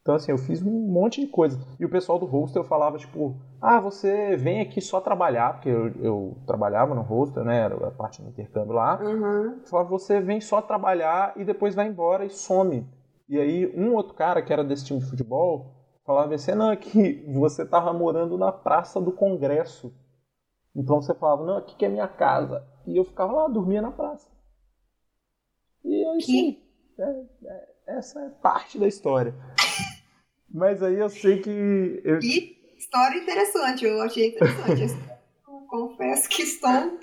Então, 0.06 0.14
assim, 0.14 0.32
eu 0.32 0.38
fiz 0.38 0.62
um 0.62 0.72
monte 0.72 1.20
de 1.20 1.26
coisa. 1.26 1.58
E 1.80 1.84
o 1.84 1.90
pessoal 1.90 2.20
do 2.20 2.28
hostel 2.28 2.64
falava, 2.64 2.96
tipo, 2.96 3.36
ah, 3.60 3.80
você 3.80 4.38
vem 4.38 4.62
aqui 4.62 4.80
só 4.80 5.02
trabalhar, 5.02 5.54
porque 5.54 5.68
eu, 5.68 5.88
eu 5.96 6.38
trabalhava 6.46 6.94
no 6.94 7.02
hostel, 7.02 7.44
né, 7.44 7.62
era 7.62 7.88
a 7.88 7.90
parte 7.90 8.22
do 8.22 8.30
intercâmbio 8.30 8.76
lá. 8.76 9.02
Uhum. 9.02 9.62
Falava, 9.66 9.90
você 9.90 10.22
vem 10.22 10.40
só 10.40 10.62
trabalhar 10.62 11.34
e 11.36 11.44
depois 11.44 11.74
vai 11.74 11.88
embora 11.88 12.24
e 12.24 12.30
some. 12.30 12.88
E 13.28 13.40
aí, 13.40 13.66
um 13.76 13.96
outro 13.96 14.14
cara 14.14 14.44
que 14.44 14.54
era 14.54 14.64
desse 14.64 14.86
time 14.86 15.00
de 15.00 15.10
futebol 15.10 15.74
falava 16.06 16.36
assim, 16.36 16.54
não, 16.54 16.70
é 16.70 16.76
que 16.76 17.26
você 17.34 17.66
tava 17.66 17.92
morando 17.92 18.38
na 18.38 18.52
Praça 18.52 19.02
do 19.02 19.12
Congresso. 19.12 19.92
Então 20.76 21.02
você 21.02 21.16
falava, 21.16 21.44
não, 21.44 21.58
aqui 21.58 21.76
que 21.76 21.84
é 21.84 21.90
minha 21.90 22.08
casa. 22.08 22.64
E 22.86 22.96
eu 22.96 23.06
ficava 23.06 23.34
lá, 23.34 23.48
dormia 23.48 23.82
na 23.82 23.90
praça. 23.90 24.30
E 25.84 26.06
aí, 26.06 26.22
sim, 26.22 26.64
é, 27.00 27.24
é, 27.46 27.76
essa 27.88 28.20
é 28.20 28.30
parte 28.30 28.78
da 28.78 28.88
história. 28.88 29.34
Mas 30.50 30.82
aí 30.82 31.00
eu 31.00 31.10
sei 31.10 31.42
que. 31.42 32.02
Eu... 32.04 32.20
Que 32.20 32.58
história 32.78 33.18
interessante, 33.18 33.86
eu 33.86 34.02
achei 34.02 34.30
interessante. 34.30 34.98
confesso 35.68 36.30
que 36.30 36.44
estou 36.44 37.00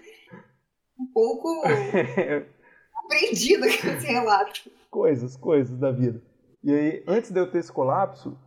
um 0.99 1.07
pouco 1.13 1.63
apreendida 3.05 3.67
com 3.67 3.89
esse 3.89 4.07
relato. 4.07 4.71
Coisas, 4.91 5.37
coisas 5.37 5.79
da 5.79 5.91
vida. 5.91 6.23
E 6.63 6.73
aí, 6.73 7.05
antes 7.07 7.31
de 7.31 7.41
eu 7.41 7.51
ter 7.51 7.59
esse 7.59 7.73
colapso, 7.73 8.39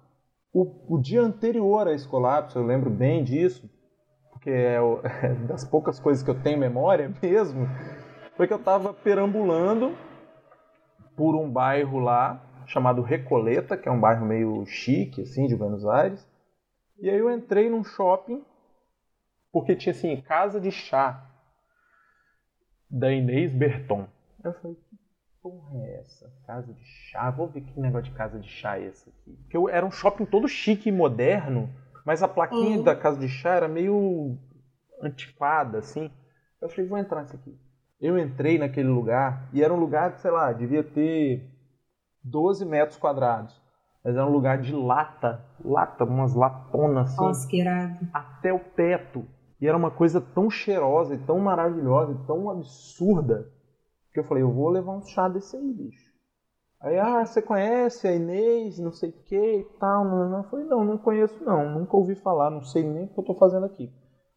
o, 0.53 0.95
o 0.95 1.01
dia 1.01 1.21
anterior 1.21 1.87
a 1.87 1.93
esse 1.93 2.07
colapso, 2.07 2.57
eu 2.57 2.65
lembro 2.65 2.89
bem 2.89 3.23
disso, 3.23 3.69
que 4.41 4.49
é 4.49 4.79
o, 4.79 5.01
das 5.47 5.65
poucas 5.65 5.99
coisas 5.99 6.23
que 6.23 6.29
eu 6.29 6.41
tenho 6.41 6.57
memória 6.57 7.11
mesmo, 7.21 7.67
foi 8.37 8.47
que 8.47 8.53
eu 8.53 8.59
estava 8.59 8.93
perambulando 8.93 9.95
por 11.15 11.35
um 11.35 11.49
bairro 11.49 11.99
lá 11.99 12.41
chamado 12.67 13.01
Recoleta, 13.01 13.77
que 13.77 13.87
é 13.87 13.91
um 13.91 13.99
bairro 13.99 14.25
meio 14.25 14.65
chique 14.65 15.21
assim 15.21 15.47
de 15.47 15.55
Buenos 15.55 15.85
Aires. 15.85 16.25
E 16.99 17.09
aí 17.09 17.17
eu 17.17 17.31
entrei 17.31 17.69
num 17.69 17.83
shopping 17.83 18.43
porque 19.51 19.75
tinha 19.75 19.91
assim 19.91 20.19
casa 20.21 20.59
de 20.59 20.71
chá 20.71 21.29
da 22.89 23.11
Inês 23.11 23.53
Berton. 23.53 24.07
Eu 24.43 24.53
falei, 24.53 24.75
que 24.75 24.97
porra 25.41 25.79
é 25.83 25.99
essa? 26.01 26.31
Casa 26.45 26.73
de 26.73 26.83
chá? 26.83 27.29
Vou 27.31 27.47
ver 27.47 27.61
que 27.61 27.79
negócio 27.79 28.11
de 28.11 28.17
casa 28.17 28.39
de 28.39 28.47
chá 28.47 28.77
é 28.77 28.85
esse 28.85 29.09
aqui. 29.09 29.35
Porque 29.41 29.57
eu, 29.57 29.69
era 29.69 29.85
um 29.85 29.91
shopping 29.91 30.25
todo 30.25 30.47
chique 30.47 30.89
e 30.89 30.91
moderno 30.91 31.69
mas 32.05 32.21
a 32.21 32.27
plaquinha 32.27 32.77
uhum. 32.77 32.83
da 32.83 32.95
casa 32.95 33.19
de 33.19 33.27
chá 33.27 33.55
era 33.55 33.67
meio 33.67 34.37
antiquada, 35.01 35.79
assim. 35.79 36.11
Eu 36.61 36.69
falei, 36.69 36.87
vou 36.87 36.99
entrar 36.99 37.23
nesse 37.23 37.35
aqui. 37.35 37.59
Eu 37.99 38.19
entrei 38.19 38.59
naquele 38.59 38.87
lugar 38.87 39.49
e 39.51 39.63
era 39.63 39.73
um 39.73 39.79
lugar, 39.79 40.15
sei 40.19 40.29
lá, 40.29 40.53
devia 40.53 40.83
ter 40.83 41.49
12 42.25 42.65
metros 42.65 42.97
quadrados. 42.97 43.61
Mas 44.03 44.15
era 44.15 44.25
um 44.25 44.31
lugar 44.31 44.59
de 44.59 44.73
lata, 44.73 45.43
lata, 45.63 46.03
umas 46.03 46.35
latonas 46.35 47.11
assim. 47.11 47.23
Nossa, 47.23 47.47
que 47.47 47.61
irado. 47.61 48.07
Até 48.13 48.53
o 48.53 48.59
teto. 48.59 49.25
E 49.59 49.67
era 49.67 49.77
uma 49.77 49.89
coisa 49.89 50.19
tão 50.19 50.49
cheirosa 50.49 51.15
e 51.15 51.17
tão 51.19 51.39
maravilhosa 51.39 52.11
e 52.11 52.27
tão 52.27 52.49
absurda 52.49 53.51
que 54.13 54.19
eu 54.19 54.23
falei, 54.23 54.43
eu 54.43 54.51
vou 54.51 54.69
levar 54.69 54.93
um 54.93 55.01
chá 55.01 55.27
desse 55.27 55.57
aí, 55.57 55.73
bicho. 55.73 56.13
Aí, 56.81 56.97
ah, 56.99 57.25
você 57.25 57.41
conhece 57.41 58.07
a 58.07 58.13
Inês, 58.13 58.77
não 58.79 58.91
sei 58.91 59.09
o 59.09 59.23
que 59.23 59.35
e 59.35 59.63
tal. 59.79 60.05
Não, 60.05 60.29
não. 60.29 60.37
Eu 60.37 60.43
falei, 60.45 60.65
não, 60.65 60.83
não 60.83 60.97
conheço 60.97 61.43
não, 61.43 61.79
nunca 61.79 61.97
ouvi 61.97 62.15
falar, 62.15 62.49
não 62.49 62.61
sei 62.61 62.83
nem 62.83 63.05
o 63.05 63.07
que 63.07 63.19
eu 63.19 63.23
estou 63.23 63.35
fazendo 63.35 63.65
aqui. 63.65 63.91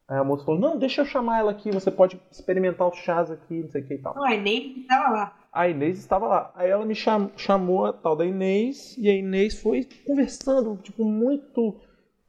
Aí 0.07 0.17
a 0.17 0.23
moça 0.23 0.43
falou, 0.43 0.59
não, 0.59 0.77
deixa 0.77 1.01
eu 1.01 1.05
chamar 1.05 1.39
ela 1.39 1.51
aqui, 1.51 1.69
você 1.69 1.91
pode 1.91 2.19
experimentar 2.31 2.87
os 2.87 2.97
chás 2.97 3.29
aqui, 3.29 3.61
não 3.61 3.69
sei 3.69 3.83
o 3.83 3.87
que 3.87 3.93
e 3.93 4.01
tal. 4.01 4.15
Não, 4.15 4.23
a 4.23 4.33
Inês 4.33 4.77
estava 4.77 5.09
lá. 5.11 5.38
A 5.51 5.67
Inês 5.67 5.97
estava 5.97 6.27
lá. 6.27 6.51
Aí 6.55 6.69
ela 6.69 6.85
me 6.85 6.95
cham, 6.95 7.31
chamou 7.35 7.85
a 7.85 7.93
tal 7.93 8.15
da 8.15 8.25
Inês, 8.25 8.95
e 8.97 9.09
a 9.09 9.13
Inês 9.13 9.59
foi 9.59 9.87
conversando, 10.05 10.77
tipo, 10.77 11.03
muito 11.03 11.75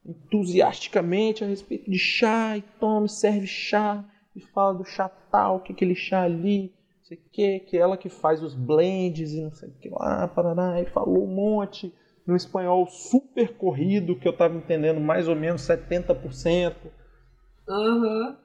entusiasticamente 0.04 1.44
a 1.44 1.46
respeito 1.46 1.90
de 1.90 1.98
chá, 1.98 2.56
e 2.56 2.62
tome, 2.80 3.08
serve 3.08 3.46
chá, 3.46 4.04
e 4.34 4.40
fala 4.40 4.74
do 4.74 4.84
chá 4.84 5.08
tal, 5.08 5.60
que 5.60 5.72
aquele 5.72 5.94
chá 5.94 6.22
ali, 6.22 6.72
sei 7.02 7.18
o 7.18 7.20
que, 7.32 7.60
que 7.60 7.76
ela 7.76 7.96
que 7.96 8.08
faz 8.08 8.42
os 8.42 8.54
blends 8.54 9.32
e 9.32 9.42
não 9.42 9.50
sei 9.50 9.68
o 9.68 9.72
que 9.72 9.88
lá, 9.88 10.28
paraná, 10.28 10.80
e 10.80 10.86
falou 10.86 11.24
um 11.24 11.34
monte 11.34 11.92
no 12.26 12.36
espanhol 12.36 12.86
super 12.86 13.56
corrido, 13.56 14.16
que 14.16 14.28
eu 14.28 14.36
tava 14.36 14.56
entendendo 14.56 15.00
mais 15.00 15.26
ou 15.26 15.34
menos 15.34 15.62
70%. 15.62 16.74
Uhum. 17.68 18.36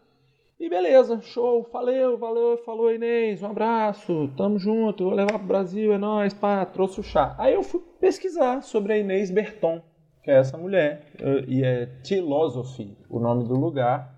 E 0.57 0.69
beleza, 0.69 1.19
show, 1.21 1.67
valeu, 1.71 2.17
valeu, 2.17 2.57
falou 2.59 2.93
Inês, 2.93 3.43
um 3.43 3.47
abraço, 3.47 4.31
tamo 4.37 4.57
junto, 4.57 5.03
vou 5.03 5.13
levar 5.13 5.37
pro 5.37 5.47
Brasil, 5.47 5.91
é 5.91 5.97
nóis, 5.97 6.33
pá, 6.33 6.65
trouxe 6.65 7.01
o 7.01 7.03
chá. 7.03 7.35
Aí 7.37 7.53
eu 7.53 7.61
fui 7.61 7.81
pesquisar 7.99 8.61
sobre 8.61 8.93
a 8.93 8.97
Inês 8.97 9.29
Berton, 9.29 9.81
que 10.23 10.31
é 10.31 10.35
essa 10.35 10.57
mulher, 10.57 11.11
e 11.45 11.61
é 11.61 11.87
Philosophy, 12.05 12.97
o 13.09 13.19
nome 13.19 13.43
do 13.43 13.53
lugar, 13.53 14.15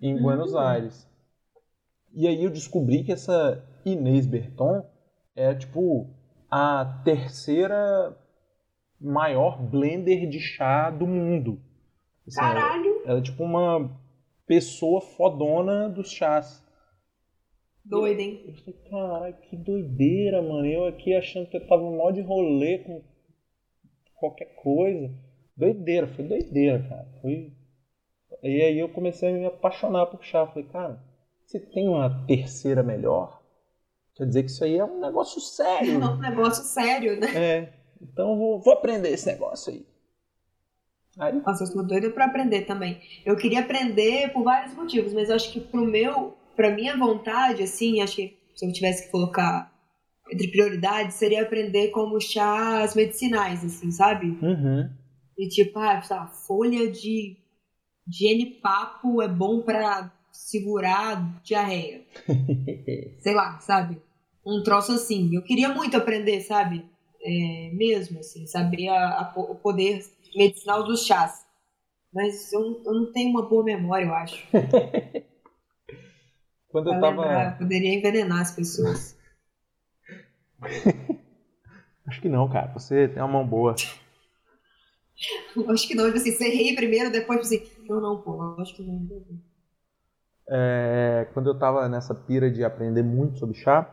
em 0.00 0.20
Buenos 0.20 0.52
uhum. 0.52 0.60
Aires. 0.60 1.08
E 2.12 2.28
aí 2.28 2.44
eu 2.44 2.50
descobri 2.50 3.02
que 3.02 3.12
essa 3.12 3.64
Inês 3.86 4.26
Berton 4.26 4.84
é 5.34 5.54
tipo 5.54 6.10
a 6.50 7.00
terceira 7.02 8.14
maior 9.00 9.58
blender 9.62 10.28
de 10.28 10.38
chá 10.38 10.90
do 10.90 11.06
mundo. 11.06 11.58
Assim, 12.28 12.40
Caralho! 12.40 12.90
Ela, 13.04 13.10
ela, 13.12 13.18
é 13.20 13.22
tipo 13.22 13.42
uma 13.42 14.01
pessoa 14.46 15.00
fodona 15.00 15.88
dos 15.88 16.10
chás. 16.10 16.62
Doido, 17.84 18.20
hein? 18.20 18.44
Eu 18.46 18.54
falei, 18.54 18.80
caralho, 18.90 19.36
que 19.42 19.56
doideira, 19.56 20.40
mano. 20.40 20.66
Eu 20.66 20.86
aqui 20.86 21.14
achando 21.14 21.48
que 21.48 21.56
eu 21.56 21.66
tava 21.66 21.82
modo 21.82 22.14
de 22.14 22.20
rolê 22.20 22.78
com 22.78 23.02
qualquer 24.14 24.54
coisa. 24.54 25.12
Doideira, 25.56 26.06
foi 26.06 26.24
doideira, 26.24 26.88
cara. 26.88 27.08
Foi... 27.20 27.52
E 28.42 28.62
aí 28.62 28.78
eu 28.78 28.88
comecei 28.88 29.30
a 29.30 29.32
me 29.32 29.46
apaixonar 29.46 30.06
por 30.06 30.22
chá. 30.24 30.46
Falei, 30.46 30.68
cara, 30.68 31.02
você 31.44 31.58
tem 31.58 31.88
uma 31.88 32.24
terceira 32.26 32.82
melhor? 32.82 33.42
Quer 34.14 34.26
dizer 34.26 34.42
que 34.44 34.50
isso 34.50 34.64
aí 34.64 34.78
é 34.78 34.84
um 34.84 35.00
negócio 35.00 35.40
sério. 35.40 36.02
É 36.02 36.06
um 36.06 36.18
negócio 36.18 36.64
sério, 36.64 37.18
né? 37.18 37.26
É. 37.34 37.72
Então 38.00 38.36
vou, 38.36 38.60
vou 38.60 38.72
aprender 38.74 39.10
esse 39.10 39.26
negócio 39.26 39.72
aí. 39.72 39.86
Aí. 41.18 41.40
Nossa, 41.44 41.64
eu 41.64 41.66
sou 41.66 41.82
doida 41.82 42.10
para 42.10 42.26
aprender 42.26 42.62
também. 42.62 43.00
Eu 43.24 43.36
queria 43.36 43.60
aprender 43.60 44.32
por 44.32 44.42
vários 44.42 44.74
motivos, 44.74 45.12
mas 45.12 45.28
eu 45.28 45.36
acho 45.36 45.52
que 45.52 45.60
pro 45.60 45.84
meu, 45.84 46.36
pra 46.56 46.70
minha 46.70 46.96
vontade, 46.96 47.62
assim, 47.62 48.00
acho 48.00 48.16
que 48.16 48.36
se 48.54 48.66
eu 48.66 48.72
tivesse 48.72 49.04
que 49.04 49.10
colocar 49.10 49.72
entre 50.30 50.48
prioridades 50.48 51.16
seria 51.16 51.42
aprender 51.42 51.88
como 51.88 52.20
chás 52.20 52.94
medicinais, 52.94 53.64
assim, 53.64 53.90
sabe? 53.90 54.38
Uhum. 54.42 54.88
E 55.36 55.48
tipo, 55.48 55.78
ah, 55.78 56.00
sei 56.00 56.16
lá, 56.16 56.26
folha 56.28 56.90
de 56.90 57.36
genipapo 58.08 59.20
é 59.22 59.28
bom 59.28 59.60
pra 59.60 60.12
segurar 60.30 61.40
diarreia. 61.42 62.02
sei 63.20 63.34
lá, 63.34 63.58
sabe? 63.60 63.98
Um 64.44 64.62
troço 64.62 64.92
assim. 64.92 65.34
Eu 65.34 65.42
queria 65.42 65.68
muito 65.68 65.96
aprender, 65.96 66.40
sabe? 66.40 66.84
É, 67.24 67.70
mesmo, 67.72 68.18
assim, 68.18 68.46
saber 68.46 68.88
a, 68.88 68.94
a, 68.96 69.32
o 69.36 69.54
poder 69.54 70.02
medicinal 70.34 70.84
dos 70.84 71.06
chás. 71.06 71.46
Mas 72.12 72.52
eu, 72.52 72.82
eu 72.84 72.94
não 72.94 73.12
tenho 73.12 73.30
uma 73.30 73.48
boa 73.48 73.64
memória, 73.64 74.06
eu 74.06 74.14
acho. 74.14 74.46
Quando 76.70 76.88
eu 76.90 77.00
tava. 77.00 77.22
lembrar, 77.22 77.58
poderia 77.58 77.94
envenenar 77.94 78.40
as 78.40 78.50
pessoas. 78.52 79.16
Acho 82.06 82.20
que 82.20 82.28
não, 82.28 82.48
cara. 82.48 82.72
Você 82.74 83.08
tem 83.08 83.22
uma 83.22 83.28
mão 83.28 83.46
boa. 83.46 83.74
acho 85.68 85.86
que 85.88 85.94
não, 85.94 86.06
tipo 86.06 86.18
assim, 86.18 86.32
você 86.32 86.48
ri 86.48 86.74
primeiro, 86.74 87.10
depois 87.10 87.48
tipo 87.48 87.64
assim, 87.64 87.86
não, 87.88 88.00
não, 88.00 88.20
pô, 88.20 88.40
acho 88.60 88.74
que 88.74 88.82
não. 88.82 89.06
É, 90.48 91.26
quando 91.32 91.48
eu 91.48 91.58
tava 91.58 91.88
nessa 91.88 92.14
pira 92.14 92.50
de 92.50 92.64
aprender 92.64 93.02
muito 93.02 93.38
sobre 93.38 93.54
chá, 93.56 93.88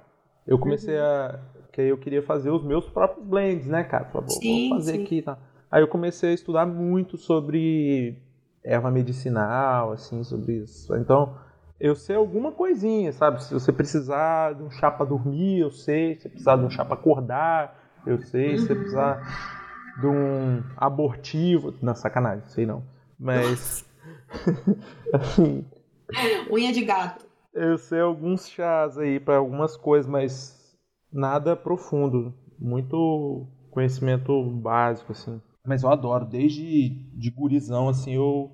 eu 0.48 0.58
comecei 0.60 0.96
Uhum. 0.96 1.02
a. 1.02 1.40
Que 1.72 1.82
aí 1.82 1.88
eu 1.90 1.98
queria 2.00 2.24
fazer 2.24 2.50
os 2.50 2.64
meus 2.64 2.86
próprios 2.90 3.26
blends, 3.26 3.68
né, 3.68 3.84
cara? 3.84 4.06
Falei, 4.06 4.28
vou, 4.28 4.42
Sim, 4.42 4.70
vou 4.70 4.78
fazer 4.78 4.94
sim. 4.94 5.04
aqui 5.04 5.22
tal. 5.22 5.38
Aí 5.72 5.82
eu 5.82 5.88
comecei 5.88 6.32
a 6.32 6.34
estudar 6.34 6.66
muito 6.66 7.18
sobre 7.18 8.18
erva 8.64 8.90
medicinal, 8.90 9.92
assim, 9.92 10.24
sobre 10.24 10.58
isso. 10.64 10.96
Então, 10.96 11.36
eu 11.80 11.96
sei 11.96 12.16
alguma 12.16 12.52
coisinha, 12.52 13.12
sabe? 13.14 13.44
Se 13.44 13.54
você 13.54 13.72
precisar 13.72 14.54
de 14.56 14.64
um 14.64 14.72
chá 14.72 14.90
pra 14.92 15.06
dormir, 15.06 15.60
eu 15.60 15.72
sei. 15.72 16.16
Se 16.16 16.24
você 16.24 16.30
precisar 16.30 16.56
de 16.58 16.66
um 16.66 16.70
chá 16.70 16.84
pra 16.84 16.96
acordar, 16.96 18.02
eu 18.06 18.20
sei. 18.20 18.58
Se 18.58 18.68
você 18.68 18.76
precisar 18.76 19.22
de 20.00 20.08
um 20.08 20.64
abortivo. 20.76 21.74
Não, 21.82 21.96
sacanagem, 21.96 22.44
sei 22.48 22.66
não. 22.66 22.84
Mas. 23.18 23.86
assim, 25.14 25.66
Unha 26.52 26.72
de 26.72 26.84
gato. 26.84 27.26
eu 27.54 27.78
sei 27.78 28.00
alguns 28.02 28.50
chás 28.50 28.98
aí 28.98 29.20
pra 29.20 29.38
algumas 29.38 29.78
coisas, 29.78 30.10
mas 30.10 30.76
nada 31.12 31.56
profundo. 31.56 32.34
Muito 32.60 33.48
conhecimento 33.72 34.44
básico, 34.52 35.12
assim. 35.12 35.42
Mas 35.66 35.84
eu 35.84 35.91
adoro, 35.91 36.26
desde 36.26 36.89
de 36.89 37.30
gurizão, 37.30 37.89
assim, 37.89 38.14
eu, 38.16 38.51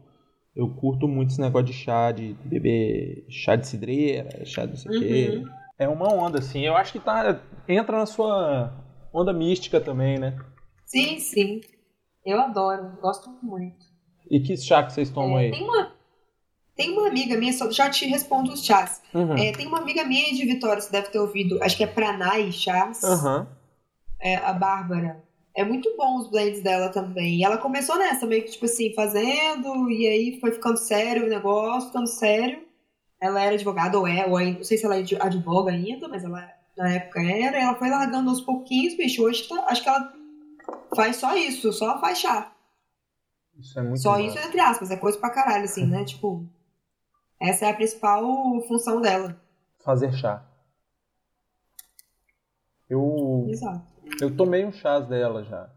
eu 0.56 0.70
curto 0.76 1.08
muito 1.08 1.32
esse 1.32 1.42
negócio 1.42 1.68
de 1.68 1.74
chá, 1.74 2.12
de 2.12 2.34
beber 2.46 3.26
chá 3.30 3.56
de 3.56 3.68
cidreira, 3.68 4.46
chá 4.46 4.66
de 4.66 4.72
não 4.72 4.78
sei 4.78 4.92
o 4.96 5.00
quê. 5.00 5.32
Uhum. 5.36 5.50
É 5.78 5.88
uma 5.88 6.12
onda, 6.12 6.40
assim. 6.40 6.62
Eu 6.62 6.76
acho 6.76 6.92
que 6.94 7.00
tá, 7.00 7.40
entra 7.68 7.98
na 7.98 8.06
sua 8.06 8.74
onda 9.14 9.32
mística 9.34 9.80
também, 9.80 10.18
né? 10.18 10.38
Sim, 10.86 11.20
sim. 11.20 11.62
Eu 12.26 12.40
adoro, 12.40 12.98
gosto 13.02 13.30
muito. 13.42 13.86
E 14.30 14.40
que 14.40 14.58
chá 14.58 14.84
que 14.84 14.94
vocês 14.94 15.10
tomam 15.10 15.38
É, 15.38 15.42
aí? 15.44 15.52
tem, 15.52 15.64
uma, 15.64 15.94
tem 16.76 16.92
uma 16.92 17.08
amiga 17.08 17.38
minha, 17.38 17.54
só- 17.54 17.70
já 17.72 17.90
te 17.90 18.06
respondo 18.08 18.52
os 18.52 18.66
chás. 18.66 19.02
Uhum. 19.14 19.38
É, 19.38 19.52
tem 19.52 19.68
uma 19.68 19.80
amiga 19.80 20.04
minha 20.04 20.34
de 20.34 20.46
Vitória, 20.46 20.82
você 20.82 20.92
deve 20.92 21.10
ter 21.10 21.20
ouvido, 21.20 21.62
acho 21.62 21.78
que 21.78 21.84
é 21.84 21.88
Pranay 21.88 22.52
Chás, 22.52 23.04
Aham. 23.04 23.48
é, 24.20 24.36
a 24.38 24.54
Bárbara. 24.54 25.24
É 25.56 25.64
muito 25.64 25.96
bom 25.96 26.18
os 26.18 26.30
blends 26.30 26.62
dela 26.62 26.90
também. 26.90 27.36
E 27.36 27.44
ela 27.44 27.58
começou 27.58 27.98
nessa, 27.98 28.26
meio 28.26 28.44
que 28.44 28.52
tipo 28.52 28.66
assim, 28.66 28.94
fazendo, 28.94 29.90
e 29.90 30.06
aí 30.06 30.40
foi 30.40 30.52
ficando 30.52 30.78
sério 30.78 31.26
o 31.26 31.30
negócio, 31.30 31.88
ficando 31.88 32.08
sério. 32.08 32.66
Ela 33.22 33.42
era 33.42 33.56
advogada, 33.56 33.98
ou 33.98 34.06
é, 34.06 34.26
ou 34.28 34.36
ainda, 34.36 34.58
não 34.58 34.66
sei 34.66 34.78
se 34.78 34.86
ela 34.86 34.98
é 35.00 35.04
advoga 35.22 35.72
ainda, 35.72 36.08
mas 36.10 36.26
ela 36.26 36.52
na 36.78 36.92
época 36.92 37.22
era, 37.22 37.58
e 37.58 37.62
ela 37.62 37.76
foi 37.76 37.90
largando 37.90 38.30
aos 38.30 38.42
pouquinhos, 38.42 38.98
bicho. 38.98 39.24
Hoje 39.24 39.48
tá- 39.48 39.66
acho 39.70 39.82
que 39.82 39.88
ela 39.88 40.14
faz 40.94 41.16
só 41.16 41.36
isso, 41.38 41.72
só 41.72 42.00
faz 42.02 42.20
chá. 42.20 42.52
Isso 43.58 43.80
é 43.80 43.82
muito 43.82 44.02
Só 44.02 44.20
isso, 44.20 44.38
entre 44.38 44.60
aspas, 44.60 44.92
é 44.92 44.98
coisa 44.98 45.18
pra 45.18 45.30
caralho, 45.30 45.64
assim, 45.64 45.86
né? 45.86 46.04
Tipo, 46.04 46.46
essa 47.40 47.66
é 47.66 47.70
a 47.70 47.74
principal 47.74 48.62
função 48.68 49.00
dela. 49.00 49.42
Fazer 49.80 50.12
chá. 50.14 50.46
Eu 52.90 53.48
Exato. 53.50 53.95
Eu 54.22 54.36
tomei 54.36 54.66
um 54.66 54.72
chás 54.72 55.08
dela 55.08 55.44
já. 55.44 55.70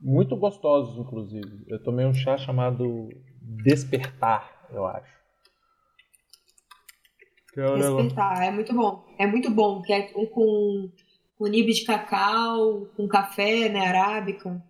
Muito 0.00 0.36
gostosos, 0.36 0.96
inclusive. 0.98 1.64
Eu 1.66 1.82
tomei 1.82 2.06
um 2.06 2.14
chá 2.14 2.36
chamado 2.36 3.08
Despertar, 3.40 4.68
eu 4.70 4.86
acho. 4.86 5.18
Que 7.52 7.60
é 7.60 7.74
Despertar, 7.74 8.42
é 8.44 8.50
muito 8.50 8.72
bom. 8.72 9.04
É 9.18 9.26
muito 9.26 9.50
bom, 9.50 9.82
que 9.82 9.92
é 9.92 10.12
um 10.14 10.26
com, 10.26 10.92
com 11.36 11.46
nib 11.46 11.66
de 11.66 11.84
cacau, 11.84 12.86
com 12.96 13.08
café, 13.08 13.68
né, 13.68 13.80
arábica. 13.80 14.62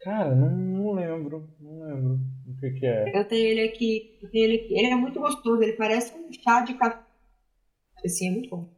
Cara, 0.00 0.34
não, 0.34 0.50
não 0.50 0.92
lembro. 0.92 1.48
Não 1.60 1.80
lembro 1.82 2.20
o 2.46 2.56
que, 2.60 2.70
que 2.72 2.86
é. 2.86 3.16
Eu 3.18 3.26
tenho 3.26 3.46
ele 3.46 3.62
aqui, 3.62 4.18
eu 4.22 4.30
tenho 4.30 4.44
ele 4.44 4.56
aqui. 4.56 4.78
Ele 4.78 4.88
é 4.88 4.96
muito 4.96 5.20
gostoso, 5.20 5.62
ele 5.62 5.72
parece 5.74 6.14
um 6.18 6.32
chá 6.32 6.62
de 6.62 6.74
café. 6.74 7.02
Assim, 8.04 8.28
é 8.28 8.30
muito 8.32 8.50
bom. 8.50 8.68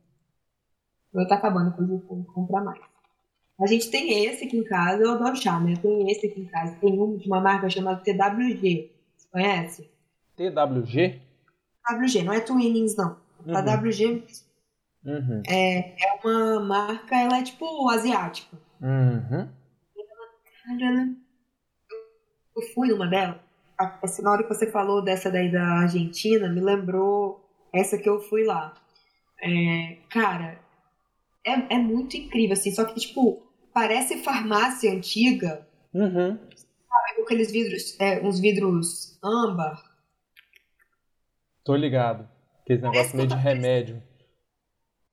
O 1.13 1.17
meu 1.17 1.27
tá 1.27 1.37
acabando, 1.37 1.75
eu 1.81 1.99
vou 1.99 2.25
comprar 2.27 2.63
mais. 2.63 2.96
A 3.61 3.67
gente 3.67 3.91
tem 3.91 4.25
esse 4.27 4.45
aqui 4.45 4.57
em 4.59 4.65
casa, 4.65 5.03
eu 5.03 5.11
adoro 5.13 5.35
chá, 5.37 5.59
né? 5.59 5.73
Eu 5.73 5.79
tenho 5.79 6.09
esse 6.11 6.27
aqui 6.27 6.41
em 6.43 6.47
casa. 6.47 6.77
Tem 6.77 6.93
um 7.01 7.17
de 7.17 7.27
uma 7.27 7.41
marca 7.41 7.71
chamada 7.71 8.03
TWG. 8.03 8.91
Você 9.17 9.29
conhece? 9.33 9.91
TWG? 10.37 11.21
WG, 11.91 12.23
não 12.23 12.33
é 12.35 12.41
Twinings, 12.41 12.97
não. 12.97 13.17
A 13.49 13.61
Uhum. 13.61 13.65
WG 13.89 14.25
Uhum. 15.05 15.43
é 15.49 15.95
uma 16.25 16.61
marca, 16.61 17.17
ela 17.17 17.39
é 17.39 17.43
tipo 17.43 17.89
asiática. 17.89 18.59
Uhum. 18.83 19.49
Eu 22.57 22.63
fui 22.75 22.89
numa 22.89 23.07
dela. 23.07 23.41
A- 23.79 23.99
Essa, 24.03 24.23
na 24.23 24.33
hora 24.33 24.43
que 24.43 24.49
você 24.49 24.71
falou 24.71 25.03
dessa 25.03 25.31
daí 25.31 25.51
da 25.51 25.63
Argentina, 25.81 26.49
me 26.49 26.61
lembrou 26.61 27.45
essa 27.73 27.97
que 27.99 28.09
eu 28.09 28.21
fui 28.21 28.45
lá. 28.45 28.75
É, 29.41 29.99
cara, 30.11 30.59
é, 31.45 31.75
é 31.75 31.79
muito 31.79 32.17
incrível, 32.17 32.55
assim. 32.55 32.71
Só 32.73 32.85
que, 32.85 32.99
tipo, 32.99 33.46
parece 33.77 34.17
farmácia 34.17 34.91
antiga. 34.91 35.69
Uhum. 35.93 36.39
Com 37.15 37.23
aqueles 37.23 37.53
vidros, 37.53 37.95
é, 38.01 38.27
uns 38.27 38.41
vidros 38.41 39.19
âmbar. 39.23 39.83
Tô 41.63 41.77
ligado. 41.77 42.27
Aquele 42.63 42.81
negócio 42.81 43.01
Essa 43.03 43.17
meio 43.19 43.29
de 43.29 43.35
remédio. 43.35 44.03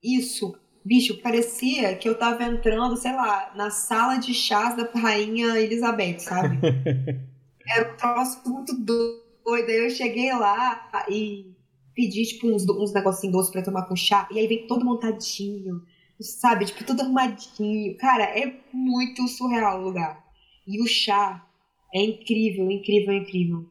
Isso, 0.01 0.57
bicho, 0.83 1.21
parecia 1.21 1.93
que 1.97 2.07
eu 2.07 2.17
tava 2.17 2.43
entrando, 2.43 2.95
sei 2.95 3.11
lá, 3.11 3.51
na 3.53 3.69
sala 3.69 4.15
de 4.15 4.33
chás 4.33 4.77
da 4.77 4.89
rainha 4.97 5.59
Elizabeth, 5.59 6.19
sabe? 6.19 6.57
Era 7.67 7.91
um 7.91 7.97
troço 7.97 8.49
muito 8.49 8.73
doido. 8.77 9.13
Aí 9.45 9.85
eu 9.85 9.89
cheguei 9.89 10.31
lá 10.31 10.89
e 11.09 11.53
pedi, 11.93 12.23
tipo, 12.23 12.47
uns, 12.47 12.63
uns 12.69 12.93
negocinhos 12.93 13.33
doces 13.33 13.51
pra 13.51 13.61
tomar 13.61 13.87
com 13.87 13.95
chá. 13.95 14.25
E 14.31 14.39
aí 14.39 14.47
vem 14.47 14.67
todo 14.67 14.85
montadinho, 14.85 15.81
sabe? 16.23 16.65
Tipo, 16.65 16.83
tudo 16.83 17.01
arrumadinho. 17.01 17.95
Cara, 17.97 18.23
é 18.23 18.53
muito 18.73 19.27
surreal 19.27 19.79
o 19.81 19.83
lugar. 19.83 20.23
E 20.67 20.81
o 20.81 20.87
chá 20.87 21.45
é 21.93 22.01
incrível, 22.03 22.69
incrível, 22.71 23.13
incrível. 23.13 23.65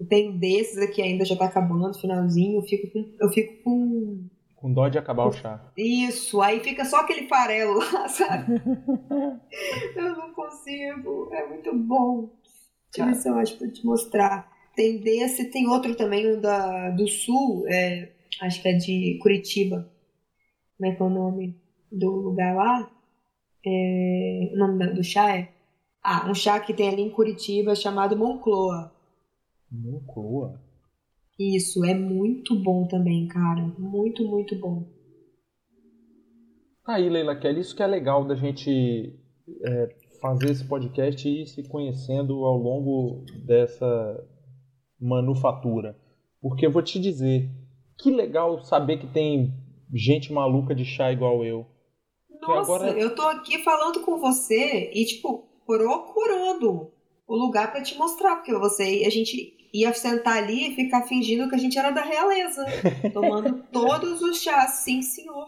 Eu 0.00 0.06
tenho 0.06 0.32
desses 0.32 0.78
aqui 0.78 1.02
ainda, 1.02 1.24
já 1.24 1.36
tá 1.36 1.46
acabando, 1.46 1.98
finalzinho. 1.98 2.58
Eu 2.58 2.62
fico 2.62 2.90
com, 2.92 3.16
eu 3.20 3.28
fico 3.30 3.62
com 3.64 4.28
Com 4.56 4.72
dó 4.72 4.88
de 4.88 4.96
acabar 4.98 5.26
o 5.26 5.32
chá. 5.32 5.60
isso, 5.76 6.40
aí 6.40 6.60
fica 6.60 6.84
só 6.84 7.00
aquele 7.00 7.26
farelo 7.28 7.78
lá, 7.78 8.06
sabe? 8.08 8.60
eu 9.96 10.16
não 10.16 10.32
consigo, 10.32 11.28
é 11.32 11.46
muito 11.48 11.74
bom. 11.76 12.30
Deixa 12.92 13.02
eu 13.02 13.06
ver 13.06 13.14
se 13.20 13.28
eu 13.28 13.34
acho 13.38 13.56
pra 13.58 13.68
te 13.70 13.84
mostrar. 13.84 14.50
Tem 14.74 14.98
desse, 14.98 15.46
tem 15.50 15.66
outro 15.68 15.96
também, 15.96 16.36
um 16.36 16.40
da, 16.40 16.90
do 16.90 17.06
sul, 17.08 17.64
é, 17.68 18.12
acho 18.40 18.62
que 18.62 18.68
é 18.68 18.72
de 18.74 19.18
Curitiba. 19.20 19.90
Como 20.76 20.92
é 20.92 20.94
que 20.94 21.02
é 21.02 21.04
o 21.04 21.10
nome 21.10 21.60
do 21.90 22.10
lugar 22.10 22.54
lá? 22.54 22.90
É, 23.64 24.50
o 24.52 24.56
nome 24.56 24.94
do 24.94 25.02
chá 25.02 25.36
é? 25.36 25.52
Ah, 26.02 26.30
um 26.30 26.34
chá 26.34 26.60
que 26.60 26.72
tem 26.72 26.88
ali 26.88 27.02
em 27.02 27.10
Curitiba 27.10 27.74
chamado 27.74 28.16
Moncloa. 28.16 28.92
Moncloa? 29.70 30.60
Isso, 31.38 31.84
é 31.84 31.94
muito 31.94 32.60
bom 32.60 32.86
também, 32.86 33.28
cara. 33.28 33.62
Muito, 33.78 34.26
muito 34.26 34.58
bom. 34.58 34.88
Aí, 36.86 37.08
Leila 37.08 37.36
Kelly, 37.36 37.60
isso 37.60 37.76
que 37.76 37.82
é 37.82 37.86
legal 37.86 38.24
da 38.24 38.34
gente 38.34 39.14
é, 39.62 39.88
fazer 40.20 40.50
esse 40.50 40.64
podcast 40.66 41.28
e 41.28 41.42
ir 41.42 41.46
se 41.46 41.62
conhecendo 41.68 42.44
ao 42.44 42.56
longo 42.56 43.24
dessa 43.44 44.26
manufatura. 45.00 45.96
Porque 46.40 46.66
eu 46.66 46.72
vou 46.72 46.82
te 46.82 46.98
dizer, 46.98 47.50
que 47.98 48.10
legal 48.10 48.62
saber 48.64 48.98
que 48.98 49.06
tem 49.06 49.52
gente 49.92 50.32
maluca 50.32 50.74
de 50.74 50.84
chá 50.84 51.12
igual 51.12 51.44
eu. 51.44 51.66
Nossa, 52.48 52.72
agora- 52.72 52.98
eu 52.98 53.14
tô 53.14 53.22
aqui 53.22 53.58
falando 53.62 54.00
com 54.00 54.18
você 54.18 54.90
e, 54.92 55.04
tipo, 55.04 55.44
procurando 55.66 56.90
o 57.26 57.36
lugar 57.36 57.70
pra 57.70 57.82
te 57.82 57.96
mostrar, 57.96 58.36
porque 58.36 58.54
você, 58.54 59.04
a 59.06 59.10
gente 59.10 59.54
ia 59.72 59.92
sentar 59.92 60.38
ali 60.38 60.70
e 60.70 60.74
ficar 60.74 61.02
fingindo 61.02 61.48
que 61.48 61.54
a 61.54 61.58
gente 61.58 61.78
era 61.78 61.90
da 61.90 62.02
realeza, 62.02 62.64
tomando 63.12 63.62
todos 63.70 64.22
os 64.22 64.40
chás, 64.42 64.70
sim, 64.84 65.02
senhor. 65.02 65.46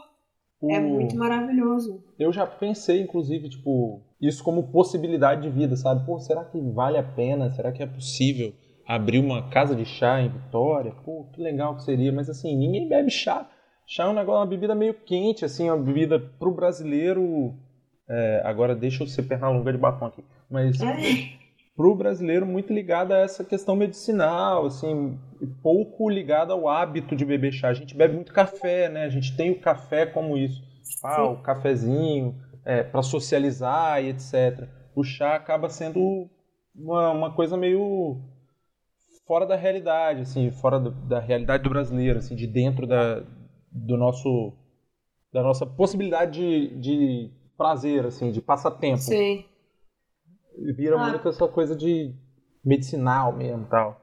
O... 0.60 0.70
É 0.70 0.78
muito 0.78 1.16
maravilhoso. 1.16 2.04
Eu 2.18 2.30
já 2.32 2.46
pensei, 2.46 3.00
inclusive, 3.00 3.48
tipo, 3.48 4.02
isso 4.20 4.44
como 4.44 4.70
possibilidade 4.70 5.40
de 5.42 5.48
vida, 5.48 5.74
sabe? 5.74 6.04
Pô, 6.04 6.18
será 6.20 6.44
que 6.44 6.60
vale 6.60 6.98
a 6.98 7.02
pena? 7.02 7.50
Será 7.50 7.72
que 7.72 7.82
é 7.82 7.86
possível 7.86 8.52
abrir 8.86 9.20
uma 9.20 9.48
casa 9.48 9.74
de 9.74 9.86
chá 9.86 10.20
em 10.20 10.28
Vitória? 10.28 10.92
Pô, 11.02 11.24
que 11.32 11.40
legal 11.40 11.76
que 11.76 11.82
seria. 11.84 12.12
Mas 12.12 12.28
assim, 12.28 12.54
ninguém 12.54 12.86
bebe 12.86 13.10
chá. 13.10 13.48
Chá 13.90 14.04
é 14.04 14.06
um 14.06 14.14
negócio, 14.14 14.38
uma 14.38 14.46
bebida 14.46 14.72
meio 14.72 14.94
quente, 14.94 15.44
assim, 15.44 15.68
uma 15.68 15.76
bebida 15.76 16.20
pro 16.20 16.54
brasileiro. 16.54 17.52
É, 18.08 18.40
agora 18.44 18.72
deixa 18.72 19.02
eu 19.02 19.06
ser 19.08 19.24
perna 19.24 19.48
longa 19.48 19.72
de 19.72 19.78
batom 19.78 20.06
aqui. 20.06 20.24
Mas 20.48 20.80
é. 20.80 20.94
pro 21.74 21.96
brasileiro 21.96 22.46
muito 22.46 22.72
ligada 22.72 23.16
a 23.16 23.18
essa 23.18 23.42
questão 23.42 23.74
medicinal, 23.74 24.66
assim, 24.66 25.18
pouco 25.60 26.08
ligada 26.08 26.52
ao 26.52 26.68
hábito 26.68 27.16
de 27.16 27.24
beber 27.24 27.50
chá. 27.50 27.70
A 27.70 27.74
gente 27.74 27.96
bebe 27.96 28.14
muito 28.14 28.32
café, 28.32 28.88
né? 28.88 29.06
A 29.06 29.08
gente 29.08 29.36
tem 29.36 29.50
o 29.50 29.60
café 29.60 30.06
como 30.06 30.38
isso. 30.38 30.62
Ah, 31.02 31.24
o 31.24 31.42
cafezinho, 31.42 32.36
é, 32.64 32.84
para 32.84 33.02
socializar 33.02 34.04
e 34.04 34.10
etc. 34.10 34.68
O 34.94 35.02
chá 35.02 35.34
acaba 35.34 35.68
sendo 35.68 36.30
uma, 36.72 37.10
uma 37.10 37.34
coisa 37.34 37.56
meio 37.56 38.20
fora 39.26 39.44
da 39.44 39.56
realidade, 39.56 40.20
assim, 40.20 40.48
fora 40.52 40.78
do, 40.78 40.92
da 40.92 41.18
realidade 41.18 41.64
do 41.64 41.70
brasileiro, 41.70 42.20
assim, 42.20 42.36
de 42.36 42.46
dentro 42.46 42.86
da, 42.86 43.24
do 43.70 43.96
nosso 43.96 44.52
da 45.32 45.42
nossa 45.42 45.64
possibilidade 45.64 46.40
de, 46.40 46.80
de 46.80 47.30
prazer, 47.56 48.04
assim, 48.04 48.32
de 48.32 48.40
passatempo. 48.40 48.98
Sim. 48.98 49.44
Vira 50.76 51.00
ah. 51.00 51.08
muito 51.08 51.28
essa 51.28 51.46
coisa 51.46 51.76
de 51.76 52.12
medicinal 52.64 53.32
mesmo, 53.32 53.66
tal. 53.66 54.00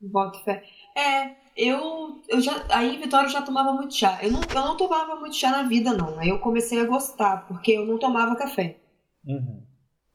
Bota 0.00 0.38
fé. 0.40 0.62
É, 0.96 1.34
eu, 1.56 2.20
eu 2.28 2.40
já. 2.40 2.64
Aí 2.70 2.96
em 2.96 3.00
Vitória 3.00 3.26
eu 3.26 3.32
já 3.32 3.42
tomava 3.42 3.72
muito 3.72 3.94
chá. 3.94 4.18
Eu 4.22 4.30
não, 4.30 4.40
eu 4.40 4.60
não 4.60 4.76
tomava 4.76 5.16
muito 5.16 5.36
chá 5.36 5.50
na 5.50 5.64
vida, 5.64 5.92
não. 5.92 6.18
Aí 6.18 6.28
eu 6.28 6.38
comecei 6.38 6.80
a 6.80 6.86
gostar, 6.86 7.46
porque 7.46 7.72
eu 7.72 7.84
não 7.84 7.98
tomava 7.98 8.36
café. 8.36 8.78
Uhum. 9.26 9.62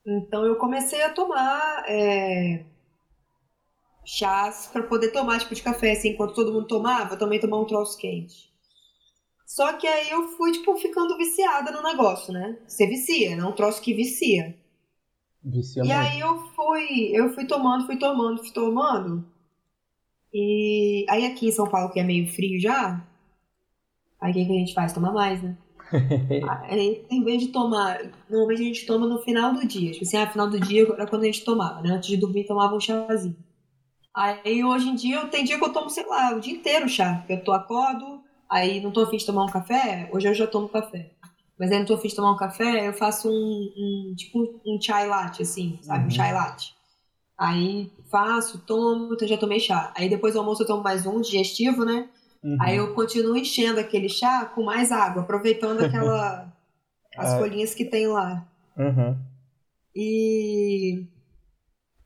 Então 0.06 0.44
eu 0.44 0.56
comecei 0.56 1.02
a 1.02 1.12
tomar 1.12 1.84
é, 1.86 2.64
chás 4.04 4.68
para 4.72 4.82
poder 4.82 5.10
tomar 5.10 5.38
tipo 5.38 5.54
de 5.54 5.62
café, 5.62 5.92
assim, 5.92 6.10
enquanto 6.10 6.34
todo 6.34 6.52
mundo 6.52 6.66
tomava, 6.66 7.14
eu 7.14 7.18
também 7.18 7.38
tomava 7.38 7.62
um 7.62 7.66
troço 7.66 7.98
quente. 7.98 8.47
Só 9.48 9.72
que 9.78 9.86
aí 9.86 10.10
eu 10.10 10.28
fui, 10.36 10.52
tipo, 10.52 10.76
ficando 10.76 11.16
viciada 11.16 11.72
no 11.72 11.82
negócio, 11.82 12.34
né? 12.34 12.58
Você 12.66 12.86
vicia, 12.86 13.34
é 13.34 13.42
um 13.42 13.52
troço 13.52 13.80
que 13.80 13.94
vicia. 13.94 14.54
Vicia 15.42 15.82
e 15.82 15.90
aí 15.90 16.20
eu 16.20 16.38
fui, 16.50 17.10
eu 17.14 17.32
fui 17.32 17.46
tomando, 17.46 17.86
fui 17.86 17.96
tomando, 17.96 18.40
fui 18.40 18.52
tomando. 18.52 19.24
E 20.34 21.06
aí 21.08 21.24
aqui 21.24 21.48
em 21.48 21.50
São 21.50 21.66
Paulo, 21.66 21.90
que 21.90 21.98
é 21.98 22.04
meio 22.04 22.30
frio 22.30 22.60
já, 22.60 23.02
aí 24.20 24.32
o 24.32 24.34
que, 24.34 24.44
que 24.44 24.52
a 24.52 24.58
gente 24.58 24.74
faz? 24.74 24.92
Toma 24.92 25.12
mais, 25.12 25.42
né? 25.42 25.56
aí, 26.68 27.06
em 27.10 27.24
vez 27.24 27.40
de 27.40 27.48
tomar, 27.48 27.98
normalmente 28.28 28.60
a 28.60 28.64
gente 28.64 28.84
toma 28.84 29.06
no 29.06 29.22
final 29.22 29.54
do 29.54 29.66
dia. 29.66 29.92
Tipo 29.92 30.04
assim, 30.04 30.18
ah, 30.18 30.30
final 30.30 30.50
do 30.50 30.60
dia 30.60 30.82
era 30.82 31.06
quando 31.06 31.22
a 31.22 31.26
gente 31.26 31.42
tomava, 31.42 31.80
né? 31.80 31.92
Antes 31.92 32.10
de 32.10 32.18
dormir 32.18 32.44
tomava 32.44 32.76
um 32.76 32.80
chazinho. 32.80 33.36
Aí 34.14 34.62
hoje 34.62 34.90
em 34.90 34.94
dia, 34.94 35.16
eu, 35.16 35.28
tem 35.30 35.42
dia 35.42 35.56
que 35.58 35.64
eu 35.64 35.72
tomo, 35.72 35.88
sei 35.88 36.04
lá, 36.04 36.34
o 36.34 36.40
dia 36.40 36.52
inteiro 36.52 36.86
chá. 36.86 37.24
Eu 37.30 37.42
tô 37.42 37.50
acordo, 37.52 38.17
aí 38.50 38.80
não 38.80 38.90
tô 38.90 39.00
afim 39.00 39.16
de 39.16 39.26
tomar 39.26 39.44
um 39.44 39.50
café, 39.50 40.08
hoje 40.12 40.28
eu 40.28 40.34
já 40.34 40.46
tomo 40.46 40.68
café. 40.68 41.10
Mas 41.58 41.72
aí 41.72 41.78
não 41.78 41.86
tô 41.86 41.94
afim 41.94 42.08
de 42.08 42.14
tomar 42.14 42.32
um 42.32 42.36
café, 42.36 42.86
eu 42.86 42.92
faço 42.92 43.28
um, 43.28 43.32
um 43.32 44.14
tipo 44.16 44.60
um 44.64 44.80
chai 44.80 45.08
latte, 45.08 45.42
assim, 45.42 45.78
sabe? 45.82 46.00
Uhum. 46.00 46.06
Um 46.06 46.10
chai 46.10 46.32
latte. 46.32 46.74
Aí 47.36 47.90
faço, 48.10 48.58
tomo, 48.66 49.14
então 49.14 49.26
já 49.26 49.36
tomei 49.36 49.60
chá. 49.60 49.92
Aí 49.96 50.08
depois 50.08 50.34
do 50.34 50.40
almoço 50.40 50.62
eu 50.62 50.66
tomo 50.66 50.82
mais 50.82 51.06
um, 51.06 51.20
digestivo, 51.20 51.84
né? 51.84 52.08
Uhum. 52.42 52.56
Aí 52.60 52.76
eu 52.76 52.94
continuo 52.94 53.36
enchendo 53.36 53.80
aquele 53.80 54.08
chá 54.08 54.44
com 54.46 54.62
mais 54.62 54.92
água, 54.92 55.22
aproveitando 55.22 55.84
aquela 55.84 56.52
as 57.16 57.32
ah. 57.32 57.38
folhinhas 57.38 57.74
que 57.74 57.84
tem 57.84 58.06
lá. 58.06 58.46
Uhum. 58.76 59.16
E 59.94 61.06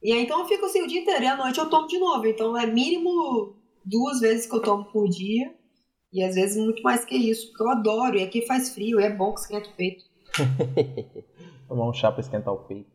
e 0.02 0.12
aí 0.12 0.22
então 0.22 0.40
eu 0.40 0.46
fico 0.46 0.66
assim 0.66 0.82
o 0.82 0.86
dia 0.86 1.00
inteiro 1.00 1.22
e 1.22 1.26
à 1.26 1.36
noite 1.36 1.58
eu 1.58 1.68
tomo 1.68 1.86
de 1.86 1.98
novo. 1.98 2.26
Então 2.26 2.56
é 2.56 2.66
mínimo 2.66 3.54
duas 3.84 4.20
vezes 4.20 4.46
que 4.46 4.54
eu 4.54 4.62
tomo 4.62 4.84
por 4.86 5.08
dia. 5.08 5.54
E 6.12 6.22
às 6.22 6.34
vezes 6.34 6.62
muito 6.62 6.82
mais 6.82 7.04
que 7.04 7.16
isso, 7.16 7.48
porque 7.48 7.62
eu 7.62 7.70
adoro. 7.70 8.18
E 8.18 8.22
aqui 8.22 8.42
faz 8.46 8.74
frio, 8.74 9.00
e 9.00 9.04
é 9.04 9.10
bom 9.10 9.32
que 9.32 9.40
esquenta 9.40 9.68
o 9.68 9.72
peito. 9.72 10.04
Tomar 11.66 11.88
um 11.88 11.92
chá 11.94 12.12
pra 12.12 12.20
esquentar 12.20 12.52
o 12.52 12.58
peito. 12.58 12.90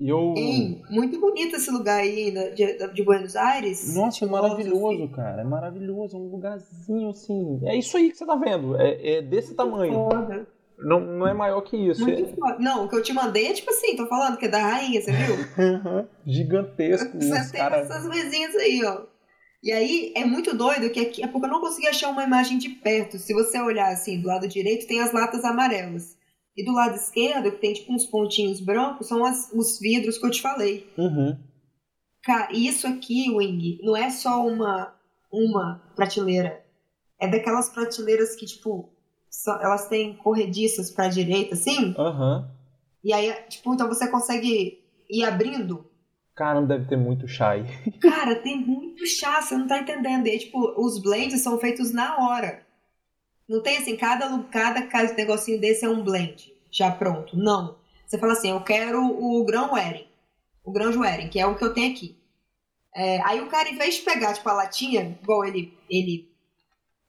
Eu... 0.00 0.32
Sim, 0.34 0.80
muito 0.88 1.20
bonito 1.20 1.56
esse 1.56 1.70
lugar 1.70 2.00
aí 2.00 2.30
de, 2.54 2.94
de 2.94 3.02
Buenos 3.02 3.36
Aires. 3.36 3.94
Nossa, 3.94 4.24
é 4.24 4.28
maravilhoso, 4.28 5.02
assim. 5.02 5.08
cara. 5.08 5.42
É 5.42 5.44
maravilhoso. 5.44 6.16
É 6.16 6.18
um 6.18 6.30
lugarzinho 6.30 7.10
assim. 7.10 7.60
É 7.64 7.76
isso 7.76 7.94
aí 7.94 8.10
que 8.10 8.16
você 8.16 8.24
tá 8.24 8.36
vendo. 8.36 8.74
É, 8.80 9.18
é 9.18 9.22
desse 9.22 9.54
tamanho. 9.54 9.92
Foda. 9.92 10.46
Não, 10.78 11.00
não 11.00 11.26
é 11.26 11.34
maior 11.34 11.60
que 11.62 11.76
isso. 11.76 12.02
Muito 12.02 12.36
foda. 12.36 12.58
Não, 12.58 12.84
o 12.84 12.88
que 12.88 12.94
eu 12.94 13.02
te 13.02 13.12
mandei 13.12 13.48
é 13.48 13.52
tipo 13.52 13.70
assim, 13.70 13.96
tô 13.96 14.06
falando 14.06 14.36
que 14.36 14.46
é 14.46 14.48
da 14.48 14.60
rainha, 14.60 15.00
você 15.00 15.10
viu? 15.10 15.36
Gigantesco. 16.24 17.18
Você 17.18 17.50
tem 17.50 17.60
cara... 17.60 17.78
essas 17.78 18.06
mesinhas 18.06 18.54
aí, 18.54 18.84
ó. 18.84 19.06
E 19.62 19.72
aí 19.72 20.12
é 20.14 20.24
muito 20.24 20.56
doido 20.56 20.90
que 20.90 21.00
aqui, 21.00 21.22
é 21.22 21.26
porque 21.26 21.46
eu 21.46 21.50
não 21.50 21.60
consegui 21.60 21.88
achar 21.88 22.10
uma 22.10 22.22
imagem 22.22 22.58
de 22.58 22.68
perto. 22.68 23.18
Se 23.18 23.34
você 23.34 23.60
olhar 23.60 23.92
assim, 23.92 24.20
do 24.20 24.28
lado 24.28 24.46
direito, 24.46 24.86
tem 24.86 25.00
as 25.00 25.12
latas 25.12 25.44
amarelas. 25.44 26.16
E 26.56 26.64
do 26.64 26.72
lado 26.72 26.94
esquerdo, 26.94 27.50
que 27.52 27.58
tem 27.58 27.72
tipo 27.72 27.92
uns 27.92 28.06
pontinhos 28.06 28.60
brancos, 28.60 29.08
são 29.08 29.24
as, 29.24 29.50
os 29.52 29.78
vidros 29.80 30.18
que 30.18 30.26
eu 30.26 30.30
te 30.30 30.40
falei. 30.40 30.88
Uhum. 30.96 31.36
Cara, 32.22 32.52
isso 32.52 32.86
aqui, 32.86 33.30
Wing, 33.30 33.78
não 33.82 33.96
é 33.96 34.10
só 34.10 34.46
uma, 34.46 34.94
uma 35.32 35.82
prateleira. 35.94 36.64
É 37.20 37.26
daquelas 37.26 37.68
prateleiras 37.68 38.36
que, 38.36 38.46
tipo, 38.46 38.92
elas 39.46 39.88
têm 39.88 40.14
corrediças 40.16 40.90
pra 40.90 41.08
direita, 41.08 41.54
assim. 41.54 41.94
Aham. 41.98 42.38
Uhum. 42.38 42.58
E 43.04 43.12
aí, 43.12 43.32
tipo, 43.48 43.72
então 43.72 43.88
você 43.88 44.08
consegue 44.08 44.82
ir 45.08 45.24
abrindo. 45.24 45.88
Cara, 46.34 46.60
não 46.60 46.66
deve 46.66 46.86
ter 46.86 46.96
muito 46.96 47.26
chá 47.26 47.50
aí. 47.50 47.64
Cara, 48.00 48.36
tem 48.36 48.58
muito 48.58 49.06
chá, 49.06 49.40
você 49.40 49.56
não 49.56 49.66
tá 49.66 49.78
entendendo. 49.78 50.26
E 50.26 50.30
aí, 50.30 50.38
tipo, 50.38 50.58
os 50.76 51.00
blends 51.00 51.40
são 51.42 51.58
feitos 51.58 51.92
na 51.92 52.18
hora. 52.18 52.66
Não 53.48 53.62
tem 53.62 53.78
assim, 53.78 53.96
cada, 53.96 54.38
cada, 54.44 54.82
cada 54.86 55.14
negocinho 55.14 55.60
desse 55.60 55.84
é 55.84 55.88
um 55.88 56.02
blend, 56.02 56.52
já 56.70 56.90
pronto. 56.90 57.36
Não. 57.36 57.78
Você 58.06 58.18
fala 58.18 58.32
assim, 58.34 58.50
eu 58.50 58.60
quero 58.62 59.02
o 59.02 59.44
grão 59.44 59.72
Wering, 59.72 60.06
o 60.64 60.70
grão 60.70 60.98
Wering, 60.98 61.28
que 61.28 61.40
é 61.40 61.46
o 61.46 61.56
que 61.56 61.64
eu 61.64 61.72
tenho 61.72 61.92
aqui. 61.92 62.18
É, 62.94 63.20
aí 63.22 63.40
o 63.40 63.48
cara, 63.48 63.68
em 63.68 63.76
vez 63.76 63.96
de 63.96 64.02
pegar, 64.02 64.34
tipo, 64.34 64.48
a 64.48 64.52
latinha, 64.52 65.18
igual 65.22 65.44
ele, 65.44 65.76
ele 65.88 66.30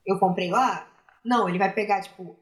eu 0.05 0.17
comprei 0.17 0.49
lá, 0.49 0.88
não, 1.24 1.47
ele 1.47 1.57
vai 1.57 1.72
pegar, 1.74 2.01
tipo, 2.01 2.36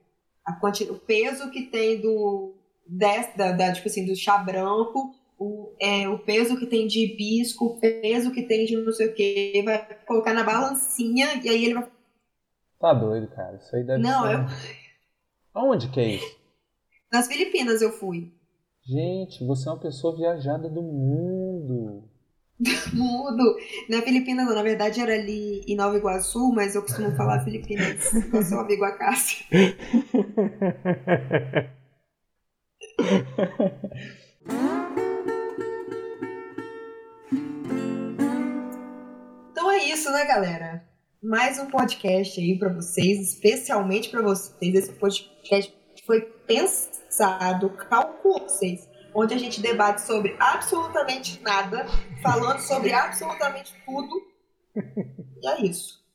a 0.45 0.53
quanti, 0.53 0.83
o 0.85 0.95
peso 0.95 1.49
que 1.51 1.63
tem 1.63 2.01
do, 2.01 2.53
des, 2.85 3.35
da, 3.35 3.51
da, 3.51 3.73
tipo 3.73 3.87
assim, 3.87 4.05
do 4.05 4.15
chá 4.15 4.37
branco, 4.37 5.13
o, 5.37 5.71
é, 5.79 6.07
o 6.07 6.19
peso 6.19 6.57
que 6.57 6.65
tem 6.65 6.87
de 6.87 6.99
hibisco, 6.99 7.65
o 7.65 7.79
peso 7.79 8.31
que 8.31 8.43
tem 8.43 8.65
de 8.65 8.75
não 8.75 8.91
sei 8.91 9.07
o 9.07 9.13
que, 9.13 9.61
vai 9.63 9.97
colocar 10.05 10.33
na 10.33 10.43
balancinha 10.43 11.41
e 11.43 11.49
aí 11.49 11.65
ele 11.65 11.73
vai 11.75 11.87
Tá 12.79 12.93
doido, 12.93 13.27
cara. 13.29 13.57
Isso 13.57 13.75
aí 13.75 13.83
deve 13.83 14.01
Não, 14.01 14.23
ser... 14.23 14.35
eu. 14.35 14.45
Aonde 15.53 15.89
que 15.89 15.99
é 15.99 16.09
isso? 16.09 16.37
Nas 17.11 17.27
Filipinas 17.27 17.81
eu 17.81 17.91
fui. 17.91 18.31
Gente, 18.83 19.43
você 19.45 19.67
é 19.67 19.71
uma 19.71 19.79
pessoa 19.79 20.15
viajada 20.15 20.69
do 20.69 20.81
mundo. 20.81 22.07
mundo. 22.93 23.55
Na 23.89 24.01
Filipinas, 24.01 24.53
na 24.53 24.63
verdade 24.63 25.01
era 25.01 25.13
ali 25.13 25.63
em 25.67 25.75
Nova 25.75 25.97
Iguaçu, 25.97 26.51
mas 26.53 26.75
eu 26.75 26.81
costumo 26.81 27.15
falar 27.15 27.43
Filipinas. 27.43 28.13
Eu 28.33 28.43
sou 28.43 28.59
amigo 28.59 28.83
a 28.83 28.91
Cássia. 28.91 29.45
então 39.51 39.71
é 39.71 39.83
isso, 39.85 40.11
né, 40.11 40.25
galera? 40.25 40.87
mais 41.27 41.59
um 41.59 41.65
podcast 41.65 42.39
aí 42.39 42.57
para 42.57 42.71
vocês, 42.71 43.19
especialmente 43.19 44.09
para 44.09 44.21
vocês. 44.21 44.73
Esse 44.73 44.93
podcast 44.93 45.75
foi 46.05 46.21
pensado, 46.21 47.69
calculou 47.71 48.47
vocês, 48.47 48.87
onde 49.13 49.33
a 49.33 49.37
gente 49.37 49.61
debate 49.61 50.01
sobre 50.01 50.35
absolutamente 50.39 51.41
nada, 51.41 51.85
falando 52.21 52.59
sobre 52.59 52.93
absolutamente 52.93 53.73
tudo. 53.85 54.21
E 54.75 55.47
é 55.47 55.65
isso. 55.65 56.07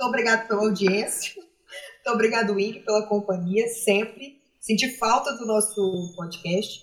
Muito 0.00 0.08
obrigado 0.08 0.48
pela 0.48 0.62
audiência. 0.62 1.34
Muito 1.36 2.14
obrigado, 2.14 2.54
Wing, 2.54 2.80
pela 2.80 3.06
companhia, 3.06 3.68
sempre. 3.68 4.40
Senti 4.58 4.96
falta 4.98 5.36
do 5.36 5.46
nosso 5.46 6.14
podcast. 6.16 6.80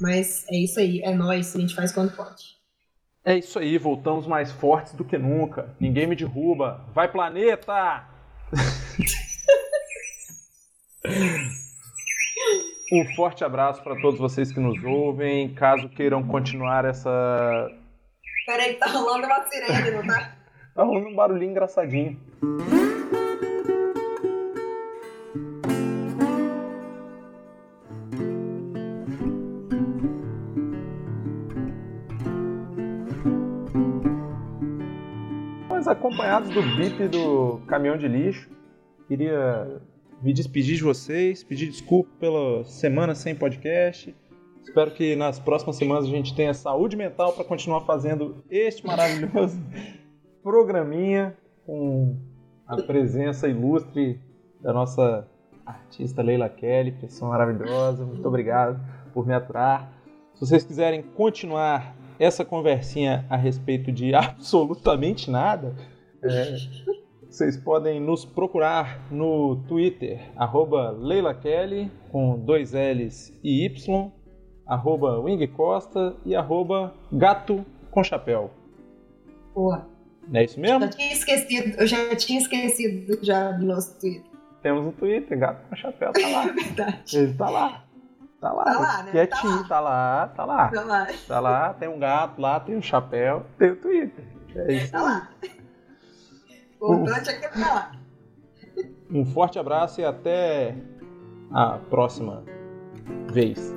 Mas 0.00 0.46
é 0.48 0.56
isso 0.56 0.80
aí, 0.80 1.02
é 1.02 1.14
nós, 1.14 1.54
a 1.54 1.60
gente 1.60 1.74
faz 1.74 1.92
quando 1.92 2.16
pode. 2.16 2.58
É 3.22 3.36
isso 3.36 3.58
aí, 3.58 3.76
voltamos 3.76 4.26
mais 4.26 4.50
fortes 4.50 4.94
do 4.94 5.04
que 5.04 5.18
nunca. 5.18 5.76
Ninguém 5.78 6.06
me 6.06 6.16
derruba. 6.16 6.82
Vai, 6.94 7.12
planeta! 7.12 8.08
um 12.92 13.04
forte 13.14 13.44
abraço 13.44 13.82
para 13.82 14.00
todos 14.00 14.18
vocês 14.18 14.52
que 14.52 14.58
nos 14.58 14.82
ouvem. 14.82 15.54
Caso 15.54 15.88
queiram 15.88 16.26
continuar 16.26 16.84
essa. 16.84 17.70
Peraí, 18.46 18.74
tá 18.74 18.86
rolando 18.86 19.26
uma 19.26 19.44
sirene, 19.46 19.90
não 19.92 20.06
tá? 20.06 20.36
Tá 20.72 20.84
rolando 20.84 21.08
um 21.08 21.14
barulhinho 21.16 21.50
engraçadinho. 21.50 22.16
Mas 35.68 35.88
acompanhados 35.88 36.50
do 36.50 36.62
bip 36.62 37.08
do 37.08 37.60
caminhão 37.66 37.98
de 37.98 38.06
lixo, 38.06 38.48
queria 39.08 39.82
me 40.22 40.32
despedir 40.32 40.76
de 40.76 40.82
vocês, 40.82 41.42
pedir 41.42 41.68
desculpa 41.68 42.10
pela 42.18 42.64
semana 42.64 43.14
sem 43.14 43.34
podcast. 43.34 44.14
Espero 44.62 44.90
que 44.90 45.16
nas 45.16 45.38
próximas 45.38 45.76
semanas 45.76 46.04
a 46.04 46.08
gente 46.08 46.34
tenha 46.34 46.52
saúde 46.52 46.96
mental 46.96 47.32
para 47.32 47.44
continuar 47.44 47.80
fazendo 47.82 48.44
este 48.50 48.86
maravilhoso 48.86 49.58
programinha 50.42 51.36
com 51.64 52.16
a 52.66 52.76
presença 52.76 53.48
ilustre 53.48 54.20
da 54.60 54.72
nossa 54.72 55.26
artista 55.64 56.22
Leila 56.22 56.48
Kelly, 56.48 56.92
pessoa 56.92 57.30
maravilhosa. 57.30 58.04
Muito 58.04 58.26
obrigado 58.26 58.78
por 59.14 59.26
me 59.26 59.34
aturar. 59.34 59.90
Se 60.34 60.40
vocês 60.40 60.62
quiserem 60.62 61.02
continuar 61.02 61.96
essa 62.18 62.44
conversinha 62.44 63.24
a 63.30 63.36
respeito 63.36 63.90
de 63.90 64.12
absolutamente 64.14 65.30
nada, 65.30 65.74
é, 66.22 66.56
vocês 67.30 67.56
podem 67.56 68.00
nos 68.00 68.24
procurar 68.24 69.00
no 69.10 69.56
Twitter, 69.68 70.20
arroba 70.36 70.90
Leila 70.90 71.32
Kelly, 71.32 71.90
com 72.10 72.36
dois 72.38 72.72
L's 72.72 73.32
e 73.42 73.64
Y, 73.66 74.10
arroba 74.66 75.18
Wing 75.20 75.46
Costa 75.48 76.16
e 76.26 76.34
arroba 76.34 76.92
Gato 77.12 77.64
com 77.90 78.02
Chapéu. 78.02 78.50
Boa. 79.54 79.88
É 80.32 80.44
isso 80.44 80.60
mesmo? 80.60 80.80
Já 80.80 80.88
tinha 80.88 81.12
esquecido, 81.12 81.80
eu 81.80 81.86
já 81.86 82.16
tinha 82.16 82.38
esquecido 82.40 83.18
já 83.22 83.52
do 83.52 83.64
nosso 83.64 83.98
Twitter. 84.00 84.30
Temos 84.62 84.84
um 84.86 84.92
Twitter, 84.92 85.38
Gato 85.38 85.68
com 85.68 85.76
Chapéu, 85.76 86.12
tá 86.12 86.28
lá. 86.28 86.44
É 86.46 86.52
verdade. 86.52 87.18
Ele 87.18 87.34
tá 87.34 87.48
lá. 87.48 87.84
Tá 88.40 88.52
lá, 88.52 88.64
Tá 88.64 88.78
lá, 88.80 89.02
né? 89.02 89.10
quietinho, 89.12 89.68
tá 89.68 89.80
lá, 89.80 90.28
tá 90.28 90.44
lá. 90.46 90.68
Tá 90.68 90.82
lá. 90.82 91.06
Tá 91.28 91.40
lá, 91.40 91.74
tem 91.74 91.88
um 91.88 91.98
gato 91.98 92.40
lá, 92.40 92.58
tem 92.58 92.74
um 92.74 92.80
chapéu, 92.80 93.44
tem 93.58 93.70
o 93.72 93.76
Twitter. 93.76 94.24
É 94.56 94.72
isso. 94.72 94.92
Tá 94.92 95.02
lá. 95.02 95.28
O 96.80 96.94
importante 96.94 97.30
é 97.30 97.32
que 97.34 97.60
tá 97.60 97.74
lá. 97.74 97.92
Um 99.10 99.24
forte 99.24 99.58
abraço 99.58 100.00
e 100.00 100.04
até 100.04 100.74
a 101.52 101.78
próxima 101.90 102.42
vez. 103.30 103.74